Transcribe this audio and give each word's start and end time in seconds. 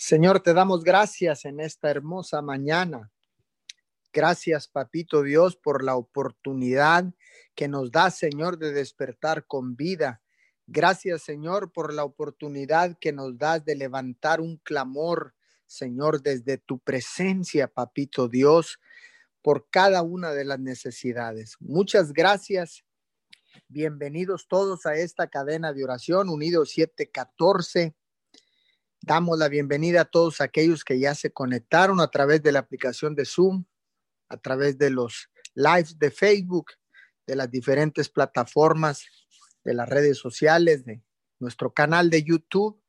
Señor, 0.00 0.38
te 0.38 0.54
damos 0.54 0.84
gracias 0.84 1.44
en 1.44 1.58
esta 1.58 1.90
hermosa 1.90 2.40
mañana. 2.40 3.10
Gracias, 4.12 4.68
Papito 4.68 5.24
Dios, 5.24 5.56
por 5.56 5.82
la 5.82 5.96
oportunidad 5.96 7.12
que 7.56 7.66
nos 7.66 7.90
da, 7.90 8.12
Señor, 8.12 8.58
de 8.58 8.72
despertar 8.72 9.44
con 9.48 9.74
vida. 9.74 10.22
Gracias, 10.68 11.22
Señor, 11.22 11.72
por 11.72 11.92
la 11.92 12.04
oportunidad 12.04 12.96
que 13.00 13.12
nos 13.12 13.36
das 13.36 13.64
de 13.64 13.74
levantar 13.74 14.40
un 14.40 14.58
clamor, 14.58 15.34
Señor, 15.66 16.22
desde 16.22 16.58
tu 16.58 16.78
presencia, 16.78 17.66
Papito 17.66 18.28
Dios, 18.28 18.78
por 19.42 19.68
cada 19.68 20.02
una 20.02 20.30
de 20.30 20.44
las 20.44 20.60
necesidades. 20.60 21.56
Muchas 21.58 22.12
gracias. 22.12 22.84
Bienvenidos 23.66 24.46
todos 24.46 24.86
a 24.86 24.94
esta 24.94 25.26
cadena 25.26 25.72
de 25.72 25.82
oración, 25.82 26.28
Unidos 26.28 26.70
714 26.70 27.96
Damos 29.00 29.38
la 29.38 29.48
bienvenida 29.48 30.02
a 30.02 30.04
todos 30.04 30.40
aquellos 30.40 30.84
que 30.84 30.98
ya 30.98 31.14
se 31.14 31.32
conectaron 31.32 32.00
a 32.00 32.10
través 32.10 32.42
de 32.42 32.52
la 32.52 32.58
aplicación 32.58 33.14
de 33.14 33.24
Zoom, 33.24 33.64
a 34.28 34.36
través 34.36 34.76
de 34.76 34.90
los 34.90 35.30
lives 35.54 35.98
de 35.98 36.10
Facebook, 36.10 36.72
de 37.26 37.36
las 37.36 37.50
diferentes 37.50 38.08
plataformas, 38.08 39.06
de 39.64 39.74
las 39.74 39.88
redes 39.88 40.18
sociales, 40.18 40.84
de 40.84 41.02
nuestro 41.38 41.72
canal 41.72 42.10
de 42.10 42.22
YouTube. 42.22 42.82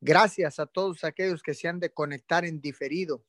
Gracias 0.00 0.58
a 0.58 0.66
todos 0.66 1.04
aquellos 1.04 1.42
que 1.42 1.54
se 1.54 1.68
han 1.68 1.78
de 1.78 1.92
conectar 1.92 2.44
en 2.44 2.60
diferido. 2.60 3.24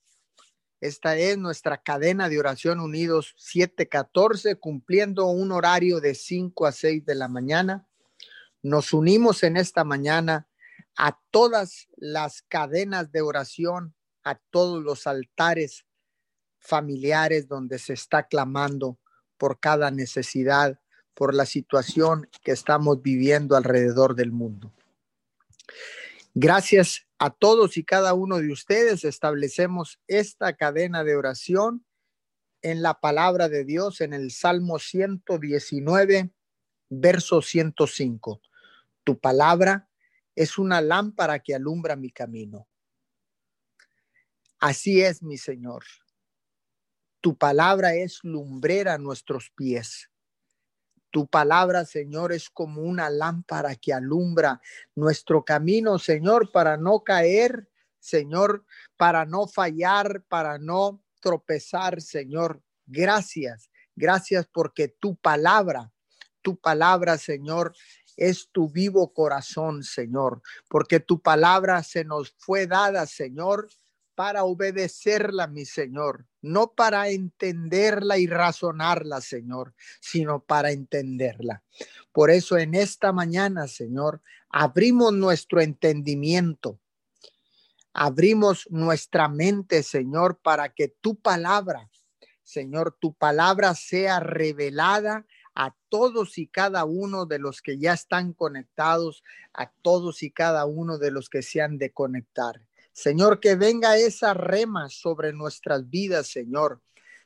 Esta 0.82 1.18
es 1.18 1.38
nuestra 1.38 1.82
cadena 1.82 2.30
de 2.30 2.40
oración 2.40 2.80
unidos 2.80 3.34
714, 3.38 4.56
cumpliendo 4.56 5.26
un 5.28 5.52
horario 5.52 6.00
de 6.00 6.16
5 6.16 6.66
a 6.66 6.72
6 6.72 7.06
de 7.06 7.16
la 7.16 7.28
mañana. 7.28 7.86
Nos 8.62 8.94
unimos 8.94 9.44
en 9.44 9.58
esta 9.58 9.84
mañana 9.84 10.49
a 11.00 11.18
todas 11.32 11.88
las 11.96 12.42
cadenas 12.42 13.10
de 13.14 13.22
oración, 13.22 13.96
a 14.24 14.36
todos 14.52 14.84
los 14.84 15.08
altares 15.08 15.86
familiares 16.60 17.48
donde 17.48 17.80
se 17.80 17.94
está 17.94 18.28
clamando 18.28 19.00
por 19.38 19.62
cada 19.62 19.92
necesidad, 19.92 20.78
por 21.14 21.34
la 21.34 21.46
situación 21.46 22.30
que 22.44 22.52
estamos 22.52 23.02
viviendo 23.02 23.56
alrededor 23.56 24.14
del 24.14 24.34
mundo. 24.34 24.74
Gracias 26.34 27.08
a 27.18 27.30
todos 27.30 27.78
y 27.78 27.86
cada 27.86 28.14
uno 28.14 28.40
de 28.40 28.52
ustedes 28.52 29.06
establecemos 29.06 30.02
esta 30.08 30.58
cadena 30.58 31.06
de 31.06 31.16
oración 31.16 31.86
en 32.62 32.82
la 32.82 33.00
palabra 33.00 33.48
de 33.48 33.64
Dios 33.64 34.02
en 34.02 34.14
el 34.14 34.32
Salmo 34.32 34.80
119, 34.80 36.34
verso 36.90 37.42
105. 37.42 38.42
Tu 39.06 39.18
palabra 39.18 39.89
es 40.40 40.58
una 40.58 40.80
lámpara 40.80 41.40
que 41.40 41.54
alumbra 41.54 41.98
mi 41.98 42.12
camino. 42.12 42.66
Así 44.58 45.02
es, 45.02 45.22
mi 45.22 45.38
Señor. 45.38 45.84
Tu 47.20 47.38
palabra 47.38 47.94
es 47.96 48.20
lumbrera 48.24 48.94
a 48.94 48.98
nuestros 48.98 49.52
pies. 49.54 50.10
Tu 51.12 51.28
palabra, 51.28 51.84
Señor, 51.84 52.32
es 52.32 52.50
como 52.50 52.84
una 52.84 53.10
lámpara 53.10 53.76
que 53.76 53.92
alumbra 53.92 54.62
nuestro 54.96 55.44
camino, 55.44 56.00
Señor, 56.00 56.54
para 56.54 56.78
no 56.78 57.04
caer, 57.04 57.68
Señor, 58.00 58.64
para 58.96 59.26
no 59.26 59.46
fallar, 59.46 60.24
para 60.30 60.58
no 60.58 61.04
tropezar, 61.20 62.02
Señor. 62.02 62.64
Gracias, 62.86 63.70
gracias 63.94 64.48
porque 64.48 64.88
tu 64.88 65.18
palabra, 65.18 65.92
tu 66.42 66.58
palabra, 66.58 67.18
Señor, 67.18 67.76
es 68.20 68.50
tu 68.52 68.70
vivo 68.70 69.14
corazón, 69.14 69.82
Señor, 69.82 70.42
porque 70.68 71.00
tu 71.00 71.22
palabra 71.22 71.82
se 71.84 72.04
nos 72.04 72.36
fue 72.38 72.68
dada, 72.68 73.06
Señor, 73.06 73.70
para 74.14 74.44
obedecerla, 74.44 75.48
mi 75.48 75.64
Señor, 75.64 76.28
no 76.42 76.74
para 76.74 77.08
entenderla 77.08 78.18
y 78.18 78.28
razonarla, 78.28 79.22
Señor, 79.22 79.74
sino 80.02 80.44
para 80.44 80.72
entenderla. 80.72 81.64
Por 82.12 82.30
eso 82.30 82.58
en 82.58 82.76
esta 82.76 83.14
mañana, 83.14 83.70
Señor, 83.70 84.22
abrimos 84.50 85.14
nuestro 85.14 85.62
entendimiento, 85.62 86.78
abrimos 87.94 88.68
nuestra 88.70 89.30
mente, 89.30 89.82
Señor, 89.82 90.40
para 90.42 90.74
que 90.74 90.90
tu 90.90 91.16
palabra, 91.16 91.90
Señor, 92.44 92.98
tu 93.00 93.14
palabra 93.14 93.74
sea 93.76 94.20
revelada 94.20 95.26
a 95.60 95.76
todos 95.90 96.38
y 96.38 96.48
cada 96.48 96.86
uno 96.86 97.26
de 97.26 97.38
los 97.38 97.62
que 97.62 97.78
ya 97.78 97.92
están 97.92 98.32
conectados, 98.32 99.26
a 99.54 99.70
todos 99.70 100.24
y 100.24 100.32
cada 100.32 100.66
uno 100.66 100.98
de 100.98 101.12
los 101.12 101.28
que 101.30 101.42
se 101.42 101.62
han 101.62 101.78
de 101.78 101.92
conectar. 101.92 102.62
Señor, 102.94 103.42
que 103.42 103.56
venga 103.56 103.98
esa 103.98 104.34
rema 104.34 104.88
sobre 104.88 105.34
nuestras 105.34 105.90
vidas, 105.90 106.28
Señor. 106.28 106.80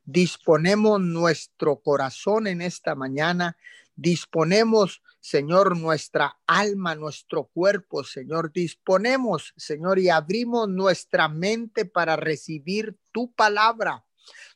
Disponemos 0.04 1.00
nuestro 1.00 1.76
corazón 1.76 2.48
en 2.48 2.64
esta 2.64 2.96
mañana. 2.96 3.56
Disponemos, 3.96 5.04
Señor, 5.20 5.78
nuestra 5.78 6.36
alma, 6.48 6.96
nuestro 6.96 7.44
cuerpo, 7.54 8.04
Señor. 8.04 8.52
Disponemos, 8.52 9.54
Señor, 9.58 10.00
y 10.00 10.10
abrimos 10.10 10.68
nuestra 10.68 11.28
mente 11.28 11.86
para 11.86 12.16
recibir 12.16 12.98
tu 13.12 13.32
palabra 13.32 14.04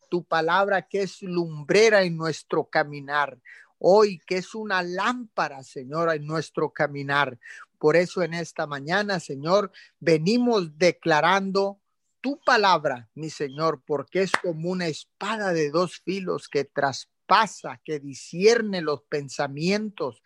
tu 0.10 0.24
palabra 0.24 0.88
que 0.88 1.02
es 1.02 1.22
lumbrera 1.22 2.04
en 2.04 2.18
nuestro 2.18 2.66
caminar 2.66 3.38
hoy, 3.80 4.20
que 4.26 4.38
es 4.38 4.56
una 4.56 4.84
lámpara, 4.84 5.64
Señor, 5.64 6.14
en 6.14 6.26
nuestro 6.26 6.72
caminar. 6.72 7.40
Por 7.78 7.96
eso 7.96 8.24
en 8.24 8.34
esta 8.34 8.66
mañana, 8.66 9.20
Señor, 9.20 9.72
venimos 10.00 10.78
declarando 10.78 11.80
tu 12.22 12.40
palabra, 12.40 13.10
mi 13.14 13.30
Señor, 13.30 13.84
porque 13.86 14.24
es 14.24 14.32
como 14.32 14.70
una 14.70 14.88
espada 14.88 15.54
de 15.54 15.70
dos 15.70 16.02
filos 16.04 16.48
que 16.48 16.66
traspasa, 16.66 17.80
que 17.84 18.00
discierne 18.00 18.82
los 18.82 19.04
pensamientos, 19.04 20.24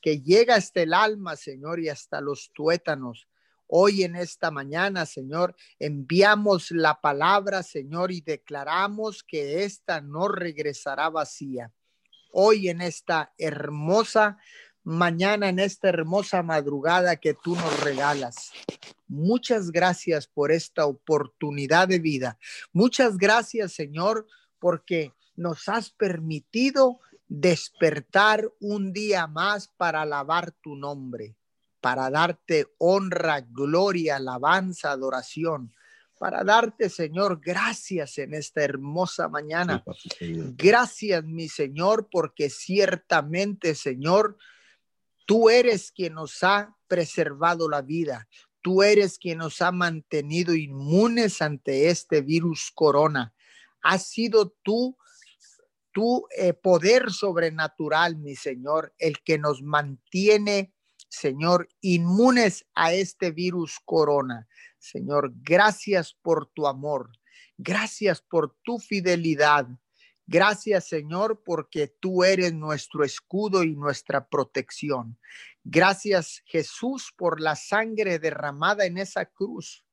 que 0.00 0.22
llega 0.22 0.54
hasta 0.54 0.82
el 0.82 0.94
alma, 0.94 1.36
Señor, 1.36 1.80
y 1.80 1.88
hasta 1.88 2.20
los 2.20 2.50
tuétanos. 2.54 3.28
Hoy 3.68 4.04
en 4.04 4.14
esta 4.14 4.50
mañana, 4.50 5.04
Señor, 5.06 5.56
enviamos 5.78 6.70
la 6.70 7.00
palabra, 7.00 7.62
Señor, 7.64 8.12
y 8.12 8.20
declaramos 8.20 9.24
que 9.24 9.64
esta 9.64 10.00
no 10.00 10.28
regresará 10.28 11.10
vacía 11.10 11.72
hoy 12.38 12.68
en 12.68 12.82
esta 12.82 13.32
hermosa 13.38 14.36
mañana, 14.84 15.48
en 15.48 15.58
esta 15.58 15.88
hermosa 15.88 16.42
madrugada 16.42 17.16
que 17.16 17.32
tú 17.32 17.56
nos 17.56 17.80
regalas. 17.80 18.52
Muchas 19.08 19.70
gracias 19.70 20.26
por 20.26 20.52
esta 20.52 20.84
oportunidad 20.84 21.88
de 21.88 21.98
vida. 21.98 22.38
Muchas 22.74 23.16
gracias, 23.16 23.72
Señor, 23.72 24.26
porque 24.58 25.12
nos 25.34 25.66
has 25.70 25.90
permitido 25.90 27.00
despertar 27.26 28.52
un 28.60 28.92
día 28.92 29.26
más 29.26 29.68
para 29.68 30.02
alabar 30.02 30.50
tu 30.50 30.76
nombre, 30.76 31.36
para 31.80 32.10
darte 32.10 32.68
honra, 32.76 33.40
gloria, 33.40 34.16
alabanza, 34.16 34.90
adoración 34.90 35.72
para 36.18 36.44
darte, 36.44 36.88
Señor, 36.88 37.40
gracias 37.42 38.18
en 38.18 38.34
esta 38.34 38.62
hermosa 38.62 39.28
mañana. 39.28 39.84
Gracias, 40.56 41.24
mi 41.24 41.48
Señor, 41.48 42.08
porque 42.10 42.50
ciertamente, 42.50 43.74
Señor, 43.74 44.38
tú 45.26 45.50
eres 45.50 45.92
quien 45.92 46.14
nos 46.14 46.42
ha 46.42 46.74
preservado 46.88 47.68
la 47.68 47.82
vida. 47.82 48.28
Tú 48.62 48.82
eres 48.82 49.18
quien 49.18 49.38
nos 49.38 49.60
ha 49.62 49.70
mantenido 49.70 50.54
inmunes 50.54 51.42
ante 51.42 51.88
este 51.88 52.20
virus 52.20 52.70
corona. 52.74 53.34
Has 53.82 54.08
sido 54.08 54.56
tú, 54.62 54.96
tu 55.92 56.26
eh, 56.36 56.52
poder 56.52 57.12
sobrenatural, 57.12 58.16
mi 58.16 58.34
Señor, 58.34 58.94
el 58.98 59.22
que 59.22 59.38
nos 59.38 59.62
mantiene, 59.62 60.72
Señor, 61.08 61.68
inmunes 61.80 62.66
a 62.74 62.92
este 62.92 63.30
virus 63.30 63.78
corona. 63.84 64.48
Señor, 64.90 65.32
gracias 65.42 66.14
por 66.14 66.46
tu 66.46 66.66
amor. 66.66 67.10
Gracias 67.58 68.20
por 68.20 68.56
tu 68.62 68.78
fidelidad. 68.78 69.66
Gracias, 70.26 70.88
Señor, 70.88 71.42
porque 71.44 71.88
tú 71.88 72.24
eres 72.24 72.52
nuestro 72.52 73.04
escudo 73.04 73.62
y 73.62 73.74
nuestra 73.76 74.28
protección. 74.28 75.18
Gracias, 75.64 76.42
Jesús, 76.46 77.12
por 77.16 77.40
la 77.40 77.56
sangre 77.56 78.18
derramada 78.18 78.86
en 78.86 78.98
esa 78.98 79.24
cruz. 79.26 79.84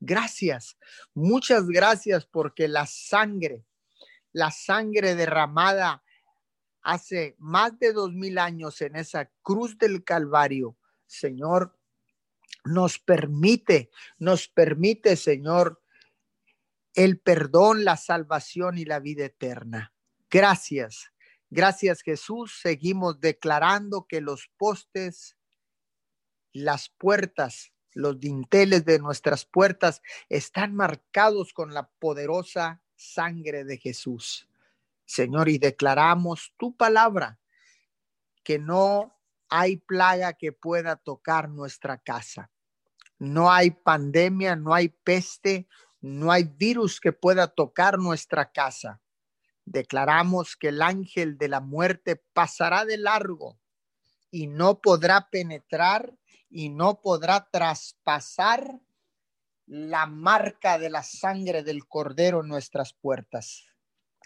Gracias, 0.00 0.76
muchas 1.14 1.66
gracias 1.66 2.24
porque 2.24 2.68
la 2.68 2.86
sangre, 2.86 3.64
la 4.32 4.52
sangre 4.52 5.16
derramada 5.16 6.04
hace 6.82 7.34
más 7.38 7.76
de 7.78 7.92
dos 7.92 8.12
mil 8.12 8.38
años 8.38 8.80
en 8.80 8.94
esa 8.94 9.30
cruz 9.42 9.76
del 9.76 10.04
Calvario, 10.04 10.76
Señor, 11.06 11.77
nos 12.68 12.98
permite, 12.98 13.90
nos 14.18 14.48
permite, 14.48 15.16
Señor, 15.16 15.82
el 16.94 17.18
perdón, 17.18 17.84
la 17.84 17.96
salvación 17.96 18.78
y 18.78 18.84
la 18.84 19.00
vida 19.00 19.24
eterna. 19.24 19.92
Gracias. 20.30 21.12
Gracias 21.50 22.02
Jesús. 22.02 22.58
Seguimos 22.60 23.20
declarando 23.20 24.06
que 24.06 24.20
los 24.20 24.50
postes, 24.56 25.36
las 26.52 26.90
puertas, 26.90 27.72
los 27.94 28.20
dinteles 28.20 28.84
de 28.84 28.98
nuestras 28.98 29.44
puertas 29.44 30.02
están 30.28 30.74
marcados 30.74 31.52
con 31.52 31.72
la 31.72 31.88
poderosa 31.88 32.82
sangre 32.96 33.64
de 33.64 33.78
Jesús. 33.78 34.48
Señor, 35.06 35.48
y 35.48 35.58
declaramos 35.58 36.52
tu 36.58 36.76
palabra, 36.76 37.38
que 38.44 38.58
no 38.58 39.18
hay 39.48 39.76
plaga 39.76 40.34
que 40.34 40.52
pueda 40.52 40.96
tocar 40.96 41.48
nuestra 41.48 41.98
casa. 41.98 42.50
No 43.18 43.50
hay 43.50 43.70
pandemia, 43.70 44.56
no 44.56 44.74
hay 44.74 44.88
peste, 44.88 45.68
no 46.00 46.30
hay 46.30 46.44
virus 46.44 47.00
que 47.00 47.12
pueda 47.12 47.48
tocar 47.48 47.98
nuestra 47.98 48.52
casa. 48.52 49.00
Declaramos 49.64 50.56
que 50.56 50.68
el 50.68 50.82
ángel 50.82 51.36
de 51.36 51.48
la 51.48 51.60
muerte 51.60 52.16
pasará 52.32 52.84
de 52.84 52.96
largo 52.96 53.58
y 54.30 54.46
no 54.46 54.80
podrá 54.80 55.28
penetrar 55.30 56.16
y 56.48 56.70
no 56.70 57.00
podrá 57.00 57.48
traspasar 57.50 58.80
la 59.66 60.06
marca 60.06 60.78
de 60.78 60.88
la 60.88 61.02
sangre 61.02 61.62
del 61.62 61.86
cordero 61.86 62.40
en 62.40 62.48
nuestras 62.48 62.94
puertas. 62.94 63.66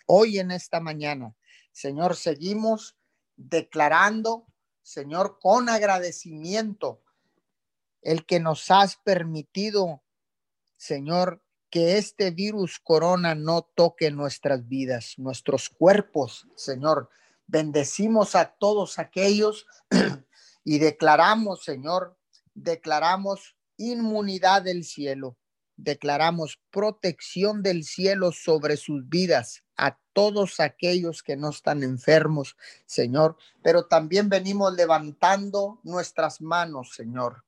Hoy 0.07 0.39
en 0.39 0.51
esta 0.51 0.81
mañana, 0.81 1.35
Señor, 1.73 2.17
seguimos 2.17 2.97
declarando, 3.37 4.47
Señor, 4.83 5.39
con 5.41 5.69
agradecimiento, 5.69 7.02
el 8.03 8.27
que 8.27 8.41
nos 8.41 8.71
has 8.71 8.97
permitido, 8.97 10.03
Señor, 10.77 11.43
que 11.71 11.97
este 11.97 12.31
virus 12.31 12.79
corona 12.79 13.35
no 13.35 13.63
toque 13.63 14.11
nuestras 14.11 14.69
vidas, 14.69 15.15
nuestros 15.17 15.71
cuerpos, 15.71 16.47
Señor. 16.55 17.09
Bendecimos 17.47 18.35
a 18.35 18.45
todos 18.45 18.99
aquellos 18.99 19.67
y 20.65 20.79
declaramos, 20.79 21.65
Señor, 21.65 22.19
declaramos 22.55 23.57
inmunidad 23.79 24.63
del 24.63 24.85
cielo, 24.85 25.39
declaramos 25.77 26.61
protección 26.71 27.63
del 27.63 27.85
cielo 27.85 28.33
sobre 28.33 28.77
sus 28.77 29.09
vidas 29.09 29.65
a 29.77 29.99
todos 30.13 30.61
aquellos 30.61 31.23
que 31.23 31.37
no 31.37 31.49
están 31.49 31.83
enfermos, 31.83 32.57
Señor, 32.85 33.37
pero 33.63 33.87
también 33.87 34.29
venimos 34.29 34.75
levantando 34.75 35.81
nuestras 35.85 36.43
manos, 36.43 36.95
Señor, 36.95 37.45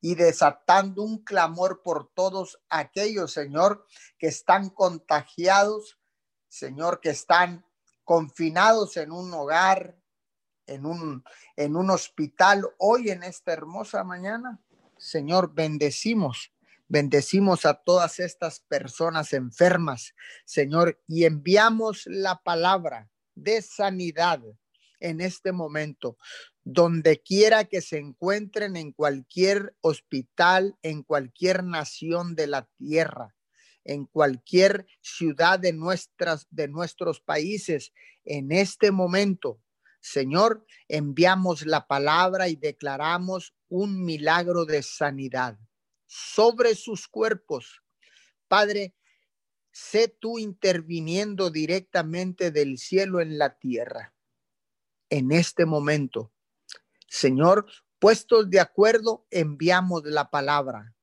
y 0.00 0.14
desatando 0.14 1.02
un 1.02 1.22
clamor 1.22 1.82
por 1.82 2.10
todos 2.14 2.60
aquellos, 2.68 3.32
Señor, 3.32 3.86
que 4.18 4.28
están 4.28 4.70
contagiados, 4.70 5.98
Señor, 6.48 7.00
que 7.00 7.10
están 7.10 7.64
confinados 8.04 8.96
en 8.96 9.12
un 9.12 9.32
hogar, 9.34 9.96
en 10.66 10.86
un, 10.86 11.24
en 11.56 11.76
un 11.76 11.90
hospital, 11.90 12.66
hoy 12.78 13.10
en 13.10 13.22
esta 13.22 13.52
hermosa 13.52 14.04
mañana. 14.04 14.60
Señor, 14.96 15.52
bendecimos 15.54 16.52
Bendecimos 16.92 17.66
a 17.66 17.74
todas 17.74 18.18
estas 18.18 18.58
personas 18.58 19.32
enfermas, 19.32 20.12
Señor, 20.44 21.00
y 21.06 21.24
enviamos 21.24 22.02
la 22.06 22.42
palabra 22.42 23.08
de 23.36 23.62
sanidad 23.62 24.40
en 24.98 25.20
este 25.20 25.52
momento, 25.52 26.18
donde 26.72 27.20
quiera 27.20 27.64
que 27.64 27.80
se 27.80 27.98
encuentren 27.98 28.76
en 28.76 28.92
cualquier 28.92 29.74
hospital, 29.80 30.78
en 30.82 31.02
cualquier 31.02 31.64
nación 31.64 32.36
de 32.36 32.46
la 32.46 32.68
tierra, 32.78 33.34
en 33.84 34.06
cualquier 34.06 34.86
ciudad 35.00 35.58
de 35.58 35.72
nuestras 35.72 36.46
de 36.50 36.68
nuestros 36.68 37.20
países 37.20 37.92
en 38.24 38.52
este 38.52 38.92
momento. 38.92 39.60
Señor, 40.00 40.64
enviamos 40.86 41.66
la 41.66 41.88
palabra 41.88 42.48
y 42.48 42.54
declaramos 42.54 43.52
un 43.68 44.04
milagro 44.04 44.64
de 44.64 44.84
sanidad 44.84 45.58
sobre 46.06 46.76
sus 46.76 47.08
cuerpos. 47.08 47.82
Padre, 48.46 48.94
sé 49.72 50.06
tú 50.06 50.38
interviniendo 50.38 51.50
directamente 51.50 52.52
del 52.52 52.78
cielo 52.78 53.20
en 53.20 53.38
la 53.38 53.58
tierra 53.58 54.14
en 55.08 55.32
este 55.32 55.66
momento. 55.66 56.32
Señor, 57.10 57.66
puestos 57.98 58.48
de 58.50 58.60
acuerdo, 58.60 59.26
enviamos 59.32 60.04
la 60.04 60.30
palabra 60.30 60.94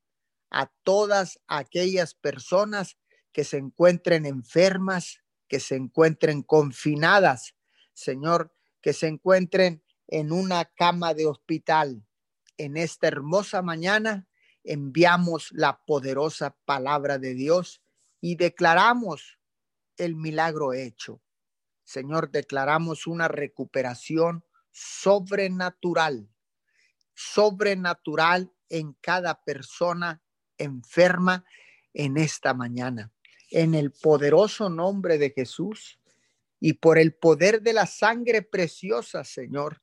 a 0.49 0.71
todas 0.83 1.37
aquellas 1.47 2.13
personas 2.13 2.97
que 3.33 3.43
se 3.43 3.57
encuentren 3.57 4.25
enfermas, 4.25 5.21
que 5.49 5.59
se 5.59 5.75
encuentren 5.75 6.43
confinadas, 6.43 7.55
Señor, 7.91 8.55
que 8.81 8.93
se 8.93 9.07
encuentren 9.07 9.83
en 10.07 10.31
una 10.31 10.63
cama 10.63 11.13
de 11.13 11.25
hospital. 11.25 12.07
En 12.57 12.77
esta 12.77 13.09
hermosa 13.09 13.61
mañana 13.61 14.29
enviamos 14.63 15.49
la 15.51 15.83
poderosa 15.85 16.55
palabra 16.63 17.17
de 17.17 17.33
Dios 17.33 17.81
y 18.21 18.37
declaramos 18.37 19.39
el 19.97 20.15
milagro 20.15 20.71
hecho. 20.71 21.21
Señor, 21.83 22.31
declaramos 22.31 23.07
una 23.07 23.27
recuperación 23.27 24.45
sobrenatural, 24.77 26.29
sobrenatural 27.15 28.53
en 28.69 28.93
cada 29.01 29.43
persona 29.43 30.21
enferma 30.59 31.45
en 31.93 32.17
esta 32.17 32.53
mañana. 32.53 33.11
En 33.49 33.73
el 33.73 33.91
poderoso 33.91 34.69
nombre 34.69 35.17
de 35.17 35.31
Jesús 35.31 35.99
y 36.59 36.73
por 36.73 36.99
el 36.99 37.15
poder 37.15 37.61
de 37.63 37.73
la 37.73 37.87
sangre 37.87 38.43
preciosa, 38.43 39.23
Señor, 39.23 39.81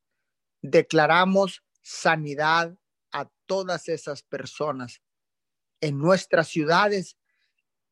declaramos 0.63 1.65
sanidad, 1.83 2.77
a 3.13 3.31
todas 3.47 3.89
esas 3.89 4.25
personas 4.25 5.01
en 5.81 5.99
nuestras 5.99 6.49
ciudades, 6.49 7.17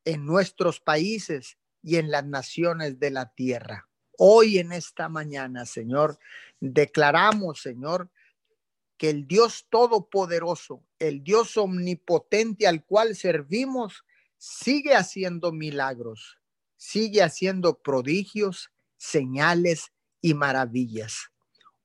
en 0.04 0.26
nuestros 0.26 0.80
países 0.80 1.58
y 1.80 1.96
en 1.96 2.10
las 2.10 2.26
naciones 2.26 2.98
de 2.98 3.10
la 3.12 3.32
tierra. 3.32 3.88
Hoy 4.24 4.58
en 4.58 4.70
esta 4.70 5.08
mañana, 5.08 5.66
Señor, 5.66 6.16
declaramos, 6.60 7.60
Señor, 7.60 8.08
que 8.96 9.10
el 9.10 9.26
Dios 9.26 9.66
Todopoderoso, 9.68 10.86
el 11.00 11.24
Dios 11.24 11.56
Omnipotente 11.56 12.68
al 12.68 12.84
cual 12.84 13.16
servimos, 13.16 14.04
sigue 14.38 14.94
haciendo 14.94 15.50
milagros, 15.50 16.38
sigue 16.76 17.20
haciendo 17.20 17.82
prodigios, 17.82 18.70
señales 18.96 19.92
y 20.20 20.34
maravillas. 20.34 21.32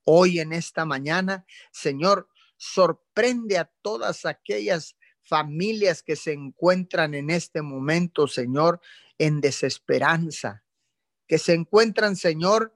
Hoy 0.04 0.39
en 0.39 0.54
esta 0.54 0.86
mañana, 0.86 1.44
Señor, 1.72 2.30
Sorprende 2.57 3.60
a 3.60 3.72
todas 3.84 4.25
aquellas 4.25 4.98
familias 5.22 6.01
que 6.01 6.16
se 6.16 6.34
encuentran 6.34 7.13
en 7.13 7.29
este 7.29 7.62
momento, 7.62 8.27
Señor, 8.27 8.82
en 9.20 9.41
desesperanza, 9.41 10.63
que 11.27 11.38
se 11.38 11.53
encuentran, 11.53 12.15
Señor, 12.15 12.74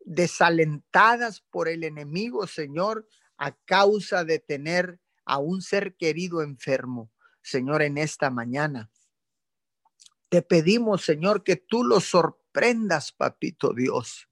desalentadas 0.00 1.40
por 1.40 1.68
el 1.68 1.84
enemigo, 1.84 2.46
Señor, 2.46 3.08
a 3.36 3.52
causa 3.64 4.24
de 4.24 4.38
tener 4.38 5.00
a 5.24 5.38
un 5.38 5.62
ser 5.62 5.96
querido 5.96 6.42
enfermo, 6.42 7.12
Señor, 7.42 7.82
en 7.82 7.98
esta 7.98 8.30
mañana. 8.30 8.90
Te 10.28 10.42
pedimos, 10.42 11.04
Señor, 11.04 11.44
que 11.44 11.56
tú 11.56 11.84
los 11.84 12.04
sorprendas, 12.04 13.12
papito 13.12 13.72
Dios. 13.72 14.28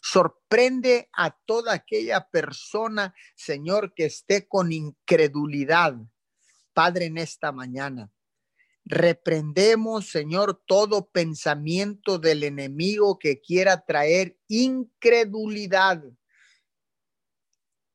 Sorprende 0.00 1.08
a 1.12 1.30
toda 1.30 1.74
aquella 1.74 2.28
persona, 2.28 3.14
Señor, 3.34 3.94
que 3.94 4.06
esté 4.06 4.46
con 4.46 4.72
incredulidad. 4.72 5.96
Padre, 6.72 7.06
en 7.06 7.18
esta 7.18 7.52
mañana. 7.52 8.10
Reprendemos, 8.90 10.08
Señor, 10.08 10.62
todo 10.64 11.10
pensamiento 11.10 12.18
del 12.18 12.42
enemigo 12.42 13.18
que 13.18 13.38
quiera 13.38 13.84
traer 13.84 14.38
incredulidad 14.48 16.02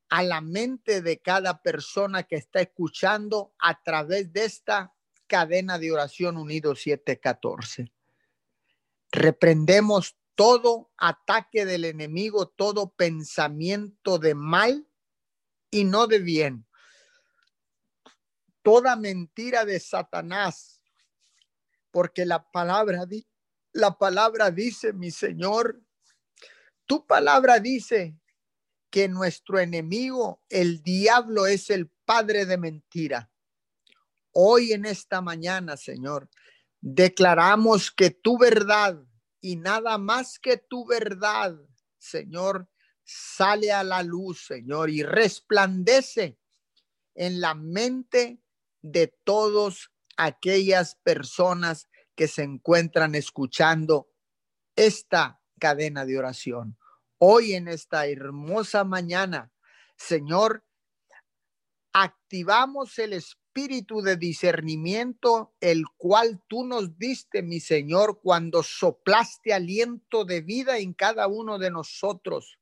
a 0.09 0.21
la 0.21 0.39
mente 0.39 1.01
de 1.01 1.19
cada 1.19 1.63
persona 1.63 2.21
que 2.21 2.35
está 2.35 2.61
escuchando 2.61 3.55
a 3.57 3.81
través 3.81 4.31
de 4.33 4.45
esta 4.45 4.93
cadena 5.25 5.79
de 5.79 5.91
oración 5.91 6.37
unido 6.37 6.75
714. 6.75 7.91
Reprendemos 9.11 10.15
todo 10.35 10.91
ataque 10.95 11.65
del 11.65 11.85
enemigo, 11.85 12.49
todo 12.49 12.93
pensamiento 12.93 14.19
de 14.19 14.35
mal 14.35 14.87
y 15.71 15.85
no 15.85 16.05
de 16.05 16.19
bien, 16.19 16.67
toda 18.61 18.95
mentira 18.95 19.65
de 19.65 19.79
Satanás, 19.79 20.72
porque 21.93 22.25
la 22.25 22.49
palabra, 22.49 23.05
la 23.71 23.97
palabra 23.99 24.49
dice, 24.49 24.93
mi 24.93 25.11
Señor, 25.11 25.79
tu 26.87 27.05
palabra 27.05 27.59
dice 27.59 28.17
que 28.89 29.07
nuestro 29.07 29.59
enemigo, 29.59 30.41
el 30.49 30.81
diablo, 30.81 31.45
es 31.45 31.69
el 31.69 31.91
padre 32.03 32.47
de 32.47 32.57
mentira. 32.57 33.31
Hoy 34.31 34.73
en 34.73 34.85
esta 34.85 35.21
mañana, 35.21 35.77
Señor, 35.77 36.29
declaramos 36.81 37.91
que 37.91 38.09
tu 38.09 38.39
verdad 38.39 38.99
y 39.39 39.57
nada 39.57 39.99
más 39.99 40.39
que 40.39 40.57
tu 40.57 40.87
verdad, 40.87 41.55
Señor, 41.99 42.67
sale 43.03 43.71
a 43.71 43.83
la 43.83 44.01
luz, 44.01 44.45
Señor, 44.47 44.89
y 44.89 45.03
resplandece 45.03 46.39
en 47.13 47.39
la 47.39 47.53
mente 47.53 48.41
de 48.81 49.15
todas 49.23 49.92
aquellas 50.17 50.95
personas 51.03 51.89
que 52.15 52.27
se 52.27 52.43
encuentran 52.43 53.15
escuchando 53.15 54.09
esta 54.75 55.41
cadena 55.59 56.05
de 56.05 56.17
oración. 56.17 56.77
Hoy 57.17 57.53
en 57.53 57.67
esta 57.67 58.07
hermosa 58.07 58.83
mañana, 58.83 59.51
Señor, 59.97 60.65
activamos 61.93 62.97
el 62.99 63.13
espíritu 63.13 64.01
de 64.01 64.17
discernimiento, 64.17 65.53
el 65.61 65.83
cual 65.97 66.41
tú 66.47 66.65
nos 66.65 66.97
diste, 66.97 67.43
mi 67.43 67.59
Señor, 67.59 68.19
cuando 68.21 68.63
soplaste 68.63 69.53
aliento 69.53 70.25
de 70.25 70.41
vida 70.41 70.79
en 70.79 70.93
cada 70.93 71.27
uno 71.27 71.59
de 71.59 71.69
nosotros. 71.69 72.57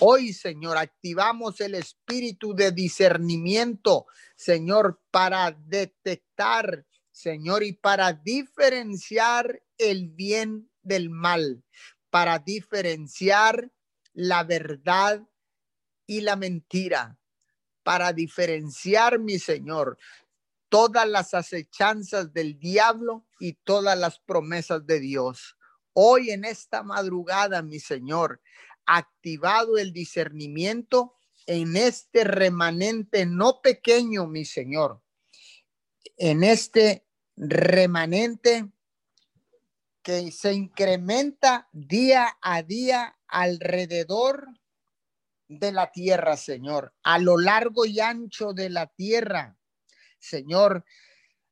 Hoy, 0.00 0.32
Señor, 0.32 0.76
activamos 0.76 1.60
el 1.60 1.74
espíritu 1.74 2.54
de 2.54 2.72
discernimiento, 2.72 4.06
Señor, 4.36 5.00
para 5.10 5.52
detectar, 5.52 6.86
Señor, 7.10 7.62
y 7.62 7.72
para 7.72 8.12
diferenciar 8.12 9.62
el 9.78 10.08
bien 10.10 10.70
del 10.82 11.10
mal, 11.10 11.64
para 12.10 12.38
diferenciar 12.38 13.72
la 14.12 14.44
verdad 14.44 15.26
y 16.06 16.20
la 16.20 16.36
mentira 16.36 17.18
para 17.86 18.12
diferenciar, 18.12 19.20
mi 19.20 19.38
Señor, 19.38 19.96
todas 20.68 21.08
las 21.08 21.34
acechanzas 21.34 22.32
del 22.32 22.58
diablo 22.58 23.24
y 23.38 23.52
todas 23.52 23.96
las 23.96 24.18
promesas 24.18 24.84
de 24.84 24.98
Dios. 24.98 25.56
Hoy 25.92 26.30
en 26.30 26.44
esta 26.44 26.82
madrugada, 26.82 27.62
mi 27.62 27.78
Señor, 27.78 28.40
activado 28.86 29.78
el 29.78 29.92
discernimiento 29.92 31.14
en 31.46 31.76
este 31.76 32.24
remanente 32.24 33.26
no 33.26 33.60
pequeño, 33.60 34.26
mi 34.26 34.44
Señor, 34.44 35.02
en 36.16 36.42
este 36.42 37.06
remanente 37.36 38.70
que 40.02 40.30
se 40.30 40.54
incrementa 40.54 41.68
día 41.72 42.38
a 42.40 42.62
día 42.62 43.18
alrededor 43.26 44.46
de 45.48 45.72
la 45.72 45.92
tierra, 45.92 46.36
Señor, 46.36 46.94
a 47.02 47.18
lo 47.18 47.38
largo 47.38 47.86
y 47.86 48.00
ancho 48.00 48.52
de 48.52 48.70
la 48.70 48.86
tierra, 48.86 49.56
Señor, 50.18 50.84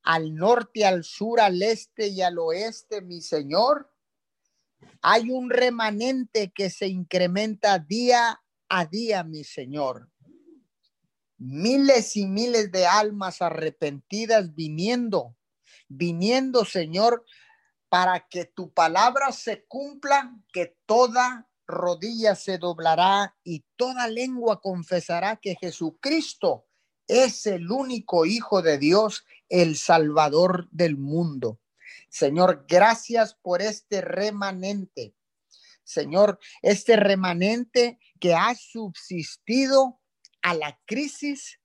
al 0.02 0.34
norte, 0.34 0.84
al 0.84 1.04
sur, 1.04 1.40
al 1.40 1.62
este 1.62 2.08
y 2.08 2.22
al 2.22 2.38
oeste, 2.38 3.00
mi 3.02 3.20
Señor. 3.20 3.93
Hay 5.02 5.30
un 5.30 5.50
remanente 5.50 6.52
que 6.54 6.70
se 6.70 6.88
incrementa 6.88 7.78
día 7.78 8.42
a 8.68 8.86
día, 8.86 9.24
mi 9.24 9.44
Señor. 9.44 10.10
Miles 11.38 12.16
y 12.16 12.26
miles 12.26 12.72
de 12.72 12.86
almas 12.86 13.42
arrepentidas 13.42 14.54
viniendo, 14.54 15.36
viniendo, 15.88 16.64
Señor, 16.64 17.24
para 17.88 18.26
que 18.28 18.46
tu 18.46 18.72
palabra 18.72 19.30
se 19.32 19.64
cumpla, 19.66 20.34
que 20.52 20.76
toda 20.86 21.48
rodilla 21.66 22.34
se 22.34 22.58
doblará 22.58 23.36
y 23.44 23.64
toda 23.76 24.08
lengua 24.08 24.60
confesará 24.60 25.36
que 25.36 25.56
Jesucristo 25.56 26.66
es 27.06 27.46
el 27.46 27.70
único 27.70 28.26
Hijo 28.26 28.62
de 28.62 28.78
Dios, 28.78 29.24
el 29.48 29.76
Salvador 29.76 30.68
del 30.70 30.96
mundo. 30.96 31.60
Señor, 32.14 32.64
gracias 32.68 33.34
por 33.34 33.60
este 33.60 34.00
remanente. 34.00 35.16
Señor, 35.82 36.38
este 36.62 36.94
remanente 36.94 37.98
que 38.20 38.36
ha 38.36 38.54
subsistido 38.54 40.00
a 40.40 40.54
la 40.54 40.80
crisis 40.86 41.58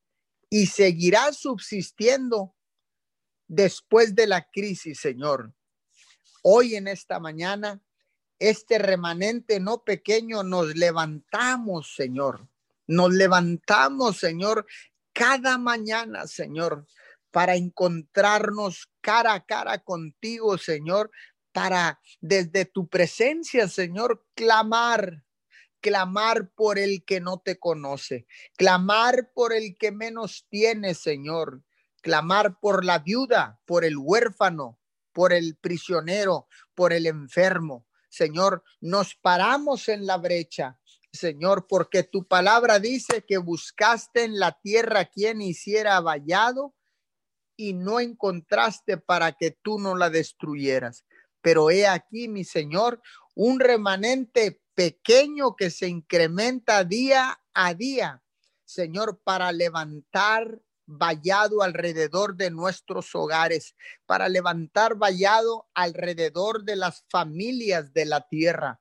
y 0.50 0.66
seguirá 0.66 1.34
subsistiendo 1.34 2.56
después 3.48 4.16
de 4.16 4.26
la 4.26 4.50
crisis, 4.50 5.00
Señor. 5.00 5.54
Hoy 6.42 6.74
en 6.74 6.88
esta 6.88 7.20
mañana 7.20 7.80
este 8.40 8.80
remanente 8.80 9.60
no 9.60 9.84
pequeño, 9.84 10.42
nos 10.42 10.76
levantamos, 10.76 11.94
Señor. 11.94 12.50
Nos 12.88 13.14
levantamos, 13.14 14.18
Señor, 14.18 14.66
cada 15.14 15.60
mañana, 15.60 16.26
Señor, 16.26 16.88
para 17.30 17.56
encontrarnos 17.56 18.89
cara 19.02 19.34
a 19.34 19.46
cara 19.46 19.80
contigo, 19.80 20.58
Señor, 20.58 21.12
para 21.52 22.00
desde 22.22 22.66
tu 22.66 22.88
presencia, 22.88 23.68
Señor, 23.68 24.26
clamar, 24.36 25.24
clamar 25.82 26.52
por 26.52 26.78
el 26.78 27.04
que 27.06 27.20
no 27.20 27.40
te 27.40 27.58
conoce, 27.58 28.28
clamar 28.58 29.32
por 29.34 29.54
el 29.54 29.78
que 29.78 29.92
menos 29.92 30.46
tiene, 30.50 30.94
Señor, 30.94 31.64
clamar 32.02 32.60
por 32.60 32.86
la 32.86 33.00
viuda, 33.00 33.60
por 33.66 33.84
el 33.84 33.98
huérfano, 33.98 34.80
por 35.12 35.34
el 35.34 35.58
prisionero, 35.58 36.48
por 36.76 36.94
el 36.94 37.06
enfermo. 37.06 37.88
Señor, 38.10 38.64
nos 38.80 39.16
paramos 39.16 39.90
en 39.90 40.06
la 40.06 40.18
brecha, 40.18 40.80
Señor, 41.12 41.68
porque 41.68 42.04
tu 42.04 42.28
palabra 42.28 42.80
dice 42.80 43.24
que 43.28 43.38
buscaste 43.38 44.24
en 44.24 44.40
la 44.40 44.60
tierra 44.62 45.06
quien 45.06 45.42
hiciera 45.42 46.00
vallado 46.00 46.76
y 47.60 47.74
no 47.74 48.00
encontraste 48.00 48.96
para 48.96 49.34
que 49.34 49.52
tú 49.52 49.80
no 49.80 49.94
la 49.94 50.10
destruyeras. 50.10 51.04
Pero 51.42 51.70
he 51.70 51.86
aquí, 51.86 52.30
mi 52.30 52.46
Señor, 52.46 53.02
un 53.36 53.60
remanente 53.60 54.62
pequeño 54.74 55.58
que 55.58 55.70
se 55.70 55.90
incrementa 55.90 56.86
día 56.86 57.38
a 57.54 57.74
día, 57.74 58.24
Señor, 58.64 59.20
para 59.26 59.52
levantar 59.52 60.62
vallado 60.86 61.62
alrededor 61.62 62.38
de 62.38 62.50
nuestros 62.50 63.14
hogares, 63.14 63.76
para 64.06 64.30
levantar 64.30 64.96
vallado 64.96 65.68
alrededor 65.74 66.64
de 66.64 66.78
las 66.78 67.04
familias 67.10 67.92
de 67.92 68.06
la 68.06 68.22
tierra, 68.22 68.80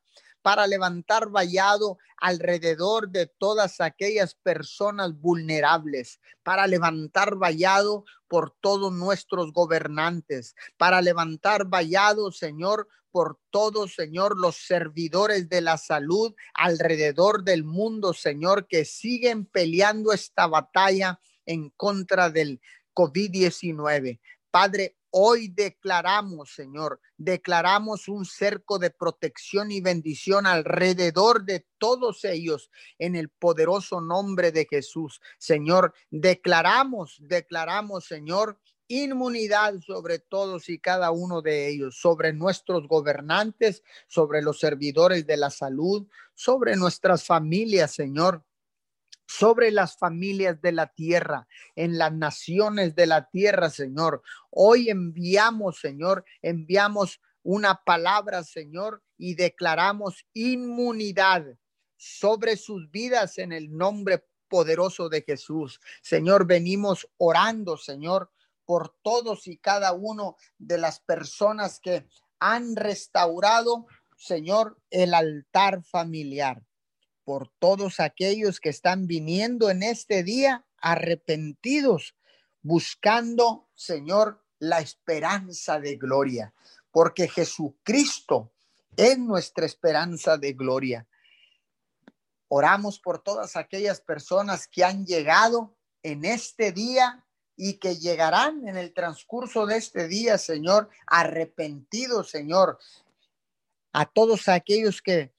para 0.49 0.67
levantar 0.67 1.29
vallado 1.29 1.99
alrededor 2.17 3.11
de 3.11 3.27
todas 3.27 3.83
aquellas 3.83 4.35
personas 4.35 5.13
vulnerables, 5.13 6.21
para 6.43 6.67
levantar 6.67 7.37
vallado 7.37 8.07
por 8.29 8.57
todos 8.63 8.91
nuestros 8.91 9.53
gobernantes, 9.53 10.55
para 10.79 11.03
levantar 11.03 11.67
vallado, 11.67 12.33
Señor, 12.33 12.89
por 13.11 13.39
todos, 13.51 13.95
Señor, 13.95 14.39
los 14.39 14.57
servidores 14.57 15.51
de 15.51 15.61
la 15.61 15.77
salud 15.77 16.35
alrededor 16.55 17.45
del 17.45 17.63
mundo, 17.63 18.15
Señor, 18.15 18.67
que 18.67 18.87
siguen 18.87 19.45
peleando 19.45 20.15
esta 20.15 20.47
batalla 20.47 21.21
en 21.45 21.69
contra 21.77 22.31
del 22.31 22.59
COVID-19. 22.95 24.19
Padre, 24.51 24.97
hoy 25.11 25.49
declaramos, 25.49 26.55
Señor, 26.55 27.01
declaramos 27.17 28.09
un 28.09 28.25
cerco 28.25 28.79
de 28.79 28.91
protección 28.91 29.71
y 29.71 29.81
bendición 29.81 30.47
alrededor 30.47 31.45
de 31.45 31.67
todos 31.79 32.25
ellos 32.25 32.71
en 32.99 33.17
el 33.17 33.29
poderoso 33.29 34.01
nombre 34.01 34.53
de 34.53 34.67
Jesús. 34.69 35.21
Señor, 35.39 35.95
declaramos, 36.11 37.17
declaramos, 37.21 38.07
Señor, 38.07 38.59
inmunidad 38.89 39.75
sobre 39.81 40.19
todos 40.19 40.69
y 40.69 40.79
cada 40.79 41.11
uno 41.11 41.43
de 41.43 41.69
ellos, 41.69 42.01
sobre 42.01 42.33
nuestros 42.33 42.89
gobernantes, 42.89 43.83
sobre 44.07 44.43
los 44.43 44.59
servidores 44.59 45.27
de 45.27 45.37
la 45.37 45.51
salud, 45.51 46.07
sobre 46.35 46.77
nuestras 46.77 47.25
familias, 47.25 47.93
Señor 47.93 48.45
sobre 49.29 49.71
las 49.71 49.99
familias 49.99 50.61
de 50.63 50.73
la 50.73 50.87
tierra, 50.87 51.47
en 51.77 51.99
las 51.99 52.15
naciones 52.15 52.95
de 52.95 53.07
la 53.07 53.29
tierra, 53.29 53.69
Señor. 53.69 54.23
Hoy 54.51 54.89
enviamos, 54.89 55.81
Señor, 55.81 56.25
enviamos 56.41 57.21
una 57.43 57.83
palabra, 57.85 58.43
Señor, 58.43 59.03
y 59.19 59.35
declaramos 59.35 60.25
inmunidad 60.33 61.45
sobre 61.99 62.57
sus 62.57 62.91
vidas 62.91 63.37
en 63.37 63.53
el 63.53 63.71
nombre 63.71 64.25
poderoso 64.49 65.11
de 65.11 65.21
Jesús. 65.21 65.79
Señor, 66.01 66.47
venimos 66.47 67.07
orando, 67.19 67.77
Señor, 67.77 68.33
por 68.65 68.97
todos 69.03 69.47
y 69.47 69.59
cada 69.59 69.93
uno 69.93 70.37
de 70.57 70.79
las 70.79 71.01
personas 71.01 71.81
que 71.81 72.07
han 72.41 72.77
restaurado, 72.77 73.87
Señor, 74.17 74.81
el 74.89 75.13
altar 75.13 75.85
familiar 75.85 76.63
por 77.29 77.51
todos 77.59 78.01
aquellos 78.01 78.59
que 78.59 78.71
están 78.71 79.07
viniendo 79.07 79.69
en 79.69 79.83
este 79.83 80.23
día 80.23 80.65
arrepentidos, 80.81 82.17
buscando, 82.63 83.69
Señor, 83.75 84.43
la 84.59 84.81
esperanza 84.81 85.79
de 85.79 85.97
gloria, 85.97 86.55
porque 86.91 87.29
Jesucristo 87.29 88.51
es 88.97 89.19
nuestra 89.19 89.67
esperanza 89.67 90.39
de 90.39 90.55
gloria. 90.55 91.07
Oramos 92.49 92.99
por 92.99 93.23
todas 93.23 93.57
aquellas 93.57 94.01
personas 94.01 94.67
que 94.67 94.83
han 94.83 95.05
llegado 95.05 95.77
en 96.03 96.25
este 96.25 96.73
día 96.73 97.27
y 97.57 97.75
que 97.75 97.97
llegarán 97.97 98.67
en 98.67 98.79
el 98.79 98.95
transcurso 98.95 99.67
de 99.67 99.77
este 99.77 100.09
día, 100.09 100.39
Señor, 100.39 100.89
arrepentidos, 101.07 102.31
Señor. 102.31 102.79
A 103.93 104.07
todos 104.07 104.49
aquellos 104.49 105.03
que 105.03 105.35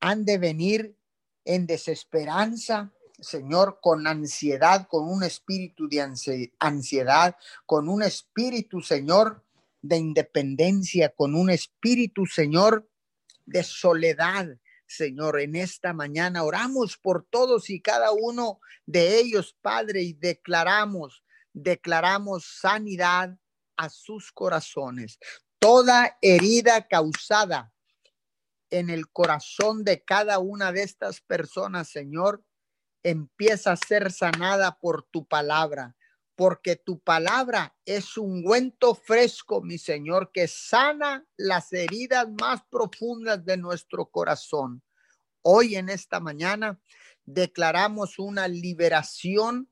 han 0.00 0.24
de 0.24 0.38
venir 0.38 0.96
en 1.44 1.66
desesperanza, 1.66 2.92
Señor, 3.20 3.78
con 3.80 4.06
ansiedad, 4.06 4.86
con 4.88 5.08
un 5.08 5.22
espíritu 5.22 5.88
de 5.88 6.00
ansiedad, 6.58 7.36
con 7.66 7.88
un 7.88 8.02
espíritu, 8.02 8.80
Señor, 8.80 9.44
de 9.82 9.98
independencia, 9.98 11.10
con 11.10 11.34
un 11.34 11.50
espíritu, 11.50 12.26
Señor, 12.26 12.88
de 13.46 13.62
soledad. 13.62 14.48
Señor, 14.86 15.40
en 15.40 15.56
esta 15.56 15.92
mañana 15.92 16.44
oramos 16.44 16.96
por 16.96 17.26
todos 17.28 17.70
y 17.70 17.80
cada 17.80 18.12
uno 18.12 18.60
de 18.86 19.18
ellos, 19.18 19.56
Padre, 19.60 20.02
y 20.02 20.12
declaramos, 20.14 21.24
declaramos 21.52 22.44
sanidad 22.60 23.38
a 23.76 23.88
sus 23.88 24.32
corazones. 24.32 25.18
Toda 25.58 26.16
herida 26.20 26.86
causada 26.86 27.73
en 28.78 28.90
el 28.90 29.08
corazón 29.08 29.84
de 29.84 30.02
cada 30.02 30.40
una 30.40 30.72
de 30.72 30.82
estas 30.82 31.20
personas, 31.20 31.88
Señor, 31.88 32.44
empieza 33.04 33.72
a 33.72 33.76
ser 33.76 34.10
sanada 34.10 34.78
por 34.80 35.04
tu 35.04 35.28
palabra, 35.28 35.94
porque 36.34 36.74
tu 36.74 36.98
palabra 36.98 37.76
es 37.84 38.16
un 38.16 38.38
ungüento 38.38 38.96
fresco, 38.96 39.62
mi 39.62 39.78
Señor, 39.78 40.32
que 40.32 40.48
sana 40.48 41.24
las 41.36 41.72
heridas 41.72 42.26
más 42.40 42.62
profundas 42.68 43.44
de 43.44 43.56
nuestro 43.56 44.06
corazón. 44.06 44.82
Hoy 45.42 45.76
en 45.76 45.88
esta 45.88 46.18
mañana 46.18 46.80
declaramos 47.24 48.18
una 48.18 48.48
liberación 48.48 49.70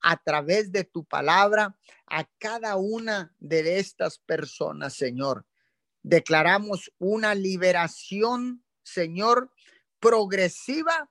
a 0.00 0.16
través 0.16 0.72
de 0.72 0.82
tu 0.82 1.04
palabra 1.04 1.78
a 2.08 2.24
cada 2.38 2.74
una 2.74 3.32
de 3.38 3.78
estas 3.78 4.18
personas, 4.18 4.94
Señor. 4.94 5.46
Declaramos 6.02 6.92
una 6.98 7.34
liberación, 7.34 8.64
Señor, 8.82 9.52
progresiva 10.00 11.08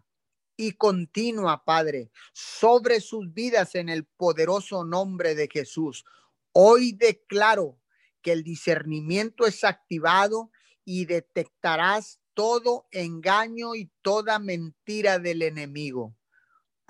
y 0.57 0.73
continua, 0.73 1.63
Padre, 1.63 2.11
sobre 2.33 2.99
sus 2.99 3.33
vidas 3.33 3.75
en 3.75 3.89
el 3.89 4.05
poderoso 4.05 4.83
nombre 4.83 5.33
de 5.35 5.47
Jesús. 5.51 6.03
Hoy 6.51 6.91
declaro 6.91 7.79
que 8.21 8.33
el 8.33 8.43
discernimiento 8.43 9.47
es 9.47 9.63
activado 9.63 10.51
y 10.83 11.05
detectarás 11.05 12.19
todo 12.33 12.87
engaño 12.91 13.75
y 13.75 13.91
toda 14.01 14.39
mentira 14.39 15.19
del 15.19 15.41
enemigo 15.41 16.15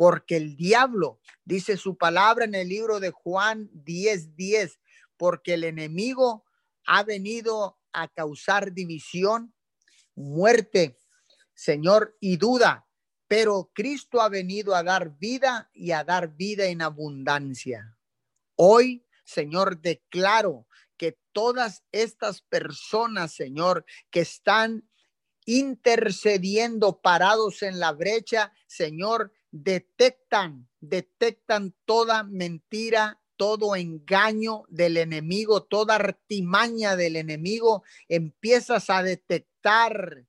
porque 0.01 0.35
el 0.35 0.55
diablo, 0.55 1.19
dice 1.45 1.77
su 1.77 1.95
palabra 1.95 2.45
en 2.45 2.55
el 2.55 2.69
libro 2.69 2.99
de 2.99 3.11
Juan 3.11 3.69
10:10, 3.71 4.35
10, 4.35 4.79
porque 5.15 5.53
el 5.53 5.63
enemigo 5.63 6.43
ha 6.87 7.03
venido 7.03 7.77
a 7.93 8.07
causar 8.07 8.73
división, 8.73 9.53
muerte, 10.15 10.97
Señor, 11.53 12.17
y 12.19 12.37
duda, 12.37 12.87
pero 13.27 13.71
Cristo 13.73 14.19
ha 14.19 14.29
venido 14.29 14.75
a 14.75 14.83
dar 14.83 15.17
vida 15.17 15.69
y 15.73 15.91
a 15.91 16.03
dar 16.03 16.35
vida 16.35 16.65
en 16.65 16.81
abundancia. 16.81 17.97
Hoy, 18.55 19.05
Señor, 19.23 19.79
declaro 19.79 20.67
que 20.97 21.17
todas 21.31 21.83
estas 21.91 22.41
personas, 22.41 23.33
Señor, 23.33 23.85
que 24.09 24.21
están 24.21 24.89
intercediendo 25.45 27.01
parados 27.01 27.61
en 27.63 27.79
la 27.79 27.91
brecha, 27.93 28.53
Señor, 28.67 29.31
detectan, 29.51 30.69
detectan 30.79 31.75
toda 31.85 32.23
mentira, 32.23 33.20
todo 33.41 33.75
engaño 33.75 34.65
del 34.67 34.97
enemigo, 34.97 35.63
toda 35.63 35.95
artimaña 35.95 36.95
del 36.95 37.15
enemigo, 37.15 37.83
empiezas 38.07 38.91
a 38.91 39.01
detectar 39.01 40.27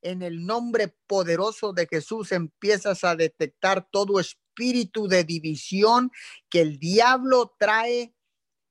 en 0.00 0.22
el 0.22 0.46
nombre 0.46 0.88
poderoso 1.06 1.74
de 1.74 1.86
Jesús, 1.86 2.32
empiezas 2.32 3.04
a 3.04 3.16
detectar 3.16 3.86
todo 3.90 4.18
espíritu 4.18 5.08
de 5.08 5.24
división 5.24 6.10
que 6.48 6.62
el 6.62 6.78
diablo 6.78 7.54
trae 7.58 8.14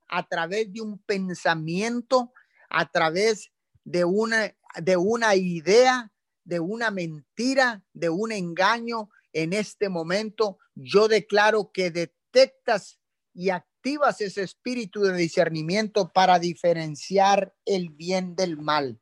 a 0.07 0.27
través 0.27 0.73
de 0.73 0.81
un 0.81 0.97
pensamiento, 0.97 2.33
a 2.71 2.89
través 2.89 3.51
de 3.83 4.05
una, 4.05 4.57
de 4.81 4.97
una 4.97 5.35
idea, 5.35 6.11
de 6.43 6.59
una 6.59 6.89
mentira, 6.89 7.83
de 7.93 8.09
un 8.09 8.31
engaño, 8.31 9.11
en 9.33 9.53
este 9.53 9.87
momento, 9.87 10.57
yo 10.73 11.07
declaro 11.07 11.71
que 11.71 11.91
detectas 11.91 12.97
y 13.35 13.49
activas 13.83 14.21
ese 14.21 14.43
espíritu 14.43 15.01
de 15.01 15.13
discernimiento 15.13 16.13
para 16.13 16.39
diferenciar 16.39 17.53
el 17.65 17.89
bien 17.89 18.33
del 18.33 18.57
mal. 18.57 19.01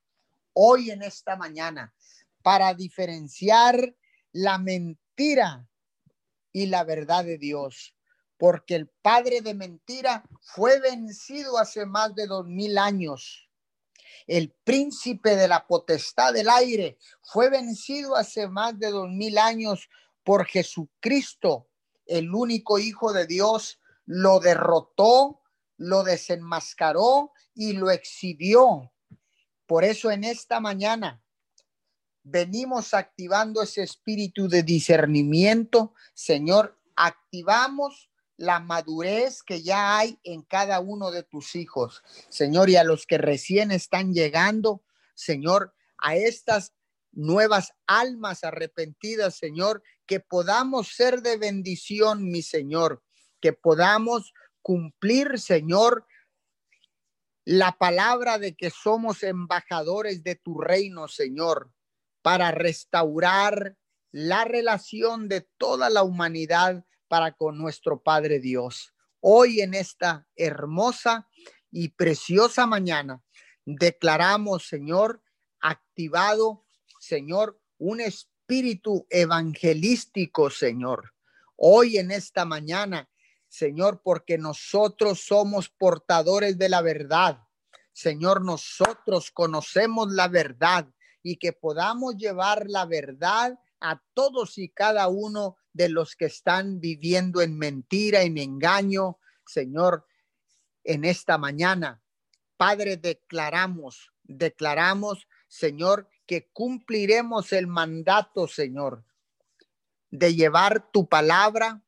Hoy 0.53 0.89
en 0.89 1.03
esta 1.03 1.35
mañana, 1.35 1.93
para 2.41 2.73
diferenciar 2.73 3.95
la 4.31 4.57
mentira 4.57 5.69
y 6.51 6.65
la 6.65 6.83
verdad 6.83 7.23
de 7.25 7.37
Dios, 7.37 7.95
porque 8.37 8.73
el 8.73 8.87
padre 8.87 9.41
de 9.41 9.53
mentira 9.53 10.23
fue 10.41 10.79
vencido 10.79 11.59
hace 11.59 11.85
más 11.85 12.15
de 12.15 12.25
dos 12.25 12.47
mil 12.47 12.79
años. 12.79 13.47
El 14.25 14.49
príncipe 14.63 15.35
de 15.35 15.47
la 15.47 15.67
potestad 15.67 16.33
del 16.33 16.49
aire 16.49 16.97
fue 17.21 17.51
vencido 17.51 18.15
hace 18.15 18.47
más 18.47 18.79
de 18.79 18.89
dos 18.89 19.09
mil 19.09 19.37
años 19.37 19.91
por 20.23 20.47
Jesucristo, 20.47 21.69
el 22.07 22.33
único 22.33 22.79
Hijo 22.79 23.13
de 23.13 23.27
Dios, 23.27 23.77
lo 24.05 24.39
derrotó, 24.39 25.41
lo 25.77 26.03
desenmascaró 26.03 27.31
y 27.53 27.73
lo 27.73 27.89
exhibió. 27.91 28.91
Por 29.65 29.83
eso 29.83 30.11
en 30.11 30.23
esta 30.23 30.59
mañana 30.59 31.23
venimos 32.23 32.93
activando 32.93 33.61
ese 33.63 33.83
espíritu 33.83 34.47
de 34.47 34.63
discernimiento. 34.63 35.93
Señor, 36.13 36.79
activamos 36.95 38.09
la 38.37 38.59
madurez 38.59 39.43
que 39.43 39.61
ya 39.61 39.97
hay 39.97 40.19
en 40.23 40.41
cada 40.41 40.79
uno 40.79 41.11
de 41.11 41.23
tus 41.23 41.55
hijos. 41.55 42.03
Señor, 42.29 42.69
y 42.69 42.75
a 42.75 42.83
los 42.83 43.05
que 43.05 43.17
recién 43.17 43.71
están 43.71 44.13
llegando, 44.13 44.83
Señor, 45.13 45.73
a 45.97 46.15
estas 46.15 46.73
nuevas 47.11 47.73
almas 47.87 48.43
arrepentidas, 48.43 49.35
Señor, 49.35 49.83
que 50.05 50.19
podamos 50.19 50.95
ser 50.95 51.21
de 51.21 51.37
bendición, 51.37 52.29
mi 52.29 52.41
Señor, 52.41 53.03
que 53.41 53.53
podamos 53.53 54.33
cumplir, 54.61 55.39
Señor, 55.39 56.05
la 57.43 57.73
palabra 57.73 58.37
de 58.37 58.55
que 58.55 58.69
somos 58.69 59.23
embajadores 59.23 60.23
de 60.23 60.35
tu 60.35 60.61
reino, 60.61 61.07
Señor, 61.07 61.73
para 62.21 62.51
restaurar 62.51 63.75
la 64.11 64.45
relación 64.45 65.27
de 65.27 65.41
toda 65.57 65.89
la 65.89 66.03
humanidad 66.03 66.85
para 67.07 67.31
con 67.33 67.57
nuestro 67.57 68.01
Padre 68.01 68.39
Dios. 68.39 68.93
Hoy 69.19 69.61
en 69.61 69.73
esta 69.73 70.27
hermosa 70.35 71.27
y 71.71 71.89
preciosa 71.89 72.67
mañana 72.67 73.23
declaramos, 73.65 74.67
Señor, 74.67 75.23
activado 75.59 76.65
Señor, 77.01 77.59
un 77.79 77.99
espíritu 77.99 79.07
evangelístico, 79.09 80.51
Señor. 80.51 81.13
Hoy 81.55 81.97
en 81.97 82.11
esta 82.11 82.45
mañana, 82.45 83.09
Señor, 83.51 84.01
porque 84.01 84.37
nosotros 84.37 85.25
somos 85.25 85.67
portadores 85.67 86.57
de 86.57 86.69
la 86.69 86.81
verdad. 86.81 87.43
Señor, 87.91 88.45
nosotros 88.45 89.29
conocemos 89.29 90.09
la 90.13 90.29
verdad 90.29 90.87
y 91.21 91.35
que 91.35 91.51
podamos 91.51 92.15
llevar 92.15 92.69
la 92.69 92.85
verdad 92.85 93.59
a 93.81 94.01
todos 94.13 94.57
y 94.57 94.69
cada 94.69 95.09
uno 95.09 95.57
de 95.73 95.89
los 95.89 96.15
que 96.15 96.25
están 96.27 96.79
viviendo 96.79 97.41
en 97.41 97.57
mentira, 97.57 98.21
en 98.21 98.37
engaño, 98.37 99.19
Señor, 99.45 100.07
en 100.85 101.03
esta 101.03 101.37
mañana. 101.37 102.01
Padre, 102.55 102.95
declaramos, 102.95 104.13
declaramos, 104.23 105.27
Señor, 105.49 106.07
que 106.25 106.49
cumpliremos 106.53 107.51
el 107.51 107.67
mandato, 107.67 108.47
Señor, 108.47 109.03
de 110.09 110.35
llevar 110.35 110.89
tu 110.93 111.09
palabra 111.09 111.83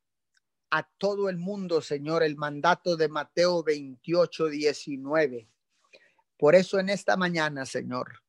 a 0.75 0.89
todo 0.97 1.29
el 1.29 1.37
mundo, 1.37 1.81
Señor, 1.81 2.23
el 2.23 2.35
mandato 2.35 2.97
de 2.97 3.07
Mateo 3.07 3.61
28, 3.61 4.47
19. 4.47 5.47
Por 6.35 6.55
eso 6.55 6.79
en 6.79 6.89
esta 6.89 7.15
mañana, 7.15 7.67
Señor, 7.67 8.23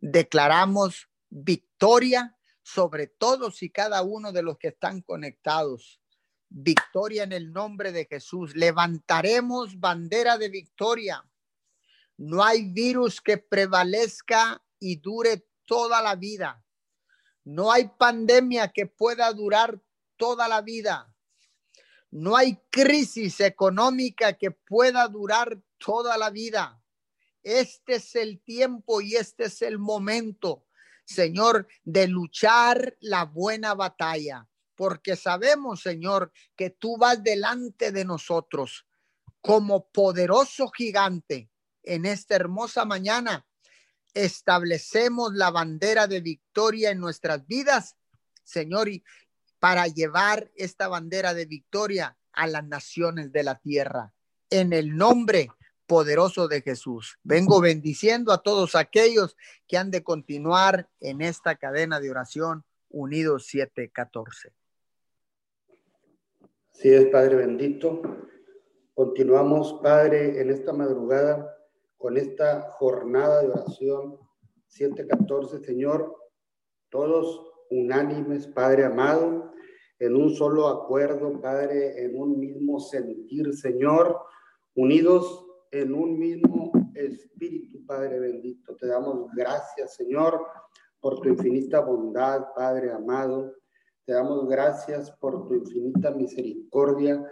declaramos 0.00 1.10
victoria 1.28 2.38
sobre 2.62 3.06
todos 3.06 3.62
y 3.62 3.68
cada 3.68 4.00
uno 4.00 4.32
de 4.32 4.42
los 4.42 4.56
que 4.56 4.68
están 4.68 5.02
conectados. 5.02 6.00
Victoria 6.48 7.24
en 7.24 7.32
el 7.32 7.52
nombre 7.52 7.92
de 7.92 8.06
Jesús. 8.06 8.56
Levantaremos 8.56 9.78
bandera 9.78 10.38
de 10.38 10.48
victoria. 10.48 11.22
No 12.16 12.42
hay 12.42 12.72
virus 12.72 13.20
que 13.20 13.36
prevalezca 13.36 14.64
y 14.78 14.96
dure 14.96 15.46
toda 15.66 16.00
la 16.00 16.16
vida. 16.16 16.64
No 17.44 17.70
hay 17.70 17.90
pandemia 17.98 18.68
que 18.68 18.86
pueda 18.86 19.30
durar 19.34 19.78
toda 20.16 20.48
la 20.48 20.62
vida. 20.62 21.09
No 22.10 22.36
hay 22.36 22.58
crisis 22.70 23.40
económica 23.40 24.32
que 24.32 24.50
pueda 24.50 25.06
durar 25.06 25.60
toda 25.78 26.18
la 26.18 26.30
vida. 26.30 26.82
Este 27.42 27.96
es 27.96 28.14
el 28.16 28.40
tiempo 28.42 29.00
y 29.00 29.16
este 29.16 29.44
es 29.44 29.62
el 29.62 29.78
momento, 29.78 30.66
Señor, 31.04 31.68
de 31.84 32.08
luchar 32.08 32.96
la 33.00 33.24
buena 33.24 33.74
batalla, 33.74 34.46
porque 34.74 35.16
sabemos, 35.16 35.82
Señor, 35.82 36.32
que 36.56 36.70
tú 36.70 36.98
vas 36.98 37.22
delante 37.22 37.92
de 37.92 38.04
nosotros 38.04 38.86
como 39.40 39.88
poderoso 39.88 40.68
gigante 40.68 41.50
en 41.82 42.06
esta 42.06 42.36
hermosa 42.36 42.84
mañana. 42.84 43.46
Establecemos 44.12 45.32
la 45.34 45.50
bandera 45.50 46.06
de 46.06 46.20
victoria 46.20 46.90
en 46.90 46.98
nuestras 46.98 47.46
vidas, 47.46 47.96
Señor, 48.42 48.88
y 48.88 49.04
para 49.60 49.86
llevar 49.86 50.50
esta 50.56 50.88
bandera 50.88 51.34
de 51.34 51.46
victoria 51.46 52.16
a 52.32 52.46
las 52.46 52.64
naciones 52.66 53.30
de 53.30 53.44
la 53.44 53.58
tierra. 53.58 54.12
En 54.50 54.72
el 54.72 54.96
nombre 54.96 55.50
poderoso 55.86 56.46
de 56.46 56.62
Jesús. 56.62 57.18
Vengo 57.24 57.60
bendiciendo 57.60 58.32
a 58.32 58.42
todos 58.44 58.76
aquellos 58.76 59.36
que 59.66 59.76
han 59.76 59.90
de 59.90 60.04
continuar 60.04 60.88
en 61.00 61.20
esta 61.20 61.56
cadena 61.56 61.98
de 61.98 62.10
oración 62.10 62.64
unidos 62.90 63.46
714. 63.46 64.52
Sí 66.72 66.94
es, 66.94 67.06
Padre 67.06 67.34
bendito. 67.34 68.02
Continuamos, 68.94 69.80
Padre, 69.82 70.40
en 70.40 70.50
esta 70.50 70.72
madrugada 70.72 71.56
con 71.98 72.16
esta 72.16 72.70
jornada 72.78 73.42
de 73.42 73.48
oración 73.48 74.16
714, 74.68 75.58
Señor, 75.58 76.16
todos 76.88 77.52
unánimes, 77.68 78.46
Padre 78.46 78.84
amado, 78.84 79.49
en 80.00 80.16
un 80.16 80.30
solo 80.30 80.66
acuerdo, 80.66 81.40
Padre, 81.40 82.02
en 82.02 82.18
un 82.18 82.38
mismo 82.40 82.80
sentir, 82.80 83.54
Señor, 83.54 84.18
unidos 84.74 85.46
en 85.70 85.94
un 85.94 86.18
mismo 86.18 86.72
espíritu, 86.94 87.84
Padre 87.86 88.18
bendito. 88.18 88.74
Te 88.76 88.86
damos 88.86 89.30
gracias, 89.36 89.94
Señor, 89.94 90.44
por 91.00 91.20
tu 91.20 91.28
infinita 91.28 91.80
bondad, 91.80 92.46
Padre 92.56 92.90
amado. 92.90 93.54
Te 94.06 94.14
damos 94.14 94.48
gracias 94.48 95.10
por 95.12 95.46
tu 95.46 95.54
infinita 95.54 96.10
misericordia, 96.12 97.22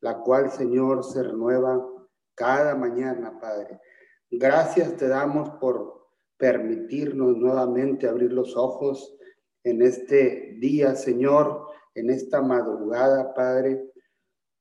la 0.00 0.18
cual, 0.22 0.50
Señor, 0.50 1.04
se 1.04 1.22
renueva 1.22 1.86
cada 2.34 2.74
mañana, 2.74 3.38
Padre. 3.38 3.78
Gracias 4.30 4.96
te 4.96 5.06
damos 5.06 5.50
por 5.60 6.06
permitirnos 6.38 7.36
nuevamente 7.36 8.08
abrir 8.08 8.32
los 8.32 8.56
ojos 8.56 9.16
en 9.64 9.82
este 9.82 10.56
día, 10.58 10.94
Señor, 10.94 11.66
en 11.96 12.10
esta 12.10 12.42
madrugada, 12.42 13.34
Padre. 13.34 13.90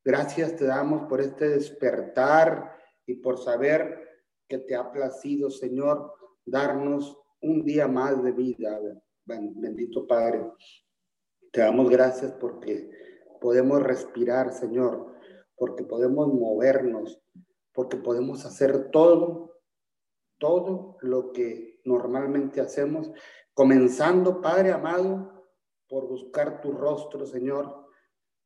Gracias 0.04 0.56
te 0.56 0.65
damos 0.65 1.08
por 1.10 1.19
este 1.19 1.50
despertar 1.50 2.71
y 3.06 3.15
por 3.15 3.38
saber 3.38 4.24
que 4.48 4.60
te 4.60 4.76
ha 4.76 4.91
placido, 4.91 5.50
Señor, 5.50 6.13
darnos 6.45 7.17
un 7.41 7.63
día 7.63 7.88
más 7.88 8.24
de 8.24 8.32
vida. 8.32 8.80
Bendito 9.26 10.08
Padre, 10.08 10.50
te 11.52 11.62
damos 11.62 11.89
gracias 11.89 12.32
porque 12.34 12.89
podemos 13.41 13.84
respirar, 13.84 14.54
Señor, 14.54 15.13
porque 15.58 15.84
podemos 15.84 16.34
movernos, 16.34 17.21
porque 17.74 17.98
podemos 17.98 18.45
hacer 18.45 18.91
todo, 18.91 19.60
todo 20.38 20.98
lo 21.02 21.34
que 21.34 21.82
normalmente 21.84 22.62
hacemos, 22.62 23.12
comenzando, 23.54 24.41
Padre 24.41 24.71
amado, 24.71 25.35
por 25.95 26.10
buscar 26.10 26.60
tu 26.60 26.73
rostro, 26.73 27.25
Señor. 27.25 27.88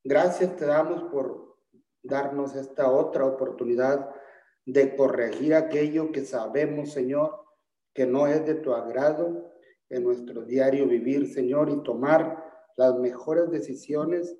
Gracias 0.03 0.55
te 0.55 0.67
damos 0.67 1.12
por 1.12 1.57
darnos 2.03 2.55
esta 2.55 2.91
otra 2.91 3.25
oportunidad 3.25 4.07
de 4.67 4.95
corregir 4.95 5.55
aquello 5.55 6.12
que 6.12 6.23
sabemos, 6.25 6.91
Señor, 6.91 7.43
que 7.91 8.05
no 8.05 8.27
es 8.27 8.45
de 8.45 8.53
tu 8.53 8.71
agrado 8.71 9.51
en 9.89 10.03
nuestro 10.03 10.43
diario 10.43 10.88
vivir, 10.88 11.33
Señor, 11.33 11.71
y 11.71 11.81
tomar 11.81 12.38
las 12.77 12.99
mejores 12.99 13.49
decisiones, 13.49 14.38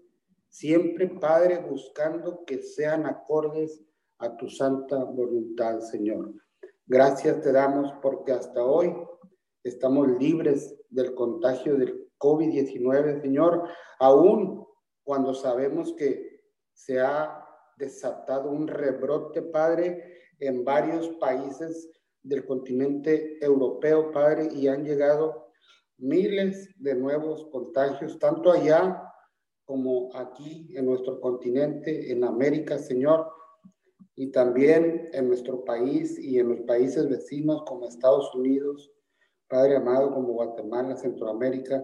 siempre, 0.50 1.08
Padre, 1.08 1.66
buscando 1.68 2.46
que 2.46 2.62
sean 2.62 3.08
acordes 3.08 3.82
a 4.20 4.38
tu 4.38 4.52
santa 4.52 5.04
voluntad, 5.04 5.80
Señor. 5.80 6.32
Gracias 6.86 7.42
te 7.42 7.52
damos 7.52 7.92
porque 8.04 8.34
hasta 8.34 8.64
hoy 8.64 8.96
estamos 9.64 10.08
libres 10.20 10.78
del 10.92 11.16
contagio 11.16 11.76
del 11.76 12.09
COVID-19, 12.20 13.22
Señor, 13.22 13.68
aún 14.00 14.66
cuando 15.04 15.34
sabemos 15.34 15.94
que 15.94 16.42
se 16.74 17.00
ha 17.00 17.46
desatado 17.78 18.52
un 18.52 18.68
rebrote, 18.68 19.42
Padre, 19.42 20.20
en 20.40 20.64
varios 20.64 21.08
países 21.20 21.90
del 22.22 22.46
continente 22.46 23.44
europeo, 23.44 24.12
Padre, 24.12 24.50
y 24.54 24.68
han 24.68 24.84
llegado 24.84 25.50
miles 25.98 26.70
de 26.78 26.96
nuevos 26.96 27.46
contagios, 27.52 28.20
tanto 28.20 28.52
allá 28.52 29.04
como 29.66 30.10
aquí 30.16 30.74
en 30.76 30.86
nuestro 30.86 31.20
continente, 31.20 32.12
en 32.12 32.24
América, 32.24 32.78
Señor, 32.78 33.32
y 34.16 34.32
también 34.32 35.10
en 35.14 35.28
nuestro 35.28 35.64
país 35.64 36.18
y 36.20 36.40
en 36.40 36.50
los 36.50 36.62
países 36.62 37.08
vecinos 37.08 37.64
como 37.66 37.88
Estados 37.88 38.34
Unidos, 38.36 38.92
Padre 39.48 39.78
amado, 39.78 40.14
como 40.14 40.34
Guatemala, 40.34 40.96
Centroamérica, 40.96 41.84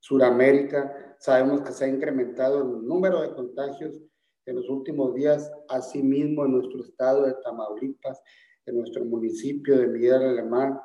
Suramérica. 0.00 1.16
Sabemos 1.18 1.62
que 1.62 1.72
se 1.72 1.84
ha 1.84 1.88
incrementado 1.88 2.62
el 2.62 2.86
número 2.86 3.22
de 3.22 3.34
contagios 3.34 4.00
en 4.46 4.56
los 4.56 4.68
últimos 4.68 5.14
días, 5.14 5.50
asimismo 5.68 6.44
en 6.44 6.52
nuestro 6.52 6.80
estado 6.80 7.26
de 7.26 7.34
Tamaulipas, 7.42 8.20
en 8.64 8.78
nuestro 8.78 9.04
municipio 9.04 9.78
de 9.78 9.88
Miguel 9.88 10.22
Alemán. 10.22 10.80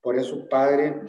Por 0.00 0.16
eso, 0.16 0.48
Padre, 0.48 1.02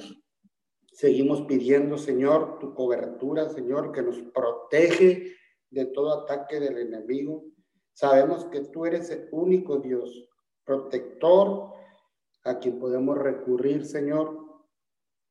seguimos 0.91 1.41
pidiendo, 1.43 1.97
Señor, 1.97 2.57
tu 2.59 2.73
cobertura, 2.73 3.49
Señor, 3.49 3.91
que 3.91 4.01
nos 4.01 4.17
protege 4.33 5.35
de 5.69 5.85
todo 5.85 6.23
ataque 6.23 6.59
del 6.59 6.79
enemigo. 6.79 7.43
Sabemos 7.93 8.45
que 8.45 8.61
tú 8.61 8.85
eres 8.85 9.09
el 9.11 9.27
único 9.31 9.77
Dios, 9.77 10.27
protector, 10.63 11.73
a 12.43 12.57
quien 12.59 12.79
podemos 12.79 13.17
recurrir, 13.17 13.85
Señor. 13.85 14.63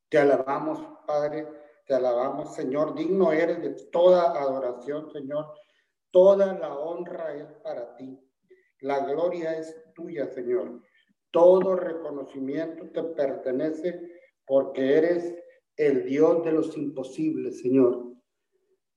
Te 0.08 0.18
alabamos, 0.18 0.80
Padre, 1.06 1.48
te 1.88 1.94
alabamos, 1.94 2.54
Señor. 2.54 2.94
Digno 2.94 3.32
eres 3.32 3.60
de 3.60 3.70
toda 3.90 4.40
adoración, 4.40 5.10
Señor 5.10 5.46
Toda 6.10 6.58
la 6.58 6.74
honra 6.74 7.34
es 7.34 7.52
para 7.62 7.94
ti. 7.96 8.18
La 8.80 9.00
gloria 9.00 9.58
es 9.58 9.76
tuya, 9.94 10.26
Señor. 10.28 10.82
Todo 11.30 11.76
reconocimiento 11.76 12.90
te 12.90 13.02
pertenece 13.02 14.00
porque 14.46 14.96
eres 14.96 15.34
el 15.76 16.06
Dios 16.06 16.42
de 16.44 16.52
los 16.52 16.76
imposibles, 16.78 17.60
Señor. 17.60 18.14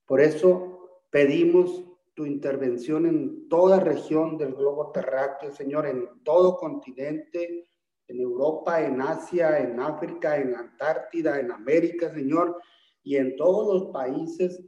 Por 0.05 0.21
eso 0.21 1.01
pedimos 1.09 1.83
tu 2.13 2.25
intervención 2.25 3.05
en 3.05 3.49
toda 3.49 3.79
región 3.81 4.37
del 4.37 4.53
globo 4.53 4.91
terráqueo, 4.91 5.51
Señor, 5.51 5.87
en 5.87 6.23
todo 6.23 6.55
continente, 6.55 7.67
en 8.07 8.19
Europa, 8.19 8.81
en 8.81 9.01
Asia, 9.01 9.59
en 9.59 9.79
África, 9.79 10.37
en 10.37 10.55
Antártida, 10.55 11.39
en 11.39 11.51
América, 11.51 12.09
Señor, 12.13 12.57
y 13.03 13.17
en 13.17 13.35
todos 13.35 13.73
los 13.73 13.91
países 13.91 14.63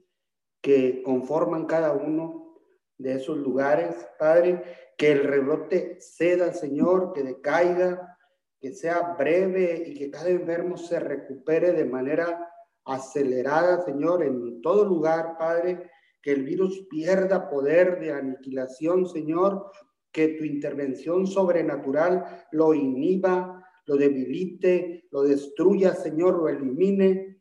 que 0.62 1.04
conforman 1.04 1.65
cada 1.65 1.93
uno 1.93 2.58
de 2.98 3.15
esos 3.15 3.38
lugares, 3.38 3.96
Padre, 4.17 4.63
que 4.98 5.12
el 5.12 5.24
rebrote 5.24 5.98
ceda, 6.00 6.54
Señor, 6.54 7.13
que 7.13 7.24
decaiga, 7.24 8.17
que 8.60 8.72
sea 8.72 9.15
breve 9.19 9.84
y 9.88 9.93
que 9.93 10.10
cada 10.10 10.30
enfermo 10.30 10.78
se 10.78 11.00
recupere 11.00 11.74
de 11.74 11.86
manera 11.86 12.50
acelerada, 12.86 13.84
Señor, 13.84 14.24
en 14.24 14.62
todo 14.62 14.86
lugar, 14.86 15.38
Padre, 15.38 15.89
que 16.22 16.32
el 16.32 16.43
virus 16.43 16.88
pierda 16.89 17.50
poder 17.50 18.00
de 18.00 18.13
aniquilación, 18.13 19.06
Señor, 19.06 19.69
que 20.12 20.30
tu 20.30 20.46
intervención 20.46 21.28
sobrenatural 21.28 22.46
lo 22.52 22.74
inhiba, 22.74 23.62
lo 23.86 23.96
debilite, 23.98 25.08
lo 25.12 25.24
destruya, 25.24 25.93
Señor, 25.93 26.38
lo 26.38 26.48
elimine, 26.48 27.33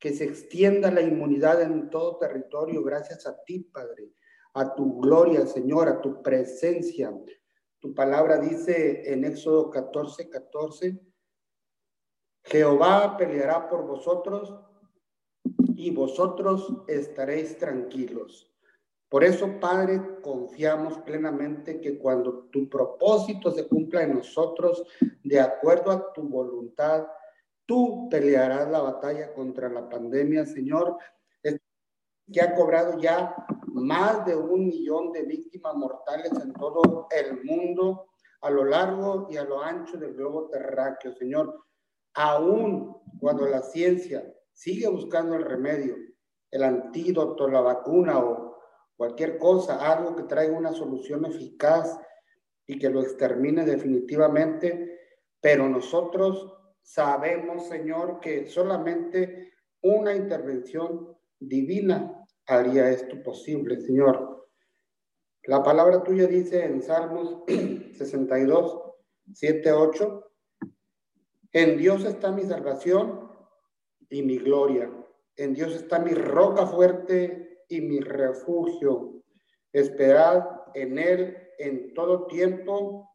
que 0.00 0.14
se 0.14 0.24
extienda 0.24 0.90
la 0.90 1.02
inmunidad 1.02 1.60
en 1.60 1.90
todo 1.90 2.16
territorio 2.16 2.82
gracias 2.82 3.26
a 3.26 3.36
ti, 3.44 3.60
Padre, 3.60 4.10
a 4.54 4.74
tu 4.74 4.98
gloria, 4.98 5.46
Señor, 5.46 5.88
a 5.88 6.00
tu 6.00 6.22
presencia. 6.22 7.12
Tu 7.78 7.94
palabra 7.94 8.38
dice 8.38 9.12
en 9.12 9.24
Éxodo 9.24 9.70
14, 9.70 10.30
14, 10.30 10.98
Jehová 12.44 13.16
peleará 13.18 13.68
por 13.68 13.86
vosotros 13.86 14.58
y 15.76 15.90
vosotros 15.90 16.72
estaréis 16.88 17.58
tranquilos. 17.58 18.50
Por 19.10 19.24
eso, 19.24 19.58
Padre, 19.60 20.00
confiamos 20.22 20.98
plenamente 20.98 21.80
que 21.80 21.98
cuando 21.98 22.44
tu 22.44 22.68
propósito 22.70 23.50
se 23.50 23.66
cumpla 23.66 24.04
en 24.04 24.14
nosotros, 24.14 24.86
de 25.22 25.40
acuerdo 25.40 25.90
a 25.90 26.12
tu 26.12 26.22
voluntad, 26.22 27.06
Tú 27.70 28.08
pelearás 28.10 28.68
la 28.68 28.80
batalla 28.80 29.32
contra 29.32 29.68
la 29.68 29.88
pandemia, 29.88 30.44
Señor, 30.44 30.98
que 31.40 32.40
ha 32.40 32.52
cobrado 32.52 32.98
ya 32.98 33.32
más 33.68 34.26
de 34.26 34.34
un 34.34 34.66
millón 34.66 35.12
de 35.12 35.22
víctimas 35.22 35.76
mortales 35.76 36.32
en 36.32 36.52
todo 36.54 37.06
el 37.12 37.44
mundo, 37.44 38.08
a 38.40 38.50
lo 38.50 38.64
largo 38.64 39.28
y 39.30 39.36
a 39.36 39.44
lo 39.44 39.62
ancho 39.62 39.98
del 39.98 40.14
globo 40.14 40.48
terráqueo, 40.48 41.14
Señor. 41.14 41.64
Aún 42.14 42.96
cuando 43.20 43.46
la 43.46 43.62
ciencia 43.62 44.28
sigue 44.52 44.88
buscando 44.88 45.36
el 45.36 45.44
remedio 45.44 45.94
el 46.50 46.64
antídoto, 46.64 47.46
la 47.46 47.60
vacuna 47.60 48.18
o 48.18 48.58
cualquier 48.96 49.38
cosa, 49.38 49.92
algo 49.92 50.16
que 50.16 50.24
traiga 50.24 50.58
una 50.58 50.72
solución 50.72 51.24
eficaz 51.24 52.00
y 52.66 52.80
que 52.80 52.90
lo 52.90 53.00
extermine 53.00 53.64
definitivamente, 53.64 54.98
pero 55.40 55.68
nosotros 55.68 56.56
sabemos, 56.92 57.68
Señor, 57.68 58.18
que 58.18 58.48
solamente 58.48 59.52
una 59.82 60.12
intervención 60.14 61.16
divina 61.38 62.26
haría 62.46 62.90
esto 62.90 63.22
posible, 63.22 63.80
Señor. 63.80 64.48
La 65.44 65.62
palabra 65.62 66.02
tuya 66.02 66.26
dice 66.26 66.64
en 66.64 66.82
Salmos 66.82 67.44
62, 67.46 68.82
7, 69.32 69.72
8, 69.72 70.32
en 71.52 71.78
Dios 71.78 72.04
está 72.04 72.32
mi 72.32 72.42
salvación 72.42 73.30
y 74.08 74.22
mi 74.22 74.38
gloria. 74.38 74.92
En 75.36 75.54
Dios 75.54 75.72
está 75.74 76.00
mi 76.00 76.12
roca 76.12 76.66
fuerte 76.66 77.64
y 77.68 77.80
mi 77.82 78.00
refugio. 78.00 79.22
Esperad 79.72 80.44
en 80.74 80.98
Él 80.98 81.36
en 81.58 81.94
todo 81.94 82.26
tiempo, 82.26 83.08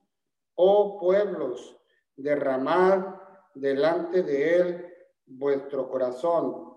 oh 0.56 0.98
pueblos, 0.98 1.78
derramad 2.16 3.25
delante 3.56 4.22
de 4.22 4.56
Él 4.58 4.94
vuestro 5.26 5.90
corazón. 5.90 6.74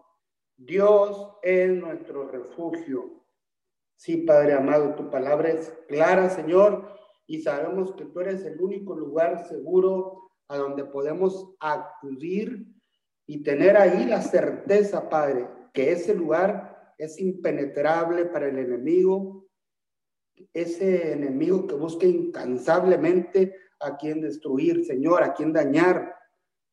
Dios 0.56 1.30
es 1.42 1.70
nuestro 1.70 2.28
refugio. 2.28 3.24
Sí, 3.96 4.18
Padre 4.18 4.54
amado, 4.54 4.94
tu 4.94 5.10
palabra 5.10 5.50
es 5.50 5.70
clara, 5.88 6.30
Señor, 6.30 6.88
y 7.26 7.42
sabemos 7.42 7.92
que 7.92 8.04
tú 8.06 8.20
eres 8.20 8.44
el 8.44 8.60
único 8.60 8.96
lugar 8.96 9.46
seguro 9.48 10.30
a 10.48 10.56
donde 10.56 10.84
podemos 10.84 11.54
acudir 11.60 12.66
y 13.26 13.42
tener 13.42 13.76
ahí 13.76 14.06
la 14.06 14.22
certeza, 14.22 15.08
Padre, 15.08 15.48
que 15.74 15.92
ese 15.92 16.14
lugar 16.14 16.94
es 16.96 17.20
impenetrable 17.20 18.24
para 18.24 18.48
el 18.48 18.58
enemigo, 18.58 19.46
ese 20.54 21.12
enemigo 21.12 21.66
que 21.66 21.74
busca 21.74 22.06
incansablemente 22.06 23.54
a 23.80 23.96
quien 23.96 24.20
destruir, 24.20 24.84
Señor, 24.84 25.22
a 25.22 25.34
quien 25.34 25.52
dañar, 25.52 26.07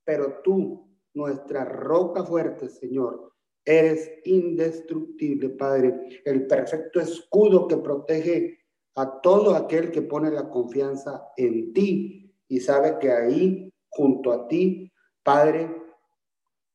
pero 0.06 0.41
tú, 0.44 0.88
nuestra 1.13 1.65
roca 1.65 2.24
fuerte, 2.24 2.70
Señor, 2.70 3.34
eres 3.65 4.10
indestructible, 4.26 5.50
Padre, 5.50 6.22
el 6.24 6.46
perfecto 6.46 7.00
escudo 7.00 7.68
que 7.68 7.78
protege 7.78 8.60
a 8.96 9.20
todo 9.22 9.56
aquel 9.56 9.91
que 9.91 10.04
pone 10.04 10.30
la 10.30 10.50
confianza 10.50 11.30
en 11.36 11.74
ti 11.74 12.34
y 12.48 12.60
sabe 12.60 12.98
que 13.00 13.12
ahí, 13.12 13.74
junto 13.89 14.32
a 14.32 14.48
ti, 14.48 14.91
Padre, 15.24 15.76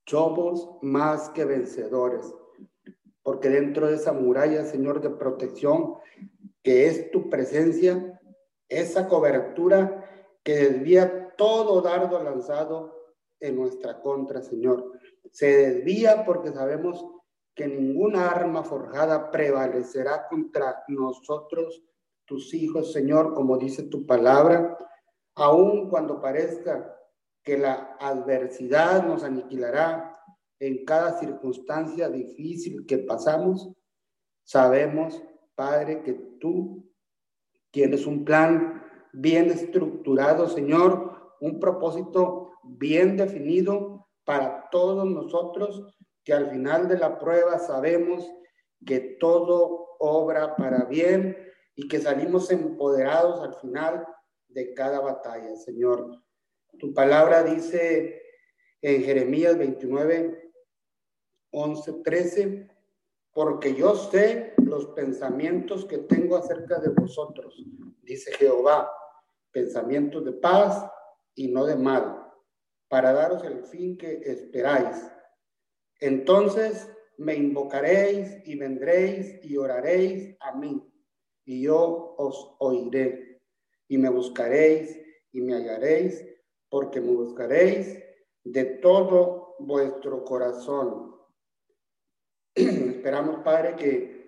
somos 0.07 0.79
más 0.83 1.31
que 1.31 1.45
vencedores. 1.45 2.35
Porque 3.23 3.49
dentro 3.49 3.87
de 3.87 3.95
esa 3.95 4.13
muralla, 4.13 4.65
Señor, 4.65 5.01
de 5.01 5.11
protección, 5.11 5.95
que 6.63 6.87
es 6.89 7.11
tu 7.11 7.31
presencia, 7.31 8.21
esa 8.69 9.09
cobertura 9.09 10.05
que 10.43 10.57
desvía 10.57 11.35
todo 11.37 11.81
dardo 11.81 12.23
lanzado 12.23 13.00
en 13.41 13.57
nuestra 13.57 14.01
contra, 14.01 14.43
Señor. 14.43 14.93
Se 15.31 15.47
desvía 15.47 16.25
porque 16.25 16.53
sabemos 16.53 17.05
que 17.55 17.67
ninguna 17.67 18.31
arma 18.31 18.63
forjada 18.63 19.31
prevalecerá 19.31 20.29
contra 20.29 20.85
nosotros 20.89 21.83
tus 22.25 22.55
hijos, 22.55 22.93
Señor, 22.93 23.35
como 23.35 23.59
dice 23.59 23.83
tu 23.83 24.07
palabra, 24.07 24.79
aun 25.35 25.89
cuando 25.91 26.21
parezca 26.21 26.97
que 27.43 27.59
la 27.59 27.97
adversidad 27.99 29.05
nos 29.05 29.25
aniquilará 29.25 30.17
en 30.61 30.85
cada 30.85 31.19
circunstancia 31.19 32.09
difícil 32.09 32.87
que 32.87 32.99
pasamos, 32.99 33.71
sabemos, 34.45 35.23
Padre, 35.55 36.03
que 36.03 36.13
tú 36.39 36.89
tienes 37.71 38.07
un 38.07 38.25
plan 38.25 38.85
bien 39.13 39.51
estructurado, 39.51 40.49
Señor, 40.49 41.37
un 41.41 41.59
propósito 41.59 42.40
bien 42.79 43.17
definido 43.17 44.09
para 44.25 44.69
todos 44.71 45.07
nosotros, 45.07 45.97
que 46.25 46.33
al 46.33 46.51
final 46.51 46.89
de 46.89 46.99
la 46.99 47.19
prueba 47.19 47.59
sabemos 47.59 48.31
que 48.87 49.01
todo 49.21 49.97
obra 49.99 50.57
para 50.57 50.85
bien 50.85 51.37
y 51.75 51.89
que 51.89 52.01
salimos 52.01 52.51
empoderados 52.51 53.41
al 53.41 53.55
final 53.55 54.07
de 54.49 54.75
cada 54.75 55.01
batalla, 55.01 55.57
Señor. 55.57 56.23
Tu 56.79 56.93
palabra 56.95 57.43
dice 57.43 58.23
en 58.83 59.03
Jeremías 59.03 59.59
29, 59.59 60.53
11, 61.53 61.93
13, 62.05 62.69
porque 63.33 63.75
yo 63.75 63.95
sé 63.95 64.55
los 64.59 64.87
pensamientos 64.89 65.85
que 65.85 65.99
tengo 65.99 66.37
acerca 66.37 66.79
de 66.79 66.91
vosotros, 66.91 67.63
dice 68.03 68.33
Jehová, 68.33 68.91
pensamientos 69.53 70.25
de 70.25 70.33
paz 70.33 70.87
y 71.35 71.49
no 71.49 71.65
de 71.65 71.77
mal, 71.77 72.20
para 72.91 73.15
daros 73.15 73.43
el 73.45 73.65
fin 73.65 73.97
que 73.97 74.21
esperáis. 74.27 75.11
Entonces 76.01 76.91
me 77.17 77.35
invocaréis 77.35 78.47
y 78.47 78.57
vendréis 78.57 79.43
y 79.43 79.57
oraréis 79.57 80.37
a 80.41 80.53
mí 80.53 80.87
y 81.51 81.63
yo 81.63 82.15
os 82.17 82.55
oiré, 82.61 83.43
y 83.89 83.99
me 83.99 84.09
buscaréis 84.09 84.97
y 85.33 85.41
me 85.41 85.55
hallaréis, 85.55 86.25
porque 86.69 87.01
me 87.01 87.13
buscaréis 87.13 87.99
de 88.45 88.65
todo 88.65 89.57
vuestro 89.59 90.25
corazón. 90.25 91.17
Esperamos, 92.55 93.43
Padre, 93.43 93.75
que 93.75 94.21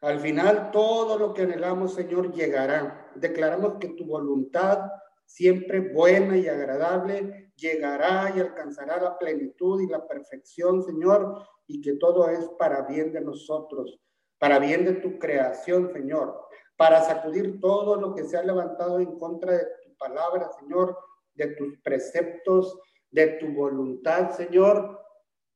al 0.00 0.18
final 0.18 0.72
todo 0.72 1.16
lo 1.16 1.32
que 1.34 1.42
anhelamos, 1.42 1.94
Señor, 1.94 2.32
llegará. 2.32 3.12
Declaramos 3.14 3.74
que 3.78 3.90
tu 3.90 4.04
voluntad, 4.06 4.90
siempre 5.30 5.80
buena 5.92 6.36
y 6.36 6.48
agradable, 6.48 7.52
llegará 7.56 8.32
y 8.36 8.40
alcanzará 8.40 9.00
la 9.00 9.18
plenitud 9.18 9.80
y 9.80 9.86
la 9.86 10.06
perfección, 10.06 10.82
Señor, 10.82 11.46
y 11.66 11.80
que 11.80 11.94
todo 11.94 12.28
es 12.28 12.48
para 12.58 12.82
bien 12.82 13.12
de 13.12 13.20
nosotros 13.20 14.00
para 14.40 14.58
bien 14.58 14.86
de 14.86 14.94
tu 14.94 15.18
creación, 15.18 15.92
Señor, 15.92 16.34
para 16.76 17.02
sacudir 17.02 17.60
todo 17.60 17.96
lo 17.96 18.14
que 18.14 18.24
se 18.24 18.38
ha 18.38 18.42
levantado 18.42 18.98
en 18.98 19.18
contra 19.18 19.52
de 19.52 19.66
tu 19.84 19.94
palabra, 19.98 20.50
Señor, 20.58 20.96
de 21.34 21.48
tus 21.48 21.78
preceptos, 21.82 22.80
de 23.10 23.26
tu 23.38 23.48
voluntad, 23.52 24.30
Señor, 24.30 24.98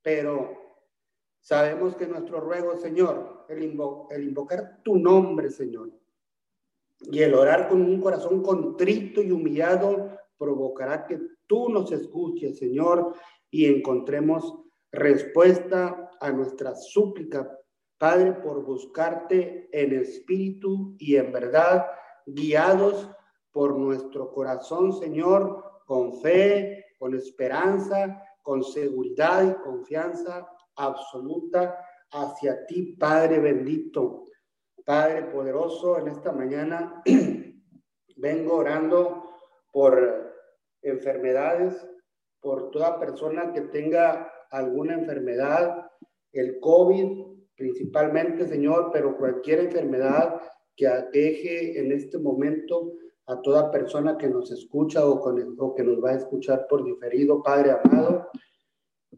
pero 0.03 0.53
sabemos 1.41 1.97
que 1.97 2.07
nuestro 2.07 2.41
ruego, 2.41 2.77
Señor, 2.77 3.47
el, 3.49 3.63
invocar 3.63 4.83
tu 4.85 4.99
nombre, 4.99 5.49
Señor, 5.49 5.91
y 7.11 7.23
el 7.23 7.35
orar 7.35 7.69
con 7.69 7.83
un 7.83 8.01
corazón 8.01 8.43
contrito 8.43 9.23
y 9.23 9.31
humillado 9.31 10.11
provocará 10.38 11.07
que 11.07 11.21
tú 11.47 11.69
nos 11.69 11.93
escuches, 11.93 12.59
Señor, 12.59 13.14
y 13.51 13.67
encontremos 13.67 14.55
respuesta 14.90 16.11
a 16.21 16.31
nuestra 16.31 16.75
súplica 16.75 17.49
Padre, 17.99 18.33
por 18.33 18.64
buscarte 18.64 19.69
en 19.73 19.95
espíritu 19.95 20.95
y 20.99 21.17
en 21.17 21.33
verdad, 21.33 21.87
guiados 22.27 23.09
por 23.53 23.79
nuestro 23.79 24.33
corazón, 24.33 24.93
Señor, 24.93 25.83
con 25.87 26.21
fe, 26.21 26.85
con 26.99 27.14
esperanza, 27.14 28.21
con 28.43 28.62
seguridad 28.62 29.49
y 29.49 29.62
confianza 29.62 30.47
absoluta 30.77 31.79
hacia 32.11 32.67
ti, 32.67 32.97
Padre 32.99 33.38
bendito. 33.38 34.25
Padre 34.85 35.23
poderoso, 35.25 35.99
en 35.99 36.09
esta 36.09 36.31
mañana 36.33 37.03
vengo 38.16 38.57
orando 38.57 39.31
por 39.73 40.35
enfermedades, 40.83 41.88
por 42.40 42.70
toda 42.70 43.01
persona 43.01 43.53
que 43.53 43.62
tenga 43.62 44.31
alguna 44.51 44.94
enfermedad, 44.94 45.90
el 46.33 46.61
COVID, 46.61 47.25
principalmente, 47.57 48.47
Señor, 48.47 48.90
pero 48.92 49.16
cualquier 49.16 49.61
enfermedad 49.61 50.40
que 50.77 50.87
aqueje 50.87 51.81
en 51.81 51.92
este 51.92 52.18
momento 52.18 52.92
a 53.27 53.40
toda 53.40 53.70
persona 53.70 54.18
que 54.18 54.29
nos 54.29 54.51
escucha 54.51 55.07
o, 55.07 55.18
con, 55.18 55.57
o 55.59 55.75
que 55.75 55.83
nos 55.83 56.03
va 56.05 56.11
a 56.11 56.16
escuchar 56.16 56.66
por 56.68 56.85
diferido, 56.85 57.42
Padre 57.42 57.70
amado. 57.70 58.29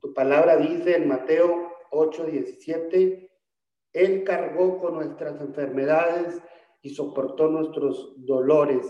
Tu 0.01 0.15
palabra 0.15 0.57
dice 0.59 0.97
en 0.97 1.09
Mateo 1.09 1.73
8, 1.91 2.27
17, 2.27 3.26
Él 3.97 4.25
cargó 4.25 4.79
con 4.79 4.95
nuestras 4.95 5.41
enfermedades 5.41 6.41
y 6.83 6.91
soportó 6.91 7.49
nuestros 7.49 8.13
dolores. 8.17 8.87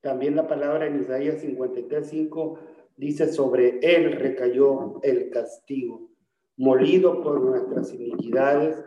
También 0.00 0.36
la 0.36 0.46
palabra 0.48 0.86
en 0.86 1.00
Isaías 1.00 1.40
53, 1.40 2.06
5 2.06 2.58
dice, 2.96 3.32
sobre 3.32 3.78
Él 3.82 4.12
recayó 4.12 5.00
el 5.02 5.30
castigo 5.30 6.10
molido 6.56 7.22
por 7.22 7.40
nuestras 7.40 7.92
iniquidades, 7.92 8.84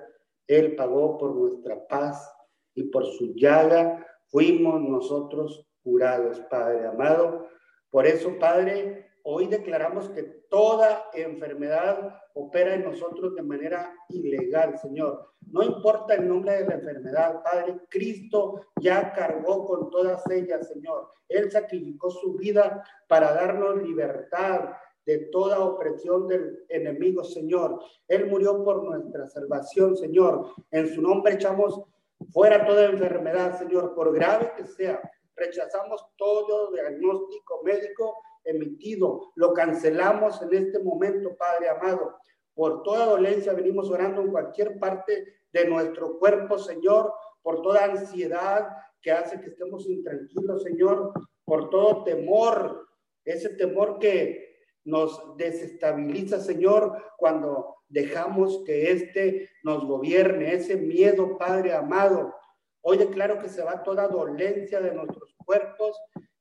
Él 0.48 0.76
pagó 0.76 1.18
por 1.18 1.36
nuestra 1.36 1.88
paz 1.88 2.34
y 2.74 2.84
por 2.84 3.06
su 3.06 3.34
llaga 3.34 4.06
fuimos 4.28 4.82
nosotros 4.82 5.68
curados, 5.84 6.40
Padre 6.50 6.86
amado. 6.86 7.48
Por 7.90 8.06
eso, 8.06 8.38
Padre, 8.40 9.07
Hoy 9.30 9.48
declaramos 9.48 10.10
que 10.12 10.24
toda 10.24 11.10
enfermedad 11.14 12.18
opera 12.34 12.76
en 12.76 12.86
nosotros 12.86 13.36
de 13.36 13.42
manera 13.42 13.94
ilegal, 14.08 14.80
Señor. 14.80 15.34
No 15.52 15.64
importa 15.64 16.14
el 16.14 16.30
nombre 16.30 16.54
de 16.54 16.66
la 16.66 16.76
enfermedad, 16.76 17.44
Padre, 17.44 17.76
Cristo 17.90 18.62
ya 18.80 19.12
cargó 19.12 19.66
con 19.66 19.90
todas 19.90 20.24
ellas, 20.32 20.70
Señor. 20.70 21.10
Él 21.28 21.52
sacrificó 21.52 22.10
su 22.10 22.38
vida 22.38 22.82
para 23.10 23.34
darnos 23.34 23.84
libertad 23.84 24.70
de 25.06 25.18
toda 25.30 25.60
opresión 25.60 26.30
del 26.30 26.64
enemigo, 26.70 27.26
Señor. 27.26 27.82
Él 28.08 28.28
murió 28.28 28.64
por 28.64 28.82
nuestra 28.82 29.28
salvación, 29.28 29.98
Señor. 29.98 30.54
En 30.72 30.88
su 30.88 31.02
nombre 31.02 31.34
echamos 31.34 31.82
fuera 32.30 32.66
toda 32.66 32.86
enfermedad, 32.86 33.60
Señor, 33.60 33.94
por 33.94 34.14
grave 34.16 34.54
que 34.56 34.66
sea. 34.66 35.02
Rechazamos 35.36 36.02
todo 36.16 36.72
diagnóstico 36.72 37.62
médico 37.66 38.24
emitido. 38.48 39.32
Lo 39.36 39.54
cancelamos 39.54 40.42
en 40.42 40.54
este 40.54 40.80
momento, 40.80 41.36
Padre 41.38 41.70
amado. 41.70 42.18
Por 42.54 42.82
toda 42.82 43.06
dolencia 43.06 43.54
venimos 43.54 43.90
orando 43.92 44.22
en 44.22 44.32
cualquier 44.32 44.80
parte 44.80 45.42
de 45.52 45.66
nuestro 45.66 46.18
cuerpo, 46.18 46.58
Señor, 46.58 47.14
por 47.42 47.62
toda 47.62 47.86
ansiedad 47.86 48.68
que 49.02 49.12
hace 49.12 49.40
que 49.40 49.50
estemos 49.50 49.88
intranquilos, 49.88 50.64
Señor, 50.64 51.14
por 51.46 51.70
todo 51.70 52.04
temor, 52.04 52.88
ese 53.24 53.50
temor 53.50 54.00
que 54.00 54.58
nos 54.84 55.38
desestabiliza, 55.38 56.40
Señor, 56.40 56.98
cuando 57.18 57.76
dejamos 57.90 58.64
que 58.66 58.92
éste 58.92 59.50
nos 59.64 59.86
gobierne, 59.86 60.54
ese 60.54 60.78
miedo, 60.78 61.38
Padre 61.38 61.74
amado. 61.74 62.34
Hoy 62.82 62.98
declaro 62.98 63.40
que 63.40 63.50
se 63.50 63.64
va 63.64 63.84
toda 63.84 64.08
dolencia 64.08 64.80
de 64.80 64.94
nuestros 64.94 65.36
cuerpos 65.46 65.98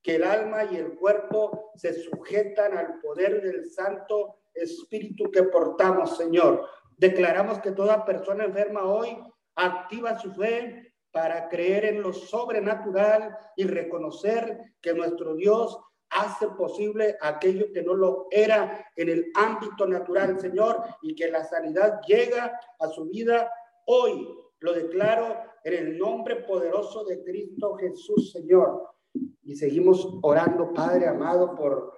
que 0.06 0.14
el 0.14 0.22
alma 0.22 0.62
y 0.70 0.76
el 0.76 0.94
cuerpo 0.94 1.72
se 1.74 1.92
sujetan 1.92 2.78
al 2.78 3.00
poder 3.00 3.42
del 3.42 3.68
Santo 3.68 4.36
Espíritu 4.54 5.32
que 5.32 5.42
portamos, 5.42 6.16
Señor. 6.16 6.64
Declaramos 6.96 7.58
que 7.58 7.72
toda 7.72 8.04
persona 8.04 8.44
enferma 8.44 8.84
hoy 8.84 9.18
activa 9.56 10.16
su 10.16 10.32
fe 10.32 10.94
para 11.10 11.48
creer 11.48 11.86
en 11.86 12.02
lo 12.02 12.12
sobrenatural 12.12 13.36
y 13.56 13.64
reconocer 13.64 14.76
que 14.80 14.94
nuestro 14.94 15.34
Dios 15.34 15.76
hace 16.10 16.46
posible 16.50 17.16
aquello 17.20 17.72
que 17.74 17.82
no 17.82 17.94
lo 17.94 18.28
era 18.30 18.86
en 18.94 19.08
el 19.08 19.32
ámbito 19.34 19.88
natural, 19.88 20.38
Señor, 20.38 20.84
y 21.02 21.16
que 21.16 21.32
la 21.32 21.42
sanidad 21.42 22.00
llega 22.06 22.56
a 22.78 22.86
su 22.90 23.06
vida 23.06 23.50
hoy. 23.86 24.28
Lo 24.60 24.72
declaro 24.72 25.36
en 25.64 25.74
el 25.74 25.98
nombre 25.98 26.36
poderoso 26.36 27.02
de 27.02 27.24
Cristo 27.24 27.74
Jesús, 27.74 28.30
Señor. 28.30 28.95
Y 29.42 29.56
seguimos 29.56 30.18
orando, 30.22 30.72
Padre 30.72 31.06
amado, 31.06 31.54
por 31.54 31.92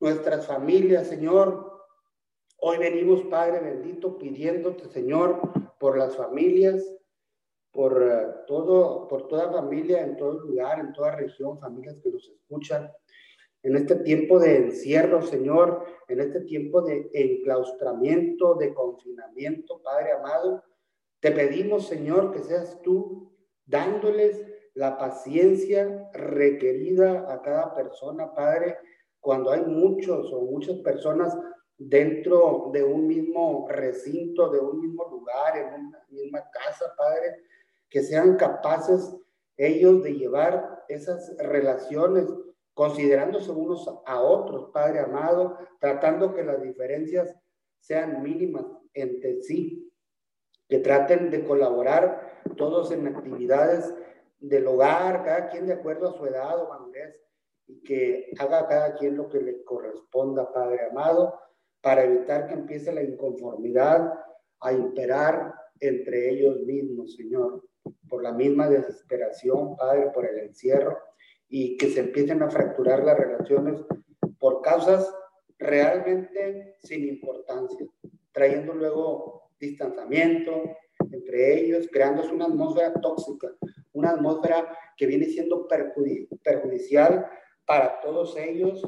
nuestras 0.00 0.46
familias, 0.46 1.08
Señor. 1.08 1.72
Hoy 2.60 2.78
venimos, 2.78 3.22
Padre 3.24 3.60
bendito, 3.60 4.16
pidiéndote, 4.18 4.88
Señor, 4.88 5.40
por 5.78 5.98
las 5.98 6.16
familias, 6.16 6.82
por 7.70 8.02
eh, 8.02 8.26
todo, 8.46 9.08
por 9.08 9.28
toda 9.28 9.52
familia, 9.52 10.02
en 10.02 10.16
todo 10.16 10.40
lugar, 10.40 10.78
en 10.78 10.92
toda 10.92 11.16
región, 11.16 11.58
familias 11.58 11.98
que 12.02 12.10
nos 12.10 12.28
escuchan. 12.28 12.90
En 13.62 13.76
este 13.76 13.96
tiempo 13.96 14.38
de 14.38 14.56
encierro, 14.56 15.22
Señor, 15.22 15.84
en 16.08 16.20
este 16.20 16.40
tiempo 16.42 16.82
de 16.82 17.10
enclaustramiento, 17.12 18.54
de 18.54 18.74
confinamiento, 18.74 19.80
Padre 19.82 20.12
amado, 20.12 20.62
te 21.20 21.32
pedimos, 21.32 21.86
Señor, 21.86 22.32
que 22.32 22.40
seas 22.40 22.80
tú 22.82 23.32
dándoles 23.64 24.44
la 24.74 24.98
paciencia 24.98 26.10
requerida 26.12 27.32
a 27.32 27.40
cada 27.42 27.74
persona, 27.74 28.34
Padre, 28.34 28.76
cuando 29.20 29.50
hay 29.50 29.62
muchos 29.62 30.32
o 30.32 30.42
muchas 30.42 30.78
personas 30.78 31.36
dentro 31.78 32.70
de 32.72 32.84
un 32.84 33.06
mismo 33.06 33.66
recinto, 33.68 34.50
de 34.50 34.60
un 34.60 34.80
mismo 34.80 35.08
lugar, 35.08 35.56
en 35.56 35.86
una 35.86 36.04
misma 36.10 36.50
casa, 36.50 36.92
Padre, 36.96 37.36
que 37.88 38.02
sean 38.02 38.36
capaces 38.36 39.16
ellos 39.56 40.02
de 40.02 40.14
llevar 40.14 40.84
esas 40.88 41.36
relaciones 41.38 42.26
considerándose 42.74 43.52
unos 43.52 43.88
a 44.04 44.20
otros, 44.20 44.70
Padre 44.72 45.00
amado, 45.00 45.56
tratando 45.78 46.34
que 46.34 46.42
las 46.42 46.60
diferencias 46.60 47.34
sean 47.78 48.22
mínimas 48.22 48.66
entre 48.92 49.40
sí, 49.42 49.92
que 50.68 50.80
traten 50.80 51.30
de 51.30 51.44
colaborar 51.44 52.42
todos 52.56 52.90
en 52.90 53.06
actividades 53.06 53.94
del 54.48 54.66
hogar, 54.66 55.24
cada 55.24 55.48
quien 55.48 55.66
de 55.66 55.74
acuerdo 55.74 56.08
a 56.08 56.18
su 56.18 56.26
edad 56.26 56.62
o 56.62 56.68
madurez, 56.68 57.16
y 57.66 57.80
que 57.82 58.30
haga 58.38 58.68
cada 58.68 58.94
quien 58.94 59.16
lo 59.16 59.28
que 59.28 59.40
le 59.40 59.64
corresponda, 59.64 60.52
Padre 60.52 60.86
amado, 60.90 61.38
para 61.80 62.04
evitar 62.04 62.46
que 62.46 62.54
empiece 62.54 62.92
la 62.92 63.02
inconformidad 63.02 64.12
a 64.60 64.72
imperar 64.72 65.54
entre 65.80 66.30
ellos 66.30 66.60
mismos, 66.60 67.14
Señor, 67.16 67.64
por 68.08 68.22
la 68.22 68.32
misma 68.32 68.68
desesperación, 68.68 69.76
Padre, 69.76 70.10
por 70.12 70.26
el 70.26 70.38
encierro, 70.38 70.98
y 71.48 71.76
que 71.76 71.88
se 71.88 72.00
empiecen 72.00 72.42
a 72.42 72.50
fracturar 72.50 73.02
las 73.02 73.18
relaciones 73.18 73.80
por 74.38 74.60
causas 74.60 75.10
realmente 75.58 76.76
sin 76.82 77.08
importancia, 77.08 77.86
trayendo 78.32 78.74
luego 78.74 79.50
distanciamiento 79.58 80.52
entre 81.12 81.60
ellos, 81.60 81.88
creándose 81.90 82.32
una 82.32 82.46
atmósfera 82.46 82.92
tóxica, 82.94 83.48
una 83.94 84.10
atmósfera 84.10 84.76
que 84.96 85.06
viene 85.06 85.26
siendo 85.26 85.66
perjudicial 85.66 87.26
para 87.64 88.00
todos 88.00 88.36
ellos. 88.36 88.82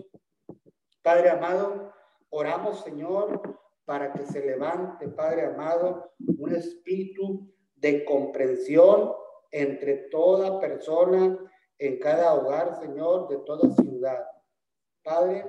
Padre 1.03 1.31
amado, 1.31 1.93
oramos, 2.31 2.83
Señor, 2.83 3.41
para 3.85 4.13
que 4.13 4.27
se 4.27 4.45
levante, 4.45 5.09
Padre 5.09 5.47
amado, 5.47 6.13
un 6.39 6.53
espíritu 6.55 7.53
de 7.77 8.05
comprensión 8.05 9.13
entre 9.51 10.09
toda 10.11 10.61
persona, 10.61 11.39
en 11.79 11.99
cada 11.99 12.35
hogar, 12.35 12.81
Señor, 12.81 13.29
de 13.29 13.39
toda 13.39 13.71
ciudad. 13.75 14.27
Padre, 15.03 15.45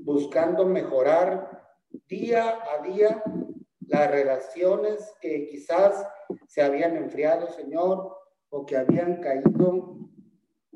buscando 0.00 0.64
mejorar 0.64 1.74
día 2.08 2.58
a 2.72 2.82
día 2.82 3.22
las 3.80 4.10
relaciones 4.10 5.14
que 5.20 5.46
quizás 5.46 6.06
se 6.46 6.62
habían 6.62 6.96
enfriado, 6.96 7.48
Señor, 7.48 8.15
o 8.50 8.64
que 8.66 8.76
habían 8.76 9.20
caído, 9.20 9.98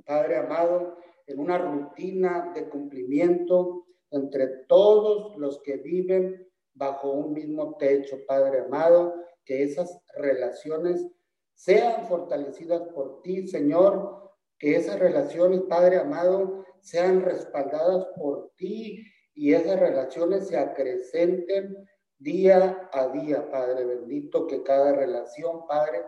Padre 0.05 0.37
amado, 0.37 0.97
en 1.27 1.39
una 1.39 1.59
rutina 1.59 2.53
de 2.55 2.69
cumplimiento 2.69 3.87
entre 4.11 4.49
todos 4.67 5.37
los 5.37 5.61
que 5.63 5.77
viven 5.77 6.49
bajo 6.75 7.13
un 7.13 7.33
mismo 7.33 7.77
techo, 7.77 8.19
Padre 8.27 8.61
amado, 8.61 9.15
que 9.45 9.63
esas 9.63 10.03
relaciones 10.17 11.07
sean 11.55 12.07
fortalecidas 12.07 12.83
por 12.95 13.23
ti, 13.23 13.47
Señor, 13.47 14.33
que 14.59 14.77
esas 14.77 14.99
relaciones, 14.99 15.63
Padre 15.63 15.99
amado, 15.99 16.65
sean 16.81 17.23
respaldadas 17.23 18.07
por 18.17 18.51
ti 18.57 19.05
y 19.35 19.55
esas 19.55 19.79
relaciones 19.79 20.49
se 20.49 20.59
acrecenten 20.59 21.77
día 22.19 22.89
a 22.93 23.09
día, 23.09 23.51
Padre 23.51 23.85
bendito, 23.85 24.47
que 24.47 24.63
cada 24.63 24.93
relación, 24.93 25.67
Padre, 25.67 26.03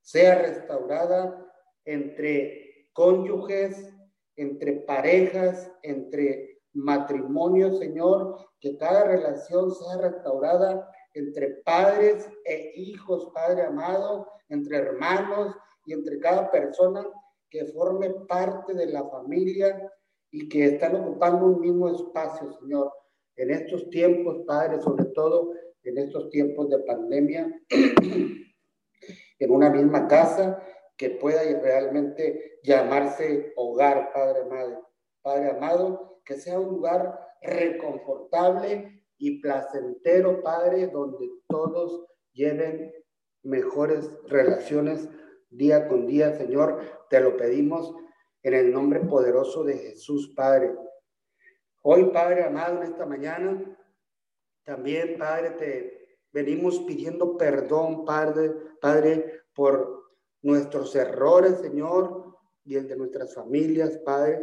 sea 0.00 0.42
restaurada 0.42 1.46
entre 1.84 2.88
cónyuges, 2.92 3.92
entre 4.36 4.72
parejas, 4.72 5.70
entre 5.82 6.60
matrimonios, 6.72 7.78
Señor, 7.78 8.36
que 8.60 8.76
cada 8.76 9.04
relación 9.04 9.74
sea 9.74 9.98
restaurada 9.98 10.88
entre 11.14 11.62
padres 11.64 12.28
e 12.44 12.72
hijos, 12.76 13.30
Padre 13.34 13.62
amado, 13.62 14.28
entre 14.48 14.76
hermanos 14.76 15.56
y 15.84 15.92
entre 15.92 16.18
cada 16.20 16.50
persona 16.50 17.06
que 17.48 17.66
forme 17.66 18.10
parte 18.28 18.74
de 18.74 18.86
la 18.86 19.08
familia 19.08 19.90
y 20.30 20.48
que 20.48 20.66
están 20.66 20.94
ocupando 20.96 21.46
un 21.46 21.60
mismo 21.60 21.88
espacio, 21.88 22.52
Señor. 22.60 22.92
En 23.36 23.50
estos 23.50 23.90
tiempos, 23.90 24.44
Padre, 24.46 24.80
sobre 24.80 25.06
todo 25.06 25.52
en 25.82 25.98
estos 25.98 26.28
tiempos 26.30 26.68
de 26.68 26.78
pandemia, 26.80 27.60
en 29.40 29.50
una 29.50 29.70
misma 29.70 30.06
casa 30.06 30.62
que 30.96 31.10
pueda 31.10 31.42
realmente 31.60 32.60
llamarse 32.62 33.52
hogar, 33.56 34.12
Padre 34.12 34.42
amado. 34.42 34.88
Padre 35.22 35.50
amado, 35.50 36.20
que 36.24 36.34
sea 36.36 36.60
un 36.60 36.68
lugar 36.68 37.18
reconfortable 37.42 39.02
y 39.18 39.40
placentero, 39.40 40.42
Padre, 40.42 40.86
donde 40.86 41.28
todos 41.48 42.06
lleven 42.32 42.92
mejores 43.42 44.10
relaciones 44.28 45.08
día 45.48 45.88
con 45.88 46.06
día, 46.06 46.32
Señor. 46.36 46.80
Te 47.08 47.20
lo 47.20 47.36
pedimos 47.36 47.94
en 48.42 48.54
el 48.54 48.72
nombre 48.72 49.00
poderoso 49.00 49.64
de 49.64 49.78
Jesús, 49.78 50.32
Padre. 50.36 50.74
Hoy, 51.82 52.10
Padre 52.12 52.44
amado, 52.44 52.76
en 52.76 52.84
esta 52.84 53.06
mañana, 53.06 53.76
también, 54.64 55.18
Padre, 55.18 55.50
te 55.52 55.99
Venimos 56.32 56.80
pidiendo 56.80 57.36
perdón, 57.36 58.04
Padre, 58.04 58.54
Padre, 58.80 59.42
por 59.54 60.04
nuestros 60.42 60.94
errores, 60.94 61.58
Señor, 61.60 62.36
y 62.64 62.76
el 62.76 62.86
de 62.88 62.96
nuestras 62.96 63.34
familias, 63.34 63.98
Padre. 64.04 64.40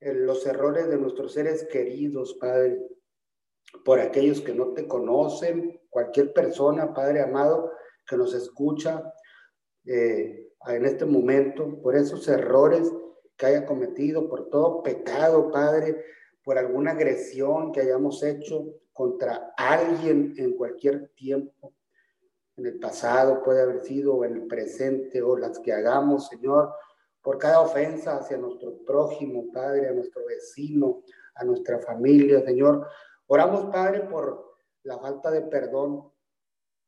los 0.00 0.46
errores 0.46 0.88
de 0.88 0.98
nuestros 0.98 1.32
seres 1.32 1.66
queridos, 1.70 2.34
Padre, 2.34 2.78
por 3.84 3.98
aquellos 4.00 4.40
que 4.40 4.54
no 4.54 4.74
te 4.74 4.86
conocen, 4.86 5.80
cualquier 5.88 6.32
persona, 6.32 6.92
Padre 6.92 7.22
amado, 7.22 7.72
que 8.06 8.16
nos 8.16 8.34
escucha 8.34 9.12
eh, 9.86 10.50
en 10.66 10.84
este 10.84 11.04
momento, 11.04 11.80
por 11.80 11.96
esos 11.96 12.26
errores 12.28 12.92
que 13.36 13.46
haya 13.46 13.66
cometido, 13.66 14.28
por 14.28 14.48
todo 14.48 14.82
pecado, 14.82 15.50
Padre, 15.50 16.04
por 16.42 16.58
alguna 16.58 16.92
agresión 16.92 17.72
que 17.72 17.80
hayamos 17.80 18.22
hecho 18.22 18.66
contra 18.96 19.52
alguien 19.58 20.32
en 20.38 20.56
cualquier 20.56 21.10
tiempo, 21.10 21.74
en 22.56 22.64
el 22.64 22.78
pasado 22.78 23.42
puede 23.42 23.60
haber 23.60 23.80
sido, 23.80 24.14
o 24.14 24.24
en 24.24 24.32
el 24.32 24.46
presente, 24.46 25.20
o 25.20 25.36
las 25.36 25.58
que 25.58 25.74
hagamos, 25.74 26.28
Señor, 26.28 26.72
por 27.20 27.36
cada 27.36 27.60
ofensa 27.60 28.16
hacia 28.16 28.38
nuestro 28.38 28.78
prójimo, 28.86 29.52
Padre, 29.52 29.90
a 29.90 29.92
nuestro 29.92 30.24
vecino, 30.24 31.02
a 31.34 31.44
nuestra 31.44 31.78
familia, 31.78 32.42
Señor. 32.42 32.88
Oramos, 33.26 33.66
Padre, 33.66 34.00
por 34.04 34.56
la 34.84 34.98
falta 34.98 35.30
de 35.30 35.42
perdón, 35.42 36.10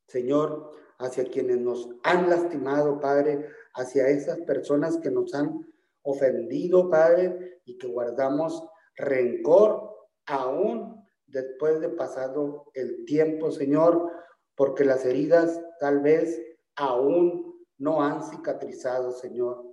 Señor, 0.06 0.70
hacia 0.96 1.24
quienes 1.24 1.58
nos 1.58 1.90
han 2.04 2.30
lastimado, 2.30 2.98
Padre, 2.98 3.50
hacia 3.74 4.08
esas 4.08 4.38
personas 4.40 4.96
que 4.96 5.10
nos 5.10 5.34
han 5.34 5.60
ofendido, 6.00 6.88
Padre, 6.88 7.60
y 7.66 7.76
que 7.76 7.86
guardamos 7.86 8.66
rencor 8.96 9.94
aún 10.24 10.97
después 11.28 11.80
de 11.80 11.88
pasado 11.90 12.70
el 12.74 13.04
tiempo, 13.04 13.50
Señor, 13.50 14.10
porque 14.54 14.84
las 14.84 15.04
heridas 15.04 15.60
tal 15.78 16.00
vez 16.00 16.42
aún 16.74 17.64
no 17.78 18.02
han 18.02 18.22
cicatrizado, 18.22 19.12
Señor. 19.12 19.70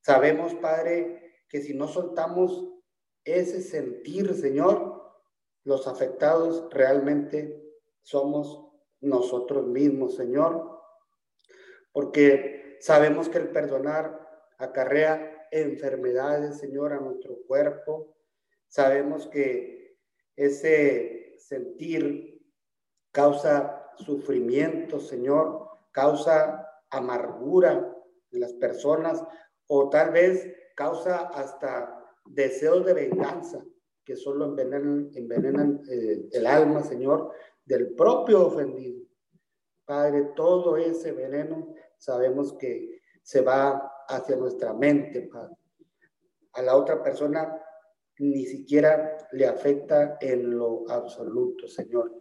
Sabemos, 0.00 0.54
Padre, 0.54 1.42
que 1.48 1.60
si 1.60 1.74
no 1.74 1.88
soltamos 1.88 2.68
ese 3.24 3.60
sentir, 3.62 4.34
Señor, 4.34 5.02
los 5.64 5.86
afectados 5.86 6.68
realmente 6.70 7.62
somos 8.02 8.66
nosotros 9.00 9.66
mismos, 9.66 10.16
Señor, 10.16 10.80
porque 11.92 12.78
sabemos 12.80 13.28
que 13.28 13.38
el 13.38 13.50
perdonar 13.50 14.28
acarrea 14.58 15.46
enfermedades, 15.50 16.58
Señor, 16.58 16.92
a 16.92 17.00
nuestro 17.00 17.38
cuerpo. 17.46 18.14
Sabemos 18.68 19.26
que 19.26 19.87
ese 20.38 21.34
sentir 21.36 22.40
causa 23.10 23.90
sufrimiento, 23.96 25.00
Señor, 25.00 25.68
causa 25.90 26.64
amargura 26.90 27.92
en 28.30 28.40
las 28.40 28.52
personas 28.52 29.22
o 29.66 29.90
tal 29.90 30.12
vez 30.12 30.48
causa 30.76 31.26
hasta 31.34 31.92
deseos 32.24 32.86
de 32.86 32.94
venganza 32.94 33.64
que 34.04 34.14
solo 34.14 34.44
envenenan, 34.44 35.10
envenenan 35.14 35.82
eh, 35.90 36.28
el 36.30 36.46
alma, 36.46 36.84
Señor, 36.84 37.32
del 37.64 37.94
propio 37.94 38.46
ofendido. 38.46 39.04
Padre, 39.84 40.30
todo 40.36 40.76
ese 40.76 41.12
veneno 41.12 41.74
sabemos 41.96 42.52
que 42.52 43.00
se 43.22 43.40
va 43.40 43.92
hacia 44.08 44.36
nuestra 44.36 44.72
mente, 44.72 45.22
Padre. 45.22 45.56
A 46.52 46.62
la 46.62 46.76
otra 46.76 47.02
persona 47.02 47.60
ni 48.18 48.46
siquiera 48.46 49.16
le 49.32 49.46
afecta 49.46 50.18
en 50.20 50.56
lo 50.56 50.84
absoluto, 50.90 51.68
Señor. 51.68 52.12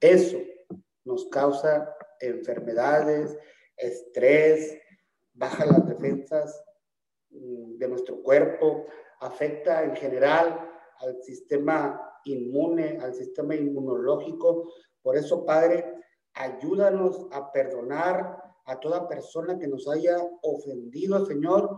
Eso 0.00 0.38
nos 1.04 1.26
causa 1.26 1.94
enfermedades, 2.20 3.38
estrés, 3.76 4.78
baja 5.32 5.66
las 5.66 5.86
defensas 5.86 6.64
mm, 7.30 7.76
de 7.78 7.88
nuestro 7.88 8.22
cuerpo, 8.22 8.86
afecta 9.20 9.84
en 9.84 9.96
general 9.96 10.70
al 11.00 11.22
sistema 11.22 12.18
inmune, 12.24 12.98
al 13.00 13.14
sistema 13.14 13.54
inmunológico. 13.54 14.72
Por 15.02 15.16
eso, 15.16 15.44
Padre, 15.44 15.84
ayúdanos 16.34 17.26
a 17.30 17.52
perdonar 17.52 18.42
a 18.66 18.80
toda 18.80 19.08
persona 19.08 19.58
que 19.58 19.68
nos 19.68 19.88
haya 19.88 20.16
ofendido, 20.42 21.26
Señor. 21.26 21.76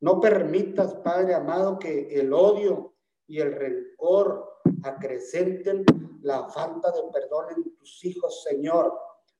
No 0.00 0.20
permitas, 0.20 0.94
Padre 0.96 1.34
amado, 1.34 1.78
que 1.78 2.08
el 2.20 2.32
odio 2.32 2.94
y 3.30 3.40
el 3.40 3.52
rencor 3.52 4.58
acrecenten 4.82 5.84
la 6.22 6.48
falta 6.48 6.90
de 6.90 7.00
perdón 7.12 7.46
en 7.56 7.76
tus 7.76 8.04
hijos, 8.04 8.42
Señor. 8.42 8.92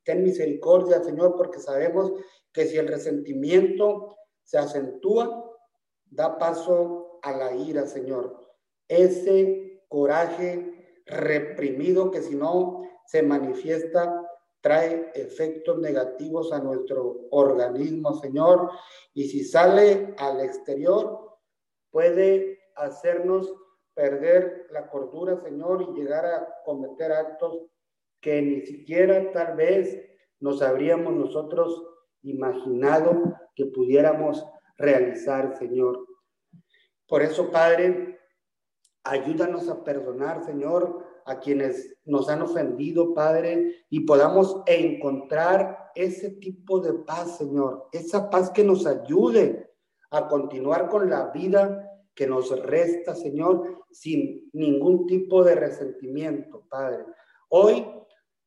Ten 0.04 0.22
misericordia, 0.22 1.02
Señor, 1.02 1.34
porque 1.36 1.58
sabemos 1.58 2.12
que 2.52 2.66
si 2.66 2.78
el 2.78 2.86
resentimiento 2.86 4.16
se 4.44 4.58
acentúa, 4.58 5.44
da 6.06 6.38
paso 6.38 7.18
a 7.22 7.32
la 7.32 7.52
ira, 7.52 7.84
Señor. 7.84 8.38
Ese 8.86 9.82
coraje 9.88 11.02
reprimido 11.06 12.12
que 12.12 12.22
si 12.22 12.36
no 12.36 12.82
se 13.06 13.22
manifiesta 13.22 14.24
trae 14.60 15.10
efectos 15.14 15.78
negativos 15.78 16.52
a 16.52 16.60
nuestro 16.60 17.26
organismo, 17.32 18.14
Señor, 18.20 18.70
y 19.14 19.28
si 19.28 19.42
sale 19.42 20.14
al 20.16 20.40
exterior, 20.42 21.38
puede 21.90 22.60
hacernos 22.76 23.52
perder 24.00 24.66
la 24.70 24.88
cordura, 24.88 25.36
Señor, 25.42 25.82
y 25.82 26.00
llegar 26.00 26.24
a 26.24 26.48
cometer 26.64 27.12
actos 27.12 27.66
que 28.18 28.40
ni 28.40 28.62
siquiera 28.62 29.30
tal 29.30 29.56
vez 29.56 30.00
nos 30.38 30.62
habríamos 30.62 31.12
nosotros 31.12 31.82
imaginado 32.22 33.36
que 33.54 33.66
pudiéramos 33.66 34.42
realizar, 34.78 35.54
Señor. 35.58 36.06
Por 37.06 37.20
eso, 37.20 37.50
Padre, 37.50 38.18
ayúdanos 39.04 39.68
a 39.68 39.84
perdonar, 39.84 40.44
Señor, 40.44 41.04
a 41.26 41.38
quienes 41.38 41.98
nos 42.06 42.30
han 42.30 42.40
ofendido, 42.40 43.12
Padre, 43.12 43.84
y 43.90 44.00
podamos 44.00 44.62
encontrar 44.64 45.90
ese 45.94 46.30
tipo 46.30 46.80
de 46.80 46.94
paz, 46.94 47.36
Señor, 47.36 47.88
esa 47.92 48.30
paz 48.30 48.48
que 48.50 48.64
nos 48.64 48.86
ayude 48.86 49.70
a 50.10 50.26
continuar 50.26 50.88
con 50.88 51.10
la 51.10 51.26
vida 51.26 51.89
que 52.14 52.26
nos 52.26 52.50
resta, 52.64 53.14
Señor, 53.14 53.84
sin 53.90 54.50
ningún 54.52 55.06
tipo 55.06 55.42
de 55.44 55.54
resentimiento, 55.54 56.64
Padre. 56.68 57.04
Hoy 57.48 57.86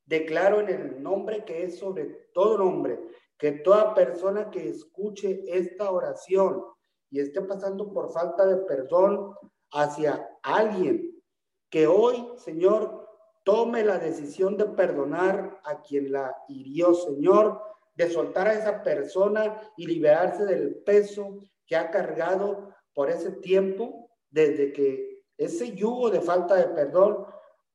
declaro 0.05 0.61
en 0.61 0.69
el 0.69 1.01
nombre 1.01 1.43
que 1.45 1.63
es 1.63 1.79
sobre 1.79 2.05
todo 2.33 2.57
nombre, 2.57 2.99
que 3.37 3.51
toda 3.51 3.93
persona 3.93 4.49
que 4.49 4.69
escuche 4.69 5.43
esta 5.47 5.91
oración 5.91 6.63
y 7.09 7.19
esté 7.19 7.41
pasando 7.41 7.91
por 7.91 8.11
falta 8.11 8.45
de 8.45 8.57
perdón 8.57 9.33
hacia 9.71 10.27
alguien, 10.43 11.21
que 11.69 11.87
hoy, 11.87 12.27
Señor, 12.37 13.07
tome 13.43 13.83
la 13.83 13.97
decisión 13.97 14.57
de 14.57 14.65
perdonar 14.65 15.59
a 15.63 15.81
quien 15.81 16.11
la 16.11 16.35
hirió, 16.47 16.93
Señor, 16.93 17.61
de 17.95 18.09
soltar 18.09 18.47
a 18.47 18.53
esa 18.53 18.83
persona 18.83 19.59
y 19.77 19.87
liberarse 19.87 20.45
del 20.45 20.75
peso 20.83 21.37
que 21.65 21.75
ha 21.75 21.91
cargado 21.91 22.72
por 22.93 23.09
ese 23.09 23.31
tiempo 23.31 24.09
desde 24.29 24.71
que 24.73 25.23
ese 25.37 25.73
yugo 25.73 26.09
de 26.09 26.21
falta 26.21 26.55
de 26.55 26.73
perdón 26.73 27.25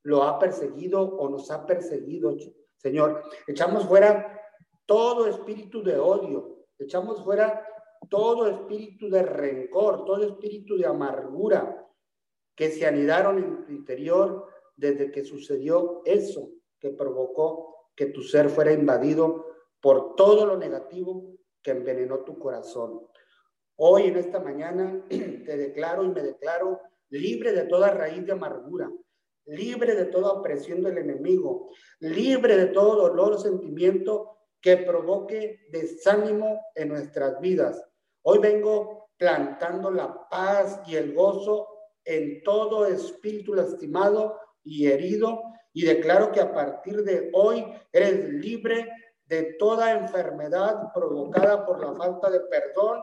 lo 0.02 0.22
ha 0.22 0.38
perseguido 0.38 1.02
o 1.02 1.28
nos 1.28 1.50
ha 1.50 1.66
perseguido, 1.66 2.36
Señor. 2.76 3.22
Echamos 3.46 3.86
fuera 3.86 4.40
todo 4.86 5.26
espíritu 5.26 5.82
de 5.82 5.98
odio, 5.98 6.64
echamos 6.78 7.22
fuera 7.22 7.64
todo 8.08 8.48
espíritu 8.48 9.10
de 9.10 9.22
rencor, 9.22 10.04
todo 10.04 10.24
espíritu 10.24 10.76
de 10.76 10.86
amargura 10.86 11.86
que 12.54 12.70
se 12.70 12.86
anidaron 12.86 13.38
en 13.38 13.64
tu 13.64 13.72
interior 13.72 14.46
desde 14.76 15.10
que 15.10 15.24
sucedió 15.24 16.02
eso 16.04 16.50
que 16.78 16.90
provocó 16.90 17.90
que 17.94 18.06
tu 18.06 18.22
ser 18.22 18.48
fuera 18.48 18.72
invadido 18.72 19.44
por 19.80 20.14
todo 20.14 20.46
lo 20.46 20.56
negativo 20.56 21.36
que 21.62 21.72
envenenó 21.72 22.20
tu 22.20 22.38
corazón. 22.38 23.06
Hoy 23.80 24.08
en 24.08 24.16
esta 24.16 24.40
mañana 24.40 25.04
te 25.08 25.56
declaro 25.56 26.02
y 26.02 26.08
me 26.08 26.20
declaro 26.20 26.80
libre 27.10 27.52
de 27.52 27.62
toda 27.62 27.92
raíz 27.92 28.26
de 28.26 28.32
amargura, 28.32 28.90
libre 29.46 29.94
de 29.94 30.06
toda 30.06 30.32
opresión 30.32 30.82
del 30.82 30.98
enemigo, 30.98 31.70
libre 32.00 32.56
de 32.56 32.66
todo 32.66 32.96
dolor 33.08 33.40
sentimiento 33.40 34.36
que 34.60 34.78
provoque 34.78 35.60
desánimo 35.70 36.60
en 36.74 36.88
nuestras 36.88 37.38
vidas. 37.40 37.80
Hoy 38.22 38.40
vengo 38.40 39.10
plantando 39.16 39.92
la 39.92 40.28
paz 40.28 40.80
y 40.84 40.96
el 40.96 41.14
gozo 41.14 41.68
en 42.04 42.42
todo 42.42 42.84
espíritu 42.84 43.54
lastimado 43.54 44.40
y 44.64 44.88
herido 44.88 45.40
y 45.72 45.84
declaro 45.84 46.32
que 46.32 46.40
a 46.40 46.52
partir 46.52 47.04
de 47.04 47.30
hoy 47.32 47.64
eres 47.92 48.28
libre 48.28 48.90
de 49.26 49.54
toda 49.56 49.92
enfermedad 49.92 50.92
provocada 50.92 51.64
por 51.64 51.80
la 51.80 51.94
falta 51.94 52.28
de 52.28 52.40
perdón 52.40 53.00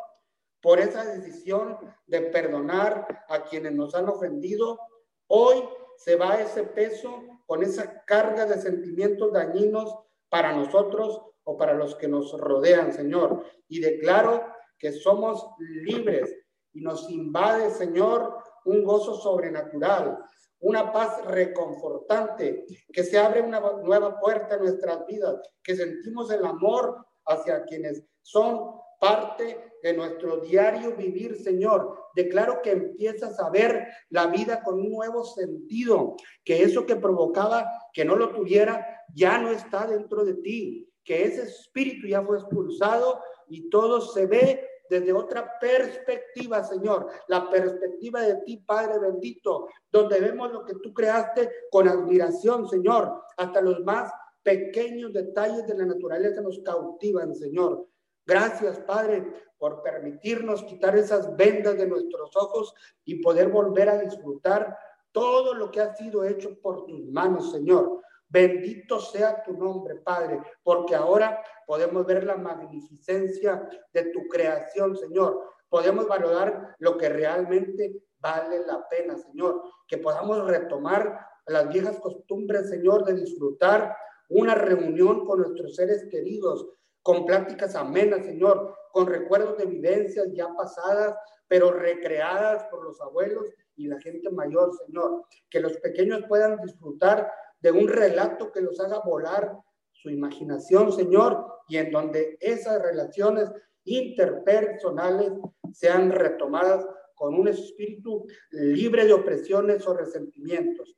por 0.66 0.80
esa 0.80 1.06
decisión 1.06 1.78
de 2.08 2.22
perdonar 2.22 3.24
a 3.30 3.44
quienes 3.44 3.74
nos 3.74 3.94
han 3.94 4.10
ofendido, 4.10 4.80
hoy 5.28 5.64
se 5.96 6.16
va 6.16 6.42
ese 6.42 6.64
peso 6.64 7.22
con 7.46 7.62
esa 7.62 8.04
carga 8.04 8.48
de 8.48 8.60
sentimientos 8.60 9.32
dañinos 9.32 9.96
para 10.28 10.54
nosotros 10.54 11.22
o 11.44 11.56
para 11.56 11.76
los 11.76 11.94
que 11.94 12.08
nos 12.08 12.36
rodean, 12.40 12.92
Señor. 12.94 13.46
Y 13.68 13.80
declaro 13.80 14.44
que 14.80 14.92
somos 14.92 15.46
libres 15.60 16.36
y 16.74 16.82
nos 16.82 17.12
invade, 17.12 17.70
Señor, 17.70 18.36
un 18.66 18.84
gozo 18.84 19.14
sobrenatural, 19.14 20.18
una 20.62 20.92
paz 20.92 21.24
reconfortante, 21.26 22.66
que 22.92 23.04
se 23.04 23.20
abre 23.20 23.44
una 23.44 23.60
nueva 23.60 24.20
puerta 24.20 24.56
en 24.56 24.62
nuestras 24.62 25.06
vidas, 25.06 25.36
que 25.62 25.76
sentimos 25.76 26.32
el 26.32 26.44
amor 26.44 27.06
hacia 27.24 27.66
quienes 27.66 28.04
son 28.24 28.84
parte 29.00 29.74
de 29.82 29.94
nuestro 29.94 30.38
diario 30.38 30.96
vivir, 30.96 31.38
Señor. 31.38 31.96
Declaro 32.16 32.62
que 32.62 32.72
empiezas 32.72 33.40
a 33.40 33.50
ver 33.50 33.88
la 34.10 34.28
vida 34.28 34.64
con 34.64 34.80
un 34.80 34.92
nuevo 34.92 35.24
sentido, 35.24 36.16
que 36.44 36.64
eso 36.64 36.86
que 36.86 36.96
provocaba 36.96 37.70
que 37.94 38.06
no 38.06 38.16
lo 38.16 38.32
tuviera 38.34 39.04
ya 39.14 39.38
no 39.38 39.52
está 39.52 39.86
dentro 39.86 40.26
de 40.26 40.36
ti, 40.36 40.90
que 41.04 41.24
ese 41.24 41.44
espíritu 41.44 42.08
ya 42.08 42.24
fue 42.24 42.38
expulsado 42.38 43.22
y 43.48 43.70
todo 43.70 44.02
se 44.02 44.26
ve 44.26 44.68
desde 44.90 45.14
otra 45.14 45.60
perspectiva, 45.60 46.64
Señor, 46.64 47.08
la 47.28 47.50
perspectiva 47.50 48.22
de 48.22 48.36
ti, 48.46 48.58
Padre 48.58 49.00
bendito, 49.00 49.68
donde 49.92 50.20
vemos 50.20 50.52
lo 50.52 50.64
que 50.64 50.76
tú 50.76 50.94
creaste 50.94 51.50
con 51.72 51.88
admiración, 51.88 52.68
Señor, 52.70 53.22
hasta 53.38 53.62
los 53.62 53.84
más 53.84 54.12
pequeños 54.44 55.12
detalles 55.12 55.66
de 55.66 55.76
la 55.76 55.86
naturaleza 55.86 56.42
nos 56.42 56.60
cautivan, 56.60 57.36
Señor. 57.36 57.88
Gracias, 58.26 58.80
Padre, 58.80 59.24
por 59.58 59.82
permitirnos 59.82 60.64
quitar 60.64 60.98
esas 60.98 61.36
vendas 61.36 61.78
de 61.78 61.88
nuestros 61.88 62.36
ojos 62.36 62.74
y 63.04 63.22
poder 63.22 63.50
volver 63.50 63.90
a 63.90 63.98
disfrutar 63.98 64.78
todo 65.12 65.54
lo 65.54 65.72
que 65.72 65.82
ha 65.82 65.96
sido 65.96 66.24
hecho 66.24 66.60
por 66.60 66.86
tus 66.86 67.06
manos, 67.08 67.52
Señor. 67.52 68.02
Bendito 68.28 69.00
sea 69.00 69.44
tu 69.44 69.54
nombre, 69.54 69.96
Padre, 69.96 70.42
porque 70.64 70.96
ahora 70.96 71.42
podemos 71.66 72.06
ver 72.06 72.24
la 72.24 72.36
magnificencia 72.36 73.70
de 73.94 74.06
tu 74.12 74.28
creación, 74.28 74.98
Señor. 74.98 75.42
Podemos 75.70 76.08
valorar 76.08 76.76
lo 76.80 76.98
que 76.98 77.10
realmente 77.10 78.04
vale 78.18 78.66
la 78.66 78.88
pena, 78.90 79.16
Señor. 79.18 79.62
Que 79.88 80.00
podamos 80.00 80.46
retomar 80.48 81.28
las 81.46 81.70
viejas 81.70 82.00
costumbres, 82.00 82.70
Señor, 82.70 83.06
de 83.06 83.14
disfrutar 83.14 83.96
una 84.30 84.56
reunión 84.56 85.26
con 85.26 85.40
nuestros 85.40 85.76
seres 85.76 86.08
queridos, 86.10 86.68
con 87.06 87.24
pláticas 87.24 87.76
amenas, 87.76 88.26
Señor, 88.26 88.76
con 88.92 89.06
recuerdos 89.06 89.60
de 89.60 89.68
vivencias 89.68 90.28
ya 90.34 90.52
pasadas, 90.56 91.16
pero 91.48 91.72
recreadas 91.72 92.64
por 92.64 92.84
los 92.84 93.00
abuelos 93.00 93.48
y 93.76 93.86
la 93.86 94.02
gente 94.02 94.32
mayor, 94.32 94.76
Señor. 94.76 95.24
Que 95.48 95.60
los 95.60 95.78
pequeños 95.78 96.24
puedan 96.28 96.60
disfrutar 96.64 97.32
de 97.60 97.70
un 97.70 97.88
relato 97.88 98.52
que 98.52 98.62
los 98.62 98.80
haga 98.80 99.02
volar 99.06 99.56
su 99.92 100.10
imaginación, 100.10 100.92
Señor, 100.92 101.46
y 101.68 101.78
en 101.78 101.92
donde 101.92 102.40
esas 102.42 102.82
relaciones 102.82 103.52
interpersonales 103.84 105.32
sean 105.74 106.10
retomadas 106.10 106.88
con 107.14 107.36
un 107.36 107.50
espíritu 107.50 108.26
libre 108.50 109.06
de 109.06 109.14
opresiones 109.14 109.86
o 109.86 109.94
resentimientos. 109.94 110.98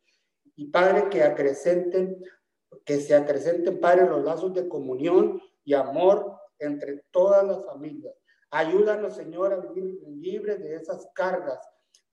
Y 0.56 0.68
Padre, 0.68 1.10
que 1.10 1.24
acrecenten, 1.24 2.24
que 2.86 3.02
se 3.02 3.14
acrecenten, 3.14 3.82
Padre, 3.82 4.08
los 4.08 4.24
lazos 4.24 4.54
de 4.54 4.70
comunión 4.70 5.42
y 5.68 5.74
amor 5.74 6.40
entre 6.60 7.04
todas 7.12 7.46
las 7.46 7.66
familias. 7.66 8.16
Ayúdanos, 8.52 9.18
Señor, 9.18 9.52
a 9.52 9.58
vivir 9.58 10.00
libres 10.08 10.60
de 10.60 10.76
esas 10.76 11.10
cargas. 11.14 11.60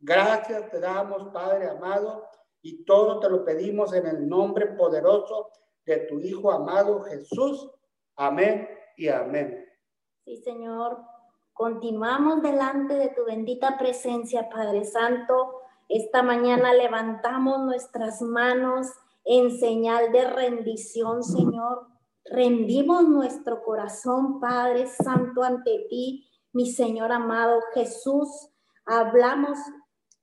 Gracias 0.01 0.69
te 0.71 0.81
damos, 0.81 1.29
Padre 1.33 1.69
amado, 1.69 2.27
y 2.63 2.85
todo 2.85 3.21
te 3.21 3.31
lo 3.31 3.45
pedimos 3.45 3.95
en 3.95 4.09
el 4.09 4.29
nombre 4.29 4.67
poderoso 4.67 5.53
de 5.87 5.99
tu 5.99 6.19
Hijo 6.19 6.51
amado 6.51 7.03
Jesús. 7.03 7.71
Amén 8.17 8.69
y 8.97 9.07
amén. 9.07 9.65
Sí, 10.25 10.37
Señor. 10.39 10.99
Continuamos 11.53 12.43
delante 12.43 12.95
de 12.95 13.11
tu 13.11 13.25
bendita 13.25 13.79
presencia, 13.79 14.49
Padre 14.49 14.85
Santo. 14.85 15.61
Esta 15.89 16.25
mañana 16.25 16.75
levantamos 16.75 17.61
nuestras 17.61 18.21
manos 18.21 18.89
en 19.25 19.57
señal 19.57 20.11
de 20.11 20.29
rendición, 20.29 21.23
Señor. 21.23 21.94
Rendimos 22.25 23.09
nuestro 23.09 23.63
corazón, 23.63 24.41
Padre 24.41 24.87
Santo, 24.87 25.43
ante 25.43 25.87
ti, 25.89 26.27
mi 26.53 26.71
Señor 26.71 27.13
amado 27.13 27.61
Jesús. 27.75 28.51
Hablamos 28.87 29.59